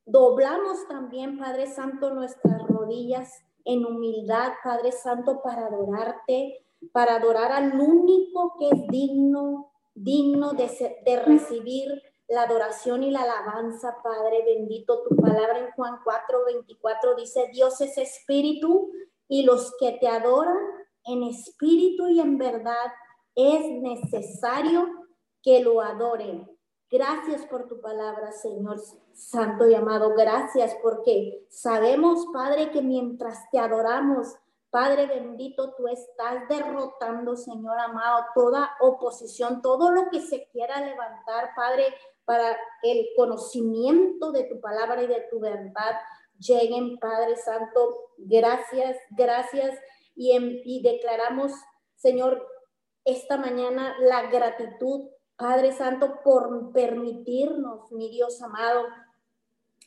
Doblamos 0.06 0.88
también, 0.88 1.38
Padre 1.38 1.68
Santo, 1.68 2.10
nuestras 2.14 2.68
rodillas 2.68 3.32
en 3.64 3.86
humildad, 3.86 4.54
Padre 4.64 4.92
Santo, 4.92 5.42
para 5.44 5.68
adorarte, 5.68 6.66
para 6.92 7.16
adorar 7.16 7.52
al 7.52 7.80
único 7.80 8.56
que 8.58 8.70
es 8.70 8.88
digno, 8.88 9.72
digno 9.94 10.54
de, 10.54 10.70
de 11.06 11.24
recibir 11.24 12.02
la 12.28 12.44
adoración 12.44 13.04
y 13.04 13.12
la 13.12 13.22
alabanza, 13.22 13.98
Padre 14.04 14.44
bendito. 14.44 15.04
Tu 15.08 15.16
palabra 15.16 15.60
en 15.60 15.72
Juan 15.72 16.00
4, 16.04 16.46
24 16.46 17.16
dice, 17.16 17.50
Dios 17.54 17.80
es 17.82 17.98
espíritu 17.98 18.92
y 19.28 19.44
los 19.44 19.76
que 19.80 19.94
te 19.94 20.08
adoran 20.08 20.58
en 21.06 21.24
espíritu 21.24 22.08
y 22.10 22.20
en 22.20 22.38
verdad 22.38 22.92
es 23.36 23.66
necesario 23.82 24.88
que 25.42 25.62
lo 25.62 25.82
adoren. 25.82 26.50
Gracias 26.90 27.46
por 27.46 27.68
tu 27.68 27.80
palabra, 27.80 28.34
Señor 28.34 28.80
Santo 29.14 29.68
y 29.68 29.74
amado. 29.74 30.14
Gracias 30.14 30.76
porque 30.84 31.48
sabemos, 31.50 32.28
Padre, 32.34 32.70
que 32.72 32.82
mientras 32.82 33.50
te 33.50 33.60
adoramos, 33.60 34.36
Padre 34.70 35.06
bendito, 35.06 35.74
tú 35.74 35.88
estás 35.88 36.48
derrotando, 36.48 37.36
Señor 37.36 37.78
amado, 37.80 38.26
toda 38.34 38.72
oposición, 38.80 39.62
todo 39.62 39.92
lo 39.92 40.10
que 40.10 40.22
se 40.22 40.48
quiera 40.52 40.80
levantar, 40.80 41.52
Padre, 41.56 41.86
para 42.26 42.58
el 42.82 43.08
conocimiento 43.16 44.32
de 44.32 44.46
tu 44.46 44.60
palabra 44.62 45.04
y 45.04 45.08
de 45.08 45.28
tu 45.30 45.40
verdad. 45.40 46.00
Lleguen, 46.40 46.98
Padre 47.00 47.36
Santo. 47.36 48.14
Gracias, 48.18 48.98
gracias. 49.12 49.78
Y, 50.16 50.36
y 50.66 50.82
declaramos, 50.82 51.52
Señor, 51.96 52.48
esta 53.06 53.38
mañana 53.38 53.96
la 54.00 54.30
gratitud 54.30 55.10
Padre 55.42 55.72
Santo, 55.72 56.20
por 56.24 56.72
permitirnos, 56.72 57.92
mi 57.92 58.10
Dios 58.10 58.40
amado, 58.44 58.84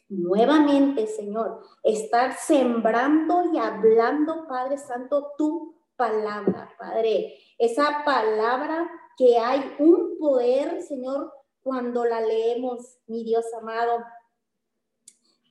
nuevamente, 0.09 1.07
Señor, 1.07 1.61
estar 1.85 2.37
sembrando 2.37 3.53
y 3.53 3.59
hablando, 3.59 4.49
Padre 4.49 4.79
Santo, 4.79 5.31
tu 5.39 5.77
palabra, 5.95 6.75
Padre. 6.77 7.39
Esa 7.57 8.03
palabra 8.05 8.91
que 9.17 9.39
hay 9.39 9.77
un 9.79 10.19
poder, 10.19 10.83
Señor, 10.83 11.33
cuando 11.63 12.05
la 12.05 12.21
leemos, 12.21 12.99
mi 13.07 13.23
Dios 13.23 13.47
amado. 13.55 14.05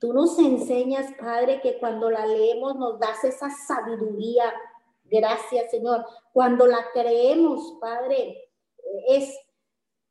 Tú 0.04 0.12
nos 0.12 0.38
enseñas, 0.38 1.14
Padre, 1.18 1.62
que 1.62 1.78
cuando 1.78 2.10
la 2.10 2.26
leemos 2.26 2.76
nos 2.76 3.00
das 3.00 3.24
esa 3.24 3.48
sabiduría. 3.48 4.52
Gracias, 5.04 5.70
Señor. 5.70 6.04
Cuando 6.30 6.66
la 6.66 6.84
creemos, 6.92 7.78
Padre, 7.80 8.50
es 9.08 9.34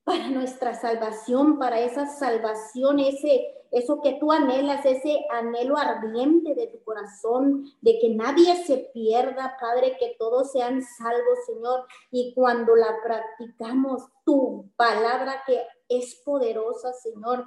para 0.03 0.29
nuestra 0.29 0.73
salvación, 0.73 1.59
para 1.59 1.79
esa 1.79 2.07
salvación, 2.07 2.97
ese, 2.97 3.45
eso 3.69 4.01
que 4.01 4.13
tú 4.13 4.31
anhelas, 4.31 4.83
ese 4.83 5.27
anhelo 5.29 5.77
ardiente 5.77 6.55
de 6.55 6.65
tu 6.65 6.83
corazón, 6.83 7.71
de 7.81 7.99
que 7.99 8.09
nadie 8.15 8.65
se 8.65 8.89
pierda, 8.95 9.57
Padre, 9.61 9.95
que 9.99 10.15
todos 10.17 10.53
sean 10.53 10.81
salvos, 10.81 11.45
Señor. 11.45 11.85
Y 12.09 12.33
cuando 12.33 12.75
la 12.75 12.97
practicamos, 13.03 14.07
tu 14.25 14.71
palabra 14.75 15.43
que 15.45 15.61
es 15.87 16.15
poderosa, 16.25 16.93
Señor, 16.93 17.45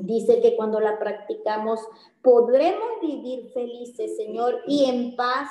dice 0.00 0.40
que 0.40 0.56
cuando 0.56 0.80
la 0.80 0.98
practicamos 0.98 1.80
podremos 2.22 3.00
vivir 3.00 3.50
felices, 3.52 4.16
Señor, 4.16 4.62
y 4.66 4.84
en 4.86 5.16
paz 5.16 5.50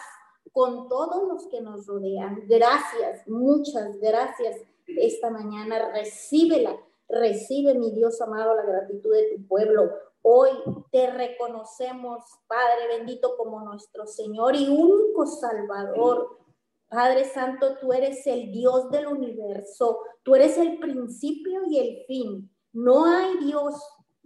con 0.52 0.88
todos 0.90 1.28
los 1.28 1.48
que 1.48 1.62
nos 1.62 1.86
rodean. 1.86 2.44
Gracias, 2.48 3.28
muchas 3.28 4.00
gracias 4.00 4.58
esta 4.88 5.30
mañana. 5.30 5.92
Recíbela, 5.92 6.76
recibe, 7.08 7.76
mi 7.76 7.92
Dios 7.92 8.20
amado, 8.22 8.56
la 8.56 8.64
gratitud 8.64 9.14
de 9.14 9.36
tu 9.36 9.48
pueblo. 9.48 9.92
Hoy 10.22 10.50
te 10.92 11.12
reconocemos, 11.12 12.24
Padre 12.48 12.98
bendito, 12.98 13.38
como 13.38 13.62
nuestro 13.62 14.08
Señor 14.08 14.56
y 14.56 14.68
único 14.68 15.26
Salvador. 15.26 16.38
Padre 16.90 17.26
Santo, 17.26 17.78
tú 17.80 17.94
eres 17.94 18.26
el 18.28 18.52
Dios 18.52 18.90
del 18.90 19.08
universo, 19.08 20.00
tú 20.24 20.36
eres 20.36 20.58
el 20.58 20.80
principio 20.80 21.62
y 21.70 21.80
el 21.80 22.06
fin. 22.06 22.50
No 22.74 23.06
hay 23.06 23.38
Dios, 23.40 23.76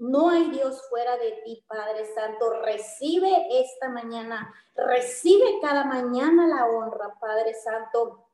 no 0.02 0.30
hay 0.30 0.50
Dios 0.50 0.82
fuera 0.90 1.18
de 1.18 1.42
ti, 1.46 1.64
Padre 1.68 2.06
Santo. 2.14 2.50
Recibe 2.62 3.62
esta 3.62 3.90
mañana, 3.90 4.54
recibe 4.76 5.60
cada 5.62 5.86
mañana 5.86 6.48
la 6.48 6.66
honra, 6.66 7.18
Padre 7.20 7.54
Santo. 7.54 8.28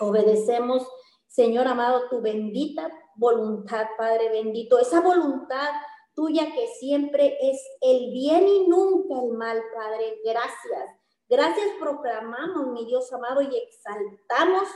Obedecemos 0.00 0.86
Señor 1.28 1.68
amado, 1.68 2.08
tu 2.08 2.20
bendita 2.20 2.90
voluntad, 3.14 3.86
Padre 3.96 4.28
bendito, 4.30 4.78
esa 4.78 5.00
voluntad 5.00 5.68
tuya 6.12 6.52
que 6.52 6.66
siempre 6.80 7.38
es 7.40 7.62
el 7.80 8.10
bien 8.10 8.48
y 8.48 8.66
nunca 8.66 9.22
el 9.22 9.34
mal, 9.34 9.62
Padre. 9.72 10.20
Gracias. 10.24 10.96
Gracias 11.28 11.68
proclamamos, 11.78 12.72
mi 12.72 12.86
Dios 12.86 13.12
amado, 13.12 13.40
y 13.42 13.56
exaltamos 13.56 14.68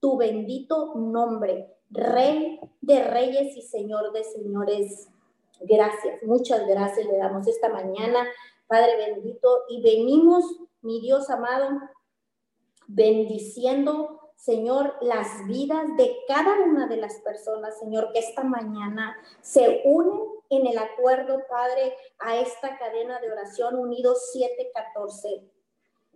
tu 0.00 0.16
bendito 0.16 0.94
nombre, 0.94 1.76
Rey 1.90 2.60
de 2.80 3.04
reyes 3.04 3.54
y 3.56 3.62
Señor 3.62 4.12
de 4.12 4.24
señores. 4.24 5.10
Gracias, 5.60 6.22
muchas 6.22 6.66
gracias 6.66 7.06
le 7.06 7.18
damos 7.18 7.46
esta 7.46 7.68
mañana, 7.68 8.26
Padre 8.66 8.96
bendito, 8.96 9.64
y 9.68 9.82
venimos, 9.82 10.44
mi 10.82 11.00
Dios 11.00 11.30
amado, 11.30 11.80
bendiciendo 12.86 14.26
Señor, 14.36 14.94
las 15.00 15.44
vidas 15.48 15.96
de 15.96 16.18
cada 16.28 16.62
una 16.62 16.86
de 16.86 16.98
las 16.98 17.14
personas, 17.20 17.78
Señor, 17.80 18.12
que 18.12 18.20
esta 18.20 18.44
mañana 18.44 19.16
se 19.40 19.82
unen 19.84 20.20
en 20.50 20.66
el 20.66 20.78
acuerdo, 20.78 21.42
Padre, 21.48 21.96
a 22.20 22.36
esta 22.36 22.78
cadena 22.78 23.18
de 23.18 23.32
oración 23.32 23.76
unidos 23.76 24.30
714. 24.32 25.50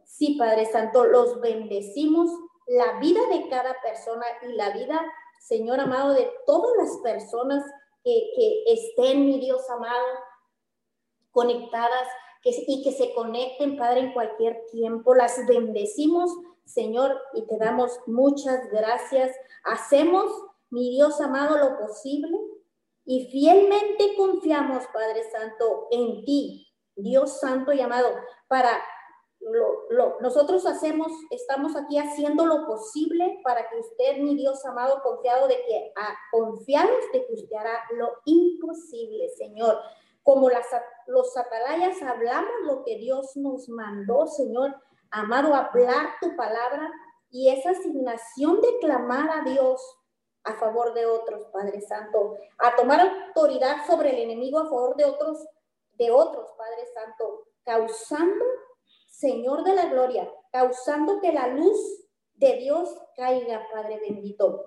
Sí, 0.05 0.36
Padre 0.38 0.66
Santo, 0.66 1.07
los 1.07 1.41
bendecimos, 1.41 2.30
la 2.68 3.01
vida 3.01 3.20
de 3.32 3.49
cada 3.49 3.74
persona 3.82 4.24
y 4.43 4.53
la 4.53 4.70
vida, 4.70 5.01
Señor 5.41 5.80
amado, 5.80 6.12
de 6.12 6.30
todas 6.47 6.70
las 6.76 6.99
personas 6.99 7.64
que, 8.05 8.65
estén, 8.67 9.27
mi 9.27 9.39
Dios 9.41 9.69
amado, 9.71 10.07
conectadas 11.31 12.09
y 12.43 12.83
que 12.83 12.93
se 12.93 13.13
conecten, 13.15 13.77
Padre, 13.77 14.01
en 14.01 14.13
cualquier 14.13 14.65
tiempo. 14.71 15.15
Las 15.15 15.47
bendecimos 15.47 16.31
Señor, 16.73 17.21
y 17.35 17.47
te 17.47 17.59
damos 17.59 17.99
muchas 18.07 18.71
gracias. 18.71 19.35
Hacemos, 19.65 20.31
mi 20.71 20.91
Dios 20.91 21.21
amado, 21.21 21.59
lo 21.59 21.79
posible 21.79 22.39
y 23.05 23.27
fielmente 23.27 24.15
confiamos, 24.17 24.85
Padre 24.93 25.29
Santo, 25.33 25.89
en 25.91 26.25
ti, 26.25 26.69
Dios 26.95 27.41
Santo 27.41 27.73
y 27.73 27.81
amado, 27.81 28.09
para 28.47 28.71
lo, 29.41 30.20
nosotros 30.20 30.66
hacemos, 30.66 31.11
estamos 31.30 31.74
aquí 31.74 31.99
haciendo 31.99 32.47
lo 32.47 32.66
posible 32.66 33.41
para 33.43 33.68
que 33.68 33.78
usted, 33.78 34.18
mi 34.18 34.36
Dios 34.36 34.64
amado, 34.66 35.03
confiado 35.03 35.49
de 35.49 35.57
que, 35.57 35.93
a, 35.97 36.14
confiados 36.30 37.01
de 37.12 37.26
que 37.26 37.32
usted 37.32 37.57
hará 37.57 37.80
lo 37.97 38.12
imposible, 38.24 39.28
Señor. 39.30 39.78
Como 40.22 40.51
las, 40.51 40.66
los 41.07 41.34
atalayas 41.36 42.03
hablamos 42.03 42.53
lo 42.64 42.84
que 42.84 42.97
Dios 42.97 43.36
nos 43.36 43.68
mandó, 43.68 44.26
Señor, 44.26 44.76
amado, 45.11 45.55
hablar 45.55 46.11
tu 46.20 46.36
palabra 46.36 46.91
y 47.30 47.49
esa 47.49 47.70
asignación 47.70 48.61
de 48.61 48.78
clamar 48.80 49.30
a 49.30 49.43
Dios 49.43 49.80
a 50.45 50.55
favor 50.55 50.95
de 50.95 51.07
otros, 51.07 51.47
Padre 51.53 51.80
Santo, 51.80 52.36
a 52.59 52.76
tomar 52.76 53.01
autoridad 53.01 53.86
sobre 53.86 54.11
el 54.11 54.18
enemigo 54.18 54.59
a 54.59 54.64
favor 54.64 54.97
de 54.97 55.05
otros, 55.05 55.47
de 55.93 56.11
otros, 56.11 56.51
Padre 56.57 56.86
Santo, 56.95 57.47
causando, 57.64 58.45
Señor 59.21 59.64
de 59.64 59.75
la 59.75 59.91
gloria, 59.91 60.27
causando 60.51 61.21
que 61.21 61.31
la 61.31 61.49
luz 61.49 62.07
de 62.37 62.57
Dios 62.57 62.89
caiga, 63.14 63.66
Padre 63.71 64.01
bendito. 64.01 64.64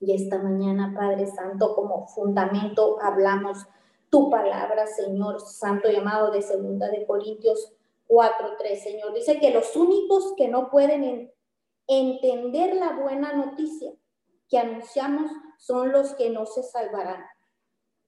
Y 0.00 0.14
esta 0.14 0.38
mañana, 0.38 0.94
Padre 0.96 1.26
Santo, 1.26 1.74
como 1.74 2.06
fundamento 2.06 2.96
hablamos 3.02 3.66
tu 4.08 4.30
palabra, 4.30 4.86
Señor 4.86 5.42
Santo, 5.42 5.90
llamado 5.90 6.30
de 6.30 6.40
segunda 6.40 6.88
de 6.88 7.06
Corintios 7.06 7.74
4.3, 8.08 8.76
Señor. 8.82 9.12
Dice 9.12 9.38
que 9.38 9.50
los 9.50 9.76
únicos 9.76 10.32
que 10.38 10.48
no 10.48 10.70
pueden 10.70 11.30
entender 11.86 12.76
la 12.76 12.98
buena 12.98 13.34
noticia 13.34 13.92
que 14.48 14.58
anunciamos 14.58 15.30
son 15.58 15.92
los 15.92 16.14
que 16.14 16.30
no 16.30 16.46
se 16.46 16.62
salvarán. 16.62 17.26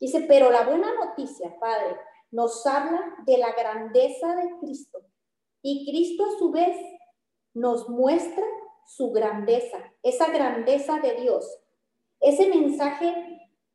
Dice, 0.01 0.25
pero 0.27 0.51
la 0.51 0.65
buena 0.65 0.95
noticia, 0.95 1.55
Padre, 1.61 1.99
nos 2.31 2.67
habla 2.67 3.17
de 3.27 3.37
la 3.37 3.53
grandeza 3.53 4.35
de 4.35 4.59
Cristo. 4.59 5.12
Y 5.63 5.91
Cristo 5.91 6.25
a 6.25 6.39
su 6.39 6.51
vez 6.51 6.77
nos 7.55 7.89
muestra 7.89 8.45
su 8.87 9.13
grandeza, 9.13 9.79
esa 10.03 10.31
grandeza 10.31 11.01
de 11.01 11.15
Dios. 11.15 11.59
Ese 12.21 12.49
mensaje 12.49 13.15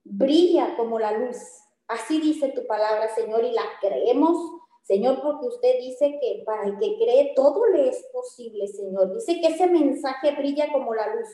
brilla 0.04 0.76
como 0.78 1.00
la 1.00 1.12
luz. 1.12 1.38
Así 1.88 2.20
dice 2.20 2.50
tu 2.50 2.68
palabra, 2.68 3.14
Señor, 3.16 3.44
y 3.44 3.52
la 3.52 3.64
creemos 3.82 4.38
Señor, 4.88 5.22
porque 5.22 5.48
usted 5.48 5.80
dice 5.82 6.18
que 6.22 6.44
para 6.46 6.64
el 6.64 6.80
que 6.80 6.98
cree 6.98 7.34
todo 7.36 7.68
le 7.68 7.90
es 7.90 8.08
posible, 8.14 8.68
Señor. 8.70 9.14
Dice 9.14 9.42
que 9.42 9.48
ese 9.48 9.68
mensaje 9.68 10.32
brilla 10.32 10.72
como 10.72 10.96
la 10.96 11.14
luz, 11.14 11.28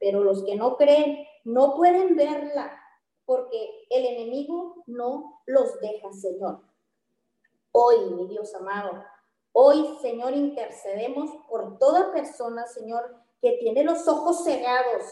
pero 0.00 0.24
los 0.24 0.42
que 0.42 0.56
no 0.56 0.76
creen 0.76 1.24
no 1.44 1.76
pueden 1.76 2.16
verla 2.16 2.76
porque 3.24 3.86
el 3.90 4.06
enemigo 4.06 4.82
no 4.88 5.40
los 5.46 5.78
deja, 5.78 6.12
Señor. 6.12 6.62
Hoy, 7.70 8.10
mi 8.16 8.26
Dios 8.26 8.52
amado, 8.56 9.04
hoy, 9.52 9.96
Señor, 10.00 10.34
intercedemos 10.34 11.30
por 11.48 11.78
toda 11.78 12.12
persona, 12.12 12.66
Señor, 12.66 13.16
que 13.40 13.52
tiene 13.60 13.84
los 13.84 14.06
ojos 14.06 14.44
cegados. 14.44 15.04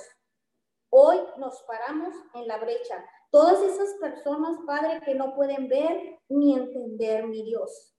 Hoy 0.91 1.18
nos 1.36 1.61
paramos 1.62 2.14
en 2.34 2.47
la 2.47 2.59
brecha. 2.59 3.05
Todas 3.30 3.61
esas 3.62 3.95
personas, 4.01 4.59
Padre, 4.66 5.01
que 5.05 5.14
no 5.14 5.34
pueden 5.34 5.68
ver 5.68 6.18
ni 6.28 6.55
entender, 6.55 7.26
mi 7.26 7.43
Dios, 7.43 7.95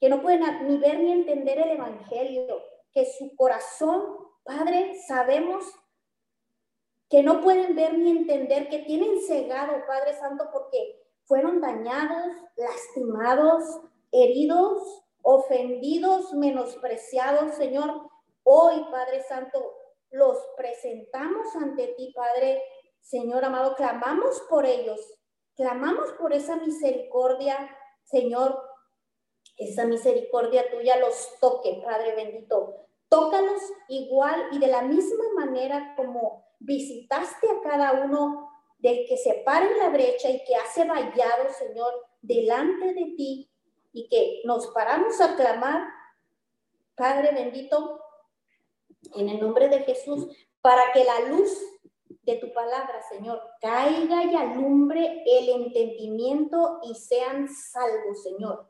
que 0.00 0.08
no 0.08 0.20
pueden 0.20 0.42
ni 0.66 0.78
ver 0.78 0.98
ni 0.98 1.12
entender 1.12 1.58
el 1.58 1.70
Evangelio, 1.70 2.62
que 2.92 3.06
su 3.06 3.34
corazón, 3.36 4.02
Padre, 4.42 4.96
sabemos 5.06 5.64
que 7.08 7.22
no 7.22 7.40
pueden 7.40 7.76
ver 7.76 7.98
ni 7.98 8.10
entender, 8.10 8.68
que 8.68 8.80
tienen 8.80 9.20
cegado, 9.20 9.86
Padre 9.86 10.14
Santo, 10.18 10.48
porque 10.52 11.06
fueron 11.24 11.60
dañados, 11.60 12.36
lastimados, 12.56 13.62
heridos, 14.10 15.05
ofendidos, 15.28 16.32
menospreciados, 16.34 17.56
Señor. 17.56 18.08
Hoy, 18.44 18.80
Padre 18.92 19.24
Santo, 19.24 19.74
los 20.12 20.38
presentamos 20.56 21.48
ante 21.56 21.88
ti, 21.96 22.12
Padre, 22.14 22.62
Señor 23.00 23.44
amado, 23.44 23.74
clamamos 23.74 24.40
por 24.48 24.64
ellos, 24.64 25.00
clamamos 25.56 26.12
por 26.12 26.32
esa 26.32 26.54
misericordia, 26.56 27.58
Señor, 28.04 28.56
esa 29.56 29.84
misericordia 29.84 30.70
tuya 30.70 30.96
los 31.00 31.40
toque, 31.40 31.82
Padre 31.84 32.14
bendito. 32.14 32.86
Tócalos 33.08 33.62
igual 33.88 34.46
y 34.52 34.60
de 34.60 34.68
la 34.68 34.82
misma 34.82 35.24
manera 35.34 35.94
como 35.96 36.44
visitaste 36.60 37.48
a 37.50 37.68
cada 37.68 38.04
uno 38.04 38.48
del 38.78 39.04
que 39.08 39.16
se 39.16 39.42
para 39.44 39.66
en 39.66 39.78
la 39.78 39.88
brecha 39.88 40.30
y 40.30 40.44
que 40.44 40.54
hace 40.54 40.84
vallado, 40.84 41.48
Señor, 41.58 41.92
delante 42.22 42.94
de 42.94 43.14
ti 43.16 43.50
y 43.96 44.08
que 44.08 44.42
nos 44.44 44.66
paramos 44.68 45.18
a 45.22 45.36
clamar, 45.36 45.88
Padre 46.94 47.30
bendito, 47.32 47.98
en 49.14 49.30
el 49.30 49.40
nombre 49.40 49.70
de 49.70 49.84
Jesús, 49.84 50.28
para 50.60 50.92
que 50.92 51.02
la 51.02 51.30
luz 51.30 51.58
de 52.22 52.36
tu 52.36 52.52
palabra, 52.52 53.00
Señor, 53.08 53.40
caiga 53.58 54.22
y 54.24 54.34
alumbre 54.34 55.22
el 55.24 55.48
entendimiento 55.48 56.80
y 56.82 56.94
sean 56.94 57.48
salvos, 57.48 58.22
Señor. 58.22 58.68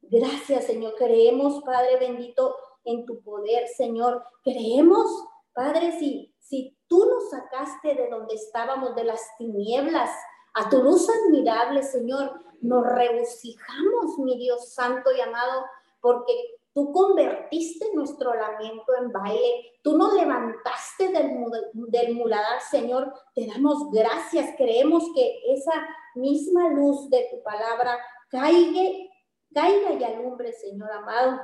Gracias, 0.00 0.64
Señor. 0.64 0.94
Creemos, 0.94 1.62
Padre 1.62 1.98
bendito, 1.98 2.56
en 2.84 3.04
tu 3.04 3.20
poder, 3.20 3.68
Señor. 3.68 4.24
Creemos, 4.42 5.06
Padre, 5.52 5.98
si, 5.98 6.32
si 6.38 6.74
tú 6.86 7.04
nos 7.04 7.28
sacaste 7.28 7.94
de 7.94 8.08
donde 8.08 8.34
estábamos, 8.36 8.96
de 8.96 9.04
las 9.04 9.20
tinieblas, 9.36 10.10
a 10.56 10.68
tu 10.68 10.82
luz 10.82 11.08
admirable, 11.08 11.82
Señor, 11.82 12.40
nos 12.60 12.84
regocijamos, 12.84 14.18
mi 14.18 14.36
Dios 14.36 14.74
santo 14.74 15.10
y 15.12 15.20
amado, 15.20 15.64
porque 16.00 16.32
Tú 16.76 16.92
convertiste 16.92 17.86
nuestro 17.94 18.34
lamento 18.34 18.94
en 19.00 19.10
baile. 19.10 19.78
Tú 19.82 19.96
nos 19.96 20.12
levantaste 20.12 21.08
del, 21.08 21.30
del 21.72 22.14
muladar, 22.14 22.60
Señor. 22.60 23.14
Te 23.34 23.46
damos 23.46 23.90
gracias. 23.90 24.54
Creemos 24.58 25.04
que 25.14 25.40
esa 25.54 25.72
misma 26.16 26.68
luz 26.68 27.08
de 27.08 27.28
tu 27.30 27.42
palabra 27.42 27.98
caiga, 28.28 28.90
caiga 29.54 29.92
y 29.94 30.04
alumbre, 30.04 30.52
Señor 30.52 30.92
amado, 30.92 31.40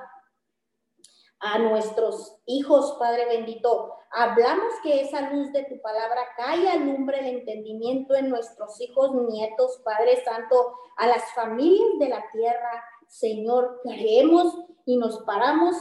a 1.40 1.58
nuestros 1.60 2.36
hijos, 2.44 2.96
Padre 2.98 3.24
bendito. 3.24 3.94
Hablamos 4.14 4.72
que 4.82 5.00
esa 5.00 5.30
luz 5.30 5.52
de 5.52 5.64
tu 5.64 5.80
palabra 5.80 6.20
caiga, 6.36 6.72
alumbre 6.72 7.20
el 7.20 7.38
entendimiento 7.38 8.14
en 8.14 8.28
nuestros 8.28 8.80
hijos, 8.80 9.14
nietos, 9.14 9.80
Padre 9.84 10.22
Santo, 10.22 10.76
a 10.96 11.06
las 11.06 11.32
familias 11.32 11.98
de 11.98 12.08
la 12.08 12.24
tierra, 12.30 12.84
Señor, 13.08 13.80
creemos 13.82 14.54
y 14.84 14.96
nos 14.96 15.22
paramos 15.22 15.76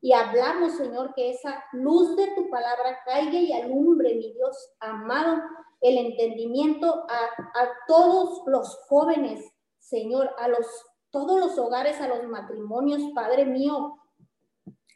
y 0.00 0.12
hablamos, 0.12 0.76
Señor, 0.76 1.14
que 1.14 1.30
esa 1.30 1.64
luz 1.72 2.16
de 2.16 2.28
tu 2.34 2.48
palabra 2.50 2.98
caiga 3.04 3.38
y 3.38 3.52
alumbre, 3.52 4.14
mi 4.14 4.32
Dios 4.32 4.74
amado, 4.80 5.42
el 5.80 5.98
entendimiento 5.98 7.06
a, 7.08 7.60
a 7.60 7.68
todos 7.86 8.42
los 8.46 8.76
jóvenes, 8.88 9.44
Señor, 9.78 10.34
a 10.38 10.48
los 10.48 10.66
todos 11.10 11.40
los 11.40 11.58
hogares, 11.58 12.00
a 12.00 12.08
los 12.08 12.24
matrimonios, 12.24 13.00
Padre 13.14 13.46
mío, 13.46 13.98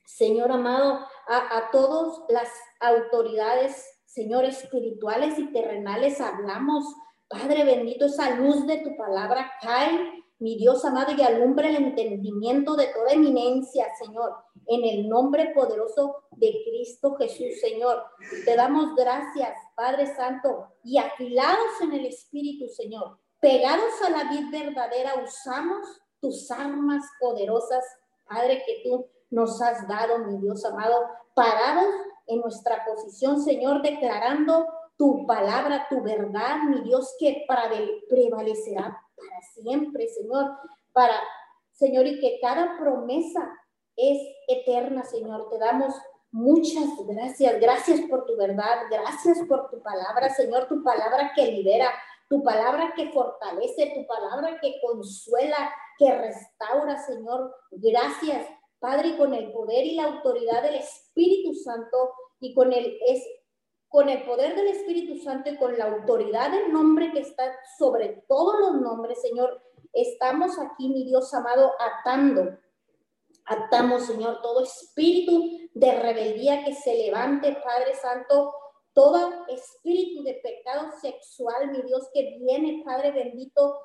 Señor 0.04 0.52
amado, 0.52 1.06
a, 1.28 1.58
a 1.58 1.70
todas 1.70 2.20
las 2.28 2.48
autoridades, 2.80 3.86
Señor, 4.06 4.44
espirituales 4.44 5.38
y 5.38 5.52
terrenales, 5.52 6.20
hablamos, 6.20 6.84
Padre 7.28 7.64
bendito, 7.64 8.06
esa 8.06 8.30
luz 8.30 8.66
de 8.66 8.78
tu 8.78 8.96
palabra 8.96 9.52
cae 9.62 10.20
mi 10.40 10.56
Dios 10.56 10.84
amado, 10.86 11.12
y 11.16 11.22
alumbra 11.22 11.68
el 11.68 11.76
entendimiento 11.76 12.74
de 12.74 12.86
toda 12.86 13.12
eminencia, 13.12 13.86
Señor, 14.02 14.32
en 14.66 14.84
el 14.84 15.08
nombre 15.08 15.52
poderoso 15.54 16.24
de 16.30 16.50
Cristo 16.64 17.14
Jesús, 17.16 17.60
Señor. 17.60 18.02
Te 18.46 18.56
damos 18.56 18.96
gracias, 18.96 19.54
Padre 19.76 20.06
Santo, 20.16 20.66
y 20.82 20.96
afilados 20.96 21.80
en 21.82 21.92
el 21.92 22.06
Espíritu, 22.06 22.68
Señor. 22.68 23.18
pegados 23.38 24.02
a 24.04 24.10
la 24.10 24.30
vid 24.30 24.50
verdadera, 24.50 25.14
usamos 25.22 25.86
tus 26.20 26.50
armas 26.50 27.02
poderosas, 27.18 27.84
Padre, 28.26 28.62
que 28.66 28.82
tú 28.84 29.08
nos 29.30 29.60
has 29.62 29.86
dado, 29.88 30.18
mi 30.18 30.38
Dios 30.38 30.64
amado, 30.64 31.06
parados 31.34 31.94
en 32.26 32.40
nuestra 32.40 32.84
posición, 32.84 33.40
Señor, 33.40 33.82
declarando 33.82 34.66
tu 34.96 35.26
palabra, 35.26 35.86
tu 35.88 36.02
verdad, 36.02 36.58
mi 36.68 36.82
Dios, 36.82 37.16
que 37.18 37.46
prevalecerá 38.08 39.00
para 39.16 39.42
siempre, 39.54 40.08
Señor, 40.08 40.50
para, 40.92 41.14
Señor, 41.72 42.06
y 42.06 42.20
que 42.20 42.38
cada 42.40 42.78
promesa 42.78 43.50
es 43.96 44.18
eterna, 44.48 45.04
Señor. 45.04 45.48
Te 45.48 45.58
damos 45.58 45.94
muchas 46.30 46.88
gracias. 47.06 47.60
Gracias 47.60 48.00
por 48.08 48.26
tu 48.26 48.36
verdad. 48.36 48.82
Gracias 48.90 49.38
por 49.48 49.70
tu 49.70 49.82
palabra, 49.82 50.30
Señor, 50.30 50.68
tu 50.68 50.82
palabra 50.82 51.32
que 51.34 51.46
libera, 51.46 51.90
tu 52.28 52.42
palabra 52.42 52.92
que 52.94 53.10
fortalece, 53.10 53.92
tu 53.94 54.06
palabra 54.06 54.58
que 54.60 54.80
consuela, 54.80 55.72
que 55.98 56.12
restaura, 56.14 56.98
Señor. 56.98 57.54
Gracias, 57.70 58.46
Padre, 58.80 59.10
y 59.10 59.16
con 59.16 59.34
el 59.34 59.52
poder 59.52 59.86
y 59.86 59.94
la 59.94 60.04
autoridad 60.04 60.62
del 60.62 60.76
Espíritu 60.76 61.54
Santo 61.54 62.12
y 62.40 62.54
con 62.54 62.72
el 62.72 62.98
es 63.06 63.22
con 63.88 64.08
el 64.08 64.22
poder 64.22 64.54
del 64.54 64.68
Espíritu 64.68 65.16
Santo 65.16 65.50
y 65.50 65.56
con 65.56 65.76
la 65.76 65.86
autoridad 65.86 66.52
del 66.52 66.72
nombre 66.72 67.12
que 67.12 67.20
está 67.20 67.52
sobre 67.76 68.24
todos 68.28 68.60
los 68.60 68.80
nombres, 68.80 69.20
Señor, 69.20 69.60
estamos 69.92 70.58
aquí, 70.60 70.88
mi 70.88 71.04
Dios 71.04 71.34
amado, 71.34 71.72
atando, 71.76 72.56
atamos, 73.46 74.06
Señor, 74.06 74.40
todo 74.42 74.62
espíritu 74.62 75.68
de 75.74 75.92
rebeldía 76.00 76.64
que 76.64 76.72
se 76.72 76.94
levante, 76.94 77.58
Padre 77.64 77.96
Santo, 77.96 78.54
todo 78.92 79.46
espíritu 79.48 80.22
de 80.22 80.34
pecado 80.34 80.92
sexual, 81.00 81.72
mi 81.72 81.82
Dios, 81.82 82.08
que 82.14 82.38
viene, 82.38 82.82
Padre 82.84 83.10
bendito, 83.10 83.76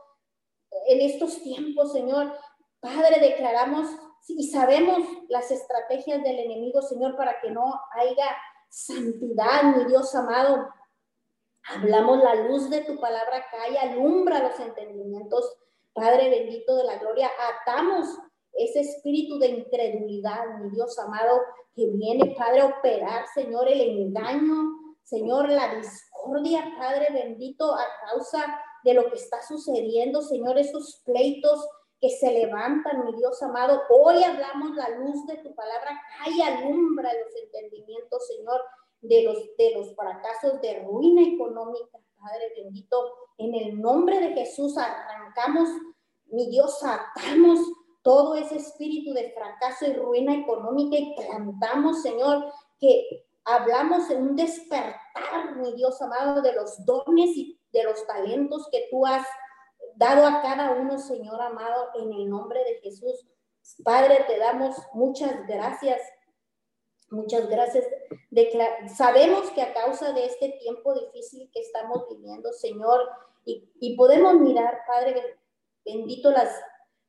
en 0.88 1.02
estos 1.02 1.42
tiempos, 1.42 1.94
Señor. 1.94 2.32
Padre, 2.80 3.20
declaramos 3.20 3.88
y 4.28 4.48
sabemos 4.50 5.00
las 5.30 5.52
estrategias 5.52 6.24
del 6.24 6.40
enemigo, 6.40 6.82
Señor, 6.82 7.16
para 7.16 7.40
que 7.40 7.52
no 7.52 7.80
haya 7.92 8.36
santidad, 8.70 9.64
mi 9.76 9.86
Dios 9.86 10.14
amado. 10.16 10.68
Hablamos 11.68 12.20
la 12.20 12.36
luz 12.36 12.70
de 12.70 12.82
tu 12.82 13.00
palabra 13.00 13.46
y 13.72 13.78
alumbra 13.78 14.44
los 14.44 14.60
entendimientos, 14.60 15.58
Padre 15.94 16.30
bendito 16.30 16.76
de 16.76 16.84
la 16.84 16.98
gloria. 16.98 17.30
Atamos 17.62 18.08
ese 18.54 18.82
espíritu 18.82 19.40
de 19.40 19.48
incredulidad, 19.48 20.60
mi 20.60 20.70
Dios 20.72 20.98
amado, 21.00 21.42
que 21.76 21.88
viene, 21.88 22.36
Padre, 22.38 22.62
a 22.62 22.66
operar, 22.66 23.26
Señor, 23.34 23.68
el 23.68 23.82
engaño, 23.82 24.56
Señor, 25.04 25.50
la 25.50 25.76
discordia, 25.76 26.74
Padre 26.78 27.08
bendito, 27.12 27.74
a 27.76 27.86
causa 28.10 28.60
de 28.84 28.94
lo 28.94 29.10
que 29.10 29.16
está 29.16 29.42
sucediendo, 29.42 30.22
Señor, 30.22 30.58
esos 30.58 31.02
pleitos 31.06 31.68
que 32.00 32.10
se 32.10 32.32
levantan, 32.32 33.06
mi 33.06 33.16
Dios 33.16 33.42
amado. 33.42 33.82
Hoy 33.90 34.24
hablamos 34.24 34.76
la 34.76 34.90
luz 34.90 35.26
de 35.28 35.38
tu 35.38 35.56
palabra, 35.56 36.00
y 36.28 36.42
alumbra 36.42 37.12
los 37.14 37.36
entendimientos, 37.44 38.28
Señor, 38.28 38.62
de 39.02 39.24
los, 39.24 39.38
de 39.58 39.72
los 39.76 39.96
fracasos 39.96 40.62
de 40.62 40.84
ruina 40.84 41.22
económica, 41.22 42.00
Padre 42.26 42.54
bendito. 42.58 43.14
En 43.38 43.54
el 43.54 43.80
nombre 43.80 44.20
de 44.20 44.34
Jesús 44.34 44.78
arrancamos, 44.78 45.70
mi 46.28 46.50
Dios, 46.50 46.82
atamos 46.84 47.60
todo 48.02 48.36
ese 48.36 48.58
espíritu 48.58 49.14
de 49.14 49.32
fracaso 49.32 49.86
y 49.86 49.94
ruina 49.94 50.34
económica 50.34 50.96
y 50.98 51.16
plantamos, 51.16 52.02
Señor, 52.02 52.52
que 52.80 53.26
hablamos 53.44 54.10
en 54.10 54.24
un 54.24 54.36
despertar, 54.36 55.56
mi 55.58 55.74
Dios 55.74 56.02
amado, 56.02 56.42
de 56.42 56.54
los 56.54 56.84
dones 56.86 57.30
y 57.36 57.60
de 57.72 57.84
los 57.84 58.06
talentos 58.08 58.68
que 58.72 58.88
tú 58.90 59.06
has 59.06 59.26
dado 59.96 60.26
a 60.26 60.42
cada 60.42 60.72
uno, 60.72 60.98
Señor 61.00 61.42
amado, 61.42 61.90
en 61.96 62.12
el 62.14 62.30
nombre 62.30 62.64
de 62.64 62.80
Jesús. 62.82 63.26
Padre, 63.84 64.26
te 64.28 64.38
damos 64.38 64.76
muchas 64.94 65.48
gracias. 65.48 66.02
Muchas 67.10 67.48
gracias. 67.50 67.86
sabemos 68.96 69.52
que 69.52 69.62
a 69.62 69.74
causa 69.74 70.12
de 70.14 70.26
este 70.26 70.50
tiempo 70.60 70.94
difícil 70.94 71.50
que 71.54 71.62
estamos 71.62 72.08
viviendo, 72.10 72.52
Señor, 72.52 73.08
y, 73.46 73.70
y 73.80 73.96
podemos 73.96 74.36
mirar, 74.36 74.80
Padre, 74.88 75.38
bendito 75.86 76.32
las 76.32 76.50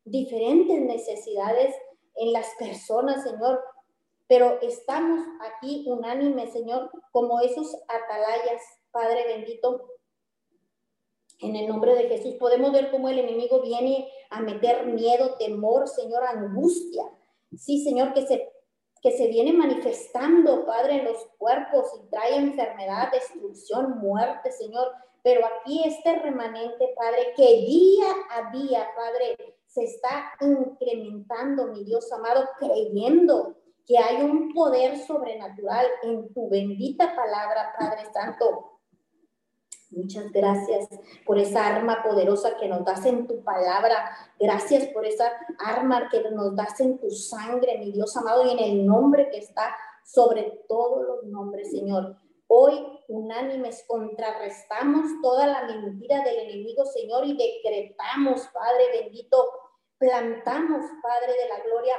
diferentes 0.05 0.81
necesidades 0.81 1.75
en 2.17 2.33
las 2.33 2.47
personas, 2.59 3.25
Señor, 3.25 3.63
pero 4.29 4.61
estamos 4.61 5.21
aquí 5.41 5.85
unánimes, 5.87 6.53
Señor, 6.53 6.91
como 7.13 7.41
esos 7.41 7.75
atalayas, 7.89 8.63
Padre 8.91 9.25
bendito, 9.27 9.89
en 11.39 11.57
el 11.57 11.69
nombre 11.69 11.95
de 11.95 12.09
Jesús 12.09 12.35
podemos 12.35 12.73
ver 12.73 12.91
cómo 12.91 13.09
el 13.09 13.19
enemigo 13.19 13.61
viene 13.61 14.09
a 14.31 14.41
meter 14.41 14.87
miedo, 14.87 15.37
temor, 15.39 15.89
Señor, 15.89 16.25
angustia. 16.25 17.05
Sí, 17.57 17.85
Señor, 17.85 18.15
que 18.15 18.27
se, 18.27 18.53
que 19.03 19.13
se 19.13 19.29
viene 19.29 19.53
manifestando, 19.53 20.65
Padre, 20.65 20.97
en 20.97 21.05
los 21.05 21.27
cuerpos 21.39 21.87
y 21.97 22.11
trae 22.11 22.37
enfermedad, 22.37 23.13
destrucción, 23.13 23.99
muerte, 23.99 24.51
Señor. 24.51 24.93
Pero 25.23 25.43
aquí 25.45 25.83
este 25.85 26.19
remanente, 26.21 26.95
Padre, 26.97 27.33
que 27.37 27.47
día 27.47 28.07
a 28.31 28.51
día, 28.53 28.89
Padre, 28.97 29.37
se 29.67 29.85
está 29.85 30.33
incrementando, 30.41 31.67
mi 31.67 31.85
Dios 31.85 32.11
amado, 32.13 32.49
creyendo 32.59 33.57
que 33.85 33.99
hay 33.99 34.23
un 34.23 34.53
poder 34.55 34.99
sobrenatural 34.99 35.87
en 36.03 36.33
tu 36.33 36.49
bendita 36.49 37.15
palabra, 37.15 37.75
Padre 37.79 38.11
Santo 38.13 38.76
Muchas 39.91 40.33
gracias 40.33 40.89
por 41.25 41.39
esa 41.39 41.67
arma 41.67 42.03
poderosa 42.03 42.57
que 42.57 42.69
nos 42.69 42.85
das 42.85 43.07
en 43.07 43.27
tu 43.27 43.43
palabra. 43.45 44.11
Gracias 44.39 44.89
por 44.89 45.07
esa 45.07 45.33
arma 45.59 46.09
que 46.11 46.23
nos 46.31 46.57
das 46.57 46.81
en 46.81 46.99
tu 46.99 47.11
sangre, 47.11 47.79
mi 47.79 47.93
Dios 47.93 48.17
amado, 48.17 48.45
y 48.45 48.51
en 48.51 48.59
el 48.59 48.87
nombre 48.87 49.31
que 49.31 49.39
está 49.39 49.75
sobre 50.05 50.65
todos 50.69 51.07
los 51.07 51.25
nombres, 51.25 51.71
Señor. 51.71 52.17
Hoy, 52.49 52.75
unánimes, 53.09 53.85
contrarrestamos 53.87 55.05
toda 55.23 55.47
la 55.47 55.65
mentira 55.65 56.23
del 56.23 56.39
enemigo, 56.39 56.85
Señor, 56.85 57.25
y 57.27 57.37
decretamos, 57.37 58.49
Padre 58.53 59.03
bendito, 59.03 59.49
plantamos, 59.99 60.85
Padre 61.03 61.33
de 61.33 61.49
la 61.49 61.65
gloria, 61.65 61.95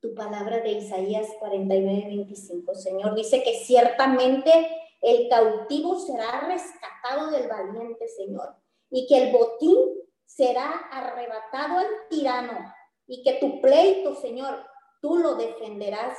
tu 0.00 0.14
palabra 0.14 0.58
de 0.60 0.70
Isaías 0.72 1.28
49, 1.38 2.04
25. 2.08 2.74
Señor, 2.74 3.14
dice 3.14 3.44
que 3.44 3.54
ciertamente 3.64 4.81
el 5.02 5.28
cautivo 5.28 5.98
será 5.98 6.40
rescatado 6.46 7.30
del 7.30 7.48
valiente, 7.48 8.06
Señor, 8.08 8.54
y 8.88 9.06
que 9.08 9.24
el 9.24 9.32
botín 9.32 9.76
será 10.24 10.70
arrebatado 10.90 11.78
al 11.80 11.86
tirano, 12.08 12.72
y 13.06 13.22
que 13.22 13.34
tu 13.34 13.60
pleito, 13.60 14.14
Señor, 14.14 14.64
tú 15.00 15.16
lo 15.16 15.34
defenderás, 15.34 16.16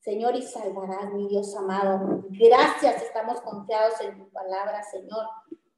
Señor, 0.00 0.34
y 0.34 0.42
salvarás, 0.42 1.12
mi 1.12 1.28
Dios 1.28 1.54
amado. 1.54 2.24
Gracias, 2.30 3.02
estamos 3.02 3.40
confiados 3.42 4.00
en 4.00 4.16
tu 4.16 4.30
palabra, 4.30 4.82
Señor, 4.84 5.26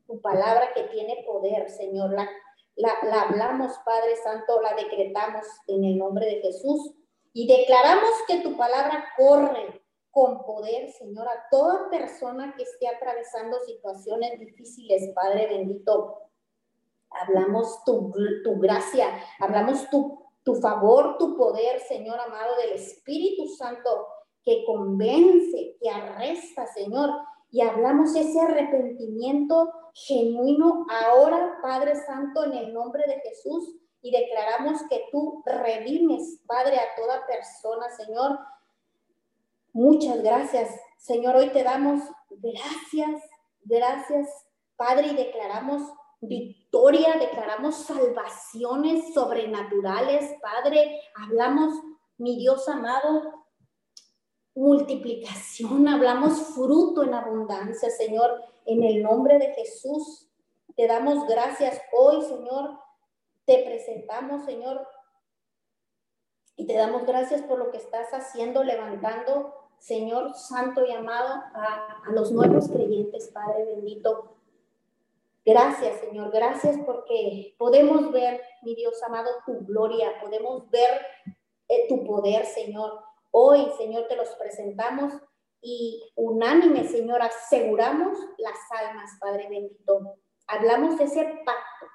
tu 0.07 0.21
palabra 0.21 0.73
que 0.73 0.85
tiene 0.85 1.25
poder, 1.27 1.69
Señor. 1.69 2.13
La, 2.13 2.29
la, 2.77 2.95
la 3.03 3.23
hablamos, 3.23 3.77
Padre 3.85 4.15
Santo, 4.23 4.61
la 4.61 4.75
decretamos 4.75 5.45
en 5.67 5.85
el 5.85 5.99
nombre 5.99 6.27
de 6.27 6.41
Jesús 6.43 6.95
y 7.33 7.47
declaramos 7.49 8.11
que 8.29 8.41
tu 8.41 8.57
palabra 8.57 9.05
corre 9.17 9.83
con 10.11 10.43
poder, 10.45 10.91
Señor, 10.93 11.29
a 11.29 11.49
toda 11.51 11.89
persona 11.89 12.55
que 12.57 12.65
esté 12.65 12.89
atravesando 12.89 13.59
situaciones 13.61 14.39
difíciles, 14.41 15.13
Padre 15.15 15.47
bendito. 15.47 16.19
Hablamos 17.11 17.83
tu, 17.85 18.13
gracia, 18.59 19.09
hablamos 19.39 19.89
tu, 19.91 20.19
tu 20.43 20.55
favor, 20.57 21.17
tu 21.19 21.37
poder, 21.37 21.81
Señor 21.81 22.19
amado, 22.21 22.57
del 22.57 22.73
Espíritu 22.73 23.49
Santo 23.49 24.07
que 24.45 24.65
convence, 24.65 25.77
que 25.81 25.91
arresta, 25.91 26.67
Señor. 26.67 27.11
Y 27.51 27.63
hablamos 27.63 28.15
ese 28.15 28.41
arrepentimiento 28.41 29.73
genuino 29.93 30.87
ahora, 30.89 31.59
Padre 31.63 31.97
Santo, 31.97 32.45
en 32.45 32.55
el 32.55 32.73
nombre 32.73 33.05
de 33.07 33.21
Jesús. 33.21 33.77
Y 34.03 34.13
declaramos 34.13 34.81
que 34.89 35.09
tú 35.13 35.43
redimes, 35.45 36.41
Padre, 36.47 36.79
a 36.79 36.95
toda 36.97 37.27
persona, 37.27 37.91
Señor, 37.91 38.39
Muchas 39.73 40.21
gracias, 40.23 40.69
Señor. 40.99 41.37
Hoy 41.37 41.51
te 41.51 41.63
damos 41.63 42.03
gracias, 42.29 43.23
gracias, 43.63 44.29
Padre, 44.75 45.09
y 45.09 45.15
declaramos 45.15 45.83
victoria, 46.21 47.17
declaramos 47.19 47.77
salvaciones 47.77 49.15
sobrenaturales, 49.15 50.35
Padre. 50.43 51.01
Hablamos, 51.15 51.73
mi 52.19 52.37
Dios 52.37 52.69
amado, 52.69 53.47
multiplicación, 54.57 55.87
hablamos 55.87 56.55
fruto 56.55 57.05
en 57.05 57.15
abundancia, 57.15 57.91
Señor, 57.91 58.43
en 58.67 58.83
el 58.83 59.05
nombre 59.05 59.39
de 59.39 59.55
Jesús. 59.55 60.29
Te 60.75 60.89
damos 60.89 61.29
gracias 61.29 61.81
hoy, 61.93 62.23
Señor. 62.23 62.77
Te 63.47 63.63
presentamos, 63.65 64.45
Señor, 64.45 64.85
y 66.57 66.67
te 66.67 66.75
damos 66.75 67.07
gracias 67.07 67.43
por 67.43 67.59
lo 67.59 67.71
que 67.71 67.79
estás 67.79 68.09
haciendo, 68.11 68.65
levantando 68.65 69.60
Señor 69.81 70.35
Santo 70.35 70.85
y 70.85 70.93
amado, 70.93 71.43
a, 71.55 72.03
los 72.13 72.31
nuevos 72.31 72.69
creyentes, 72.69 73.31
Padre 73.33 73.65
bendito. 73.65 74.37
Gracias, 75.45 76.01
Señor. 76.01 76.31
Gracias 76.31 76.77
porque 76.85 77.55
podemos 77.59 78.13
ver, 78.13 78.43
mi 78.63 78.75
Dios 78.75 79.03
amado, 79.03 79.31
tu 79.47 79.65
gloria, 79.65 80.21
podemos 80.21 80.69
ver 80.71 81.01
eh, 81.69 81.89
tu 81.89 82.05
poder, 82.05 82.45
Señor. 82.45 83.01
Hoy, 83.31 83.69
Señor, 83.79 84.07
te 84.07 84.17
los 84.17 84.29
presentamos 84.35 85.15
y 85.63 86.13
unánime, 86.15 86.87
Señor, 86.87 87.23
aseguramos 87.23 88.19
las 88.37 88.59
almas, 88.79 89.11
Padre 89.19 89.49
bendito. 89.49 90.17
Hablamos 90.47 90.99
de 90.99 91.05
ese 91.05 91.25
pacto, 91.25 91.87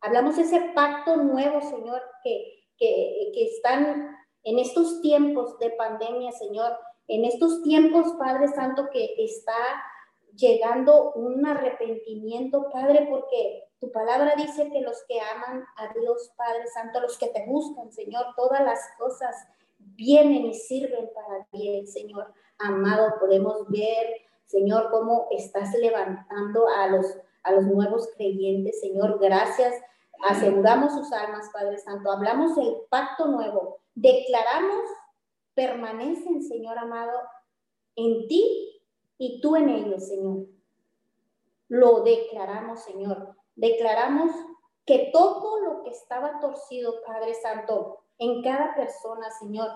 hablamos 0.00 0.36
de 0.36 0.42
ese 0.42 0.60
pacto 0.76 1.16
nuevo, 1.16 1.60
Señor, 1.60 2.02
que, 2.22 2.68
que, 2.78 3.32
que 3.34 3.46
están 3.46 4.16
en 4.44 4.58
estos 4.60 5.00
tiempos 5.00 5.58
de 5.58 5.70
pandemia, 5.70 6.30
Señor, 6.30 6.78
en 7.08 7.24
estos 7.24 7.62
tiempos, 7.62 8.14
Padre 8.18 8.48
Santo, 8.48 8.88
que 8.90 9.14
está 9.18 9.54
llegando 10.34 11.12
un 11.12 11.46
arrepentimiento, 11.46 12.68
Padre, 12.70 13.06
porque 13.08 13.64
tu 13.80 13.90
palabra 13.92 14.34
dice 14.36 14.70
que 14.70 14.80
los 14.80 15.04
que 15.08 15.20
aman 15.20 15.64
a 15.76 15.92
Dios, 15.98 16.32
Padre 16.36 16.66
Santo, 16.68 17.00
los 17.00 17.18
que 17.18 17.28
te 17.28 17.46
buscan, 17.46 17.92
Señor, 17.92 18.26
todas 18.36 18.62
las 18.62 18.80
cosas 18.98 19.34
vienen 19.78 20.46
y 20.46 20.54
sirven 20.54 21.10
para 21.14 21.46
bien, 21.52 21.86
Señor. 21.86 22.32
Amado, 22.58 23.14
podemos 23.20 23.68
ver, 23.68 24.06
Señor, 24.46 24.90
cómo 24.90 25.28
estás 25.30 25.74
levantando 25.74 26.68
a 26.68 26.88
los, 26.88 27.06
a 27.42 27.52
los 27.52 27.64
nuevos 27.64 28.08
creyentes, 28.16 28.80
Señor. 28.80 29.18
Gracias. 29.20 29.74
Aseguramos 30.28 30.94
sus 30.94 31.12
almas, 31.12 31.50
Padre 31.52 31.78
Santo. 31.78 32.10
Hablamos 32.10 32.56
del 32.56 32.76
pacto 32.88 33.26
nuevo. 33.26 33.78
Declaramos, 33.94 34.88
permanecen, 35.56 36.42
Señor 36.42 36.78
amado, 36.78 37.18
en 37.96 38.28
ti 38.28 38.80
y 39.18 39.40
tú 39.40 39.56
en 39.56 39.70
ellos, 39.70 40.06
Señor. 40.06 40.46
Lo 41.68 42.02
declaramos, 42.02 42.84
Señor. 42.84 43.34
Declaramos 43.56 44.30
que 44.84 45.10
todo 45.12 45.60
lo 45.60 45.82
que 45.82 45.90
estaba 45.90 46.38
torcido, 46.38 47.02
Padre 47.04 47.34
Santo, 47.34 48.04
en 48.18 48.42
cada 48.42 48.74
persona, 48.76 49.30
Señor, 49.40 49.68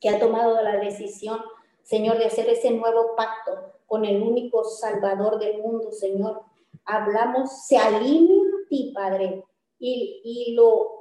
que 0.00 0.10
ha 0.10 0.18
tomado 0.18 0.60
la 0.60 0.76
decisión, 0.76 1.40
Señor, 1.82 2.18
de 2.18 2.26
hacer 2.26 2.48
ese 2.50 2.72
nuevo 2.72 3.14
pacto 3.16 3.72
con 3.86 4.04
el 4.04 4.20
único 4.22 4.64
Salvador 4.64 5.38
del 5.38 5.62
mundo, 5.62 5.92
Señor. 5.92 6.42
Hablamos, 6.84 7.66
se 7.66 7.78
alinea 7.78 8.42
a 8.42 8.68
ti, 8.68 8.92
Padre, 8.94 9.44
y, 9.78 10.20
y 10.24 10.54
lo 10.54 10.97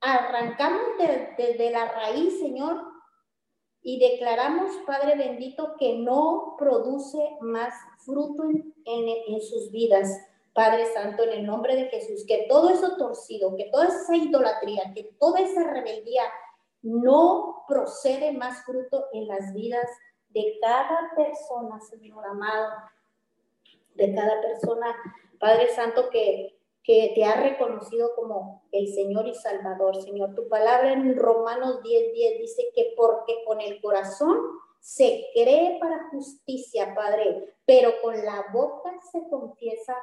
arrancamos 0.00 0.82
desde 1.36 1.70
la 1.70 1.90
raíz, 1.90 2.38
Señor, 2.38 2.82
y 3.82 3.98
declaramos, 3.98 4.70
Padre 4.86 5.16
bendito, 5.16 5.74
que 5.78 5.98
no 5.98 6.56
produce 6.58 7.18
más 7.40 7.72
fruto 8.04 8.44
en, 8.44 8.74
en, 8.84 9.40
sus 9.40 9.70
vidas. 9.70 10.08
Padre 10.52 10.86
Santo, 10.92 11.22
en 11.22 11.30
el 11.30 11.46
nombre 11.46 11.76
de 11.76 11.84
Jesús, 11.84 12.24
que 12.26 12.46
todo 12.48 12.70
eso 12.70 12.96
torcido, 12.96 13.56
que 13.56 13.70
toda 13.70 13.86
esa 13.86 14.16
idolatría, 14.16 14.92
que 14.92 15.04
toda 15.18 15.40
esa 15.40 15.62
rebeldía 15.62 16.24
no 16.82 17.64
procede 17.68 18.32
más 18.32 18.64
fruto 18.64 19.06
en 19.12 19.28
las 19.28 19.54
vidas 19.54 19.86
de 20.30 20.58
cada 20.60 21.12
persona, 21.14 21.80
Señor 21.80 22.26
amado, 22.26 22.72
de 23.94 24.14
cada 24.14 24.40
persona, 24.40 24.96
Padre 25.38 25.68
Santo, 25.74 26.10
que 26.10 26.57
que 26.88 27.12
te 27.14 27.22
ha 27.22 27.38
reconocido 27.42 28.14
como 28.16 28.62
el 28.72 28.88
Señor 28.94 29.28
y 29.28 29.34
Salvador, 29.34 30.02
Señor. 30.02 30.34
Tu 30.34 30.48
palabra 30.48 30.94
en 30.94 31.18
Romanos 31.18 31.82
10:10 31.82 32.12
10 32.14 32.38
dice 32.38 32.62
que 32.74 32.94
porque 32.96 33.44
con 33.46 33.60
el 33.60 33.78
corazón 33.82 34.38
se 34.80 35.26
cree 35.34 35.76
para 35.78 36.08
justicia, 36.08 36.94
Padre, 36.94 37.56
pero 37.66 37.90
con 38.02 38.16
la 38.24 38.46
boca 38.54 38.90
se 39.12 39.28
confiesa 39.28 39.94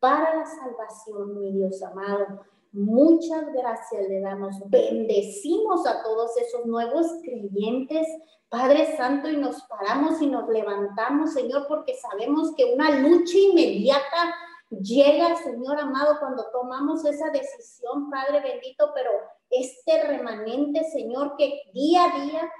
para 0.00 0.34
la 0.34 0.44
salvación, 0.44 1.38
mi 1.38 1.52
Dios 1.52 1.80
amado. 1.80 2.40
Muchas 2.72 3.52
gracias 3.52 4.08
le 4.08 4.20
damos. 4.20 4.56
Bendecimos 4.68 5.86
a 5.86 6.02
todos 6.02 6.36
esos 6.38 6.66
nuevos 6.66 7.06
creyentes, 7.22 8.08
Padre 8.48 8.96
Santo, 8.96 9.30
y 9.30 9.36
nos 9.36 9.62
paramos 9.62 10.20
y 10.20 10.26
nos 10.26 10.48
levantamos, 10.48 11.34
Señor, 11.34 11.66
porque 11.68 11.94
sabemos 11.94 12.52
que 12.56 12.64
una 12.64 12.90
lucha 12.98 13.38
inmediata 13.38 14.34
llega, 14.80 15.36
Señor 15.36 15.78
amado, 15.78 16.18
cuando 16.18 16.50
tomamos 16.50 17.04
esa 17.04 17.30
decisión, 17.30 18.10
Padre 18.10 18.40
bendito, 18.40 18.90
pero 18.94 19.10
este 19.50 20.02
remanente, 20.04 20.84
Señor, 20.84 21.36
que 21.36 21.60
día 21.72 22.04
a 22.04 22.20
día, 22.20 22.52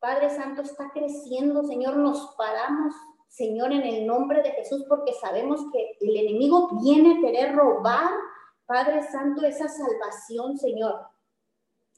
Padre 0.00 0.30
Santo, 0.30 0.62
está 0.62 0.90
creciendo, 0.92 1.62
Señor, 1.62 1.96
nos 1.96 2.34
paramos, 2.36 2.94
Señor, 3.28 3.72
en 3.72 3.82
el 3.82 4.06
nombre 4.06 4.42
de 4.42 4.50
Jesús, 4.50 4.84
porque 4.88 5.12
sabemos 5.14 5.60
que 5.72 5.96
el 6.00 6.16
enemigo 6.16 6.70
viene 6.82 7.16
a 7.16 7.20
querer 7.20 7.54
robar, 7.54 8.10
Padre 8.66 9.02
Santo, 9.04 9.44
esa 9.46 9.68
salvación, 9.68 10.58
Señor. 10.58 11.06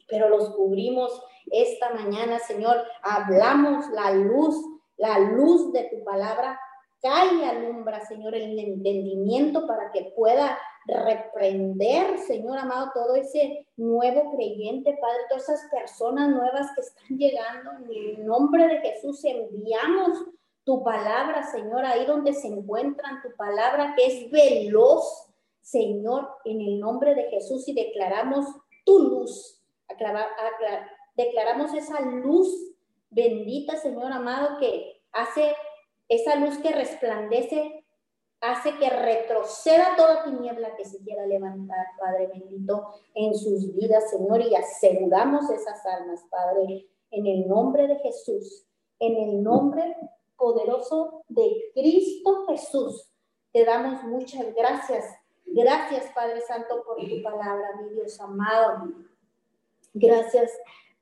Pero 0.08 0.28
los 0.28 0.50
cubrimos 0.50 1.22
esta 1.50 1.94
mañana, 1.94 2.38
Señor. 2.38 2.84
Hablamos 3.02 3.88
la 3.90 4.12
luz, 4.12 4.56
la 4.96 5.18
luz 5.18 5.72
de 5.72 5.84
tu 5.84 6.04
palabra 6.04 6.60
y 7.04 7.44
alumbra, 7.44 8.00
Señor, 8.06 8.34
el 8.34 8.58
entendimiento 8.58 9.66
para 9.66 9.92
que 9.92 10.12
pueda 10.16 10.58
reprender, 10.86 12.18
Señor 12.18 12.58
amado, 12.58 12.90
todo 12.94 13.14
ese 13.14 13.66
nuevo 13.76 14.34
creyente, 14.34 14.96
Padre, 15.00 15.18
todas 15.28 15.48
esas 15.48 15.70
personas 15.70 16.30
nuevas 16.30 16.68
que 16.74 16.80
están 16.80 17.18
llegando. 17.18 17.72
En 17.72 17.90
el 17.90 18.26
nombre 18.26 18.66
de 18.68 18.80
Jesús 18.80 19.22
enviamos 19.24 20.24
tu 20.64 20.82
palabra, 20.82 21.42
Señor, 21.42 21.84
ahí 21.84 22.06
donde 22.06 22.32
se 22.32 22.48
encuentran, 22.48 23.20
tu 23.22 23.36
palabra 23.36 23.94
que 23.96 24.06
es 24.06 24.30
veloz, 24.30 25.30
Señor, 25.60 26.28
en 26.46 26.60
el 26.60 26.80
nombre 26.80 27.14
de 27.14 27.24
Jesús 27.24 27.68
y 27.68 27.74
declaramos 27.74 28.46
tu 28.84 28.98
luz. 28.98 29.62
declaramos 31.16 31.74
esa 31.74 32.00
luz 32.00 32.48
bendita, 33.10 33.76
Señor 33.76 34.10
amado, 34.10 34.58
que 34.58 35.02
hace 35.12 35.54
esa 36.08 36.36
luz 36.36 36.58
que 36.58 36.70
resplandece 36.70 37.84
hace 38.40 38.76
que 38.78 38.90
retroceda 38.90 39.96
toda 39.96 40.24
tiniebla 40.24 40.76
que 40.76 40.84
se 40.84 40.98
quiera 41.02 41.26
levantar, 41.26 41.86
Padre 41.98 42.26
bendito, 42.26 42.90
en 43.14 43.34
sus 43.34 43.74
vidas, 43.74 44.10
Señor, 44.10 44.42
y 44.42 44.54
aseguramos 44.54 45.48
esas 45.50 45.84
almas, 45.86 46.22
Padre, 46.30 46.86
en 47.10 47.26
el 47.26 47.48
nombre 47.48 47.86
de 47.86 47.96
Jesús, 48.00 48.66
en 48.98 49.16
el 49.16 49.42
nombre 49.42 49.96
poderoso 50.36 51.24
de 51.28 51.70
Cristo 51.72 52.44
Jesús. 52.48 53.10
Te 53.52 53.64
damos 53.64 54.02
muchas 54.04 54.52
gracias. 54.54 55.04
Gracias, 55.46 56.10
Padre 56.14 56.40
Santo, 56.42 56.82
por 56.84 56.96
tu 56.96 57.22
palabra, 57.22 57.80
mi 57.80 57.94
Dios 57.94 58.20
amado. 58.20 58.92
Gracias 59.94 60.50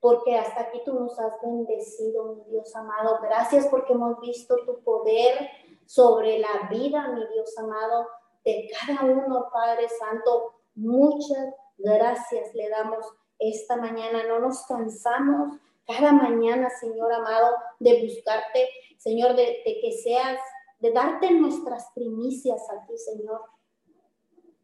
porque 0.02 0.36
hasta 0.36 0.62
aquí 0.62 0.80
tú 0.84 0.94
nos 0.94 1.16
has 1.20 1.40
bendecido, 1.40 2.34
mi 2.34 2.44
Dios 2.50 2.74
amado. 2.74 3.20
Gracias 3.22 3.68
porque 3.68 3.92
hemos 3.92 4.20
visto 4.20 4.56
tu 4.66 4.82
poder 4.82 5.48
sobre 5.86 6.40
la 6.40 6.68
vida, 6.68 7.06
mi 7.06 7.24
Dios 7.28 7.56
amado, 7.56 8.08
de 8.44 8.68
cada 8.68 9.04
uno, 9.04 9.48
Padre 9.52 9.88
Santo. 9.88 10.54
Muchas 10.74 11.54
gracias 11.78 12.52
le 12.52 12.68
damos 12.68 13.06
esta 13.38 13.76
mañana. 13.76 14.24
No 14.26 14.40
nos 14.40 14.66
cansamos 14.66 15.56
cada 15.86 16.10
mañana, 16.10 16.68
Señor 16.68 17.12
amado, 17.12 17.54
de 17.78 18.02
buscarte, 18.02 18.68
Señor, 18.98 19.36
de, 19.36 19.62
que 19.64 19.92
seas, 20.02 20.40
de 20.80 20.90
darte 20.90 21.30
nuestras 21.30 21.92
primicias 21.94 22.60
a 22.70 22.84
ti, 22.86 22.98
Señor 22.98 23.40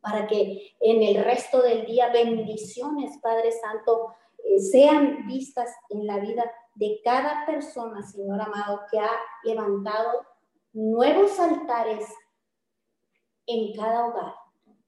para 0.00 0.28
que 0.28 0.74
en 0.80 1.02
el 1.02 1.22
resto 1.24 1.60
del 1.60 1.84
día 1.84 2.08
bendiciones, 2.10 3.18
Padre 3.20 3.50
Santo, 3.52 4.14
eh, 4.44 4.60
sean 4.60 5.26
vistas 5.26 5.74
en 5.90 6.06
la 6.06 6.18
vida 6.18 6.50
de 6.74 7.00
cada 7.04 7.44
persona, 7.46 8.02
Señor 8.02 8.40
amado, 8.40 8.82
que 8.90 8.98
ha 8.98 9.10
levantado 9.44 10.24
nuevos 10.72 11.38
altares 11.38 12.06
en 13.46 13.74
cada 13.74 14.06
hogar, 14.06 14.34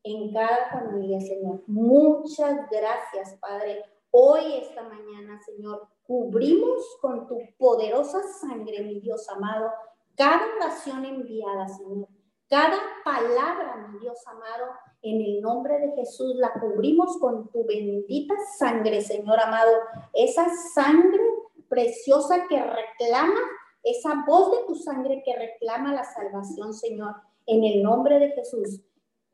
en 0.03 0.33
cada 0.33 0.71
familia, 0.71 1.21
Señor. 1.21 1.63
Muchas 1.67 2.69
gracias, 2.71 3.37
Padre. 3.41 3.85
Hoy, 4.11 4.57
esta 4.57 4.83
mañana, 4.83 5.41
Señor, 5.43 5.89
cubrimos 6.03 6.85
con 7.01 7.27
tu 7.27 7.39
poderosa 7.59 8.21
sangre, 8.41 8.83
mi 8.83 9.01
Dios 9.01 9.29
amado, 9.29 9.71
cada 10.17 10.43
oración 10.57 11.05
enviada, 11.05 11.69
Señor. 11.69 12.09
Cada 12.49 12.79
palabra, 13.05 13.89
mi 13.89 13.99
Dios 14.01 14.19
amado, 14.27 14.67
en 15.03 15.21
el 15.21 15.41
nombre 15.41 15.79
de 15.79 15.93
Jesús 15.93 16.37
la 16.37 16.53
cubrimos 16.53 17.17
con 17.19 17.49
tu 17.51 17.65
bendita 17.65 18.35
sangre, 18.59 19.01
Señor 19.01 19.41
amado. 19.41 19.73
Esa 20.13 20.47
sangre 20.75 21.23
preciosa 21.69 22.47
que 22.49 22.63
reclama, 22.63 23.41
esa 23.83 24.25
voz 24.27 24.51
de 24.53 24.67
tu 24.67 24.75
sangre 24.75 25.23
que 25.25 25.35
reclama 25.37 25.95
la 25.95 26.05
salvación, 26.05 26.75
Señor. 26.75 27.15
En 27.47 27.65
el 27.65 27.83
nombre 27.83 28.19
de 28.19 28.31
Jesús, 28.33 28.81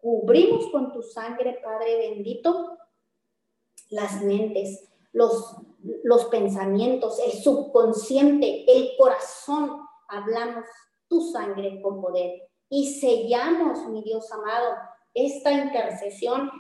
cubrimos 0.01 0.69
con 0.71 0.93
tu 0.93 1.03
sangre, 1.03 1.59
Padre 1.64 2.11
bendito, 2.11 2.79
las 3.91 4.23
mentes, 4.23 4.89
los, 5.12 5.57
los 6.05 6.27
pensamientos, 6.27 7.19
el 7.19 7.33
subconsciente, 7.33 8.64
el 8.69 8.91
corazón. 8.97 9.81
Hablamos 10.09 10.64
tu 11.09 11.21
sangre 11.21 11.81
con 11.83 12.01
poder 12.01 12.49
y 12.69 13.01
sellamos, 13.01 13.87
mi 13.89 14.03
Dios 14.03 14.31
amado, 14.31 14.77
esta 15.17 15.51
intercesión, 15.51 16.51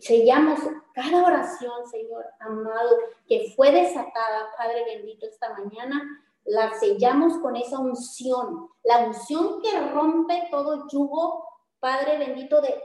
sellamos 0.00 0.58
cada 0.94 1.26
oración, 1.26 1.86
Señor 1.90 2.24
amado, 2.40 2.96
que 3.26 3.52
fue 3.54 3.70
desatada, 3.70 4.48
Padre 4.56 4.82
bendito, 4.86 5.26
esta 5.26 5.52
mañana, 5.52 6.02
la 6.46 6.72
sellamos 6.80 7.36
con 7.38 7.54
esa 7.56 7.78
unción, 7.78 8.70
la 8.82 9.06
unción 9.06 9.60
que 9.60 9.78
rompe 9.90 10.48
todo 10.50 10.88
yugo, 10.88 11.44
Padre 11.80 12.16
bendito, 12.16 12.62
de, 12.62 12.82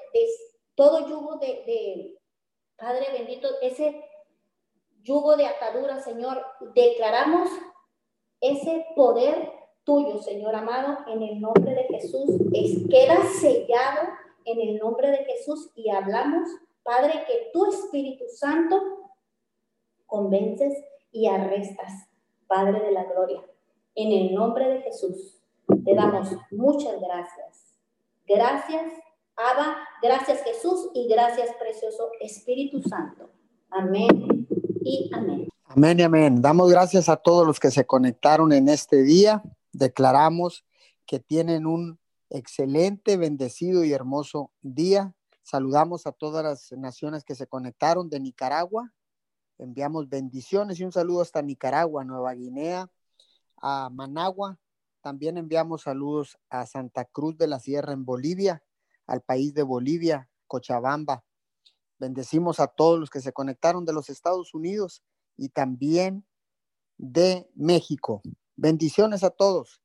todo 0.76 1.08
yugo 1.08 1.38
de, 1.38 2.20
Padre 2.76 3.08
bendito, 3.14 3.48
ese 3.62 4.04
yugo 5.04 5.38
de 5.38 5.46
atadura, 5.46 6.02
Señor, 6.02 6.46
declaramos 6.76 7.50
ese 8.42 8.88
poder 8.94 9.54
tuyo, 9.86 10.22
Señor 10.22 10.54
amado, 10.54 10.98
en 11.08 11.24
el 11.24 11.40
nombre 11.40 11.74
de 11.76 11.84
Jesús, 11.86 12.30
es, 12.54 12.90
queda 12.90 13.24
sellado 13.40 14.02
en 14.46 14.62
el 14.62 14.78
nombre 14.78 15.10
de 15.10 15.26
Jesús 15.26 15.70
y 15.76 15.90
hablamos, 15.90 16.50
Padre, 16.84 17.24
que 17.28 17.50
tu 17.54 17.66
Espíritu 17.66 18.26
Santo 18.28 18.82
convences 20.06 20.74
y 21.12 21.28
arrestas, 21.28 22.08
Padre 22.48 22.82
de 22.82 22.92
la 22.92 23.06
Gloria. 23.06 23.42
En 23.96 24.12
el 24.12 24.34
nombre 24.34 24.68
de 24.68 24.82
Jesús, 24.82 25.42
te 25.86 25.96
damos 25.96 26.30
muchas 26.52 27.00
gracias. 27.00 27.78
Gracias, 28.28 28.92
Abba, 29.36 29.78
gracias 30.02 30.44
Jesús 30.44 30.90
y 30.94 31.08
gracias 31.08 31.50
precioso 31.60 32.12
Espíritu 32.20 32.82
Santo. 32.84 33.30
Amén 33.70 34.48
y 34.82 35.10
amén. 35.14 35.48
Amén 35.66 36.00
y 36.00 36.04
amén. 36.04 36.42
Damos 36.42 36.70
gracias 36.70 37.10
a 37.10 37.18
todos 37.18 37.48
los 37.48 37.60
que 37.60 37.72
se 37.72 37.86
conectaron 37.86 38.54
en 38.54 38.70
este 38.70 39.02
día. 39.02 39.42
Declaramos 39.72 40.64
que 41.06 41.20
tienen 41.20 41.66
un 41.66 42.00
excelente, 42.34 43.16
bendecido 43.16 43.84
y 43.86 43.94
hermoso 43.94 44.52
día. 44.62 45.16
Saludamos 45.44 46.08
a 46.08 46.12
todas 46.12 46.44
las 46.44 46.72
naciones 46.80 47.24
que 47.24 47.36
se 47.36 47.48
conectaron 47.48 48.10
de 48.10 48.20
Nicaragua. 48.20 48.92
Enviamos 49.60 50.10
bendiciones 50.10 50.80
y 50.80 50.84
un 50.84 50.92
saludo 50.92 51.22
hasta 51.22 51.44
Nicaragua, 51.44 52.04
Nueva 52.04 52.34
Guinea, 52.34 52.90
a 53.62 53.90
Managua. 53.92 54.60
También 55.02 55.38
enviamos 55.38 55.84
saludos 55.84 56.40
a 56.50 56.66
Santa 56.66 57.06
Cruz 57.06 57.38
de 57.38 57.48
la 57.48 57.60
Sierra 57.60 57.94
en 57.94 58.04
Bolivia, 58.04 58.64
al 59.06 59.22
país 59.22 59.54
de 59.54 59.64
Bolivia, 59.64 60.28
Cochabamba. 60.48 61.24
Bendecimos 62.00 62.60
a 62.60 62.68
todos 62.68 63.00
los 63.00 63.12
que 63.12 63.22
se 63.22 63.32
conectaron 63.32 63.86
de 63.86 63.94
los 63.94 64.10
Estados 64.10 64.56
Unidos 64.56 65.04
y 65.38 65.50
también 65.50 66.26
de 66.98 67.48
México. 67.54 68.24
Bendiciones 68.56 69.24
a 69.24 69.30
todos. 69.30 69.83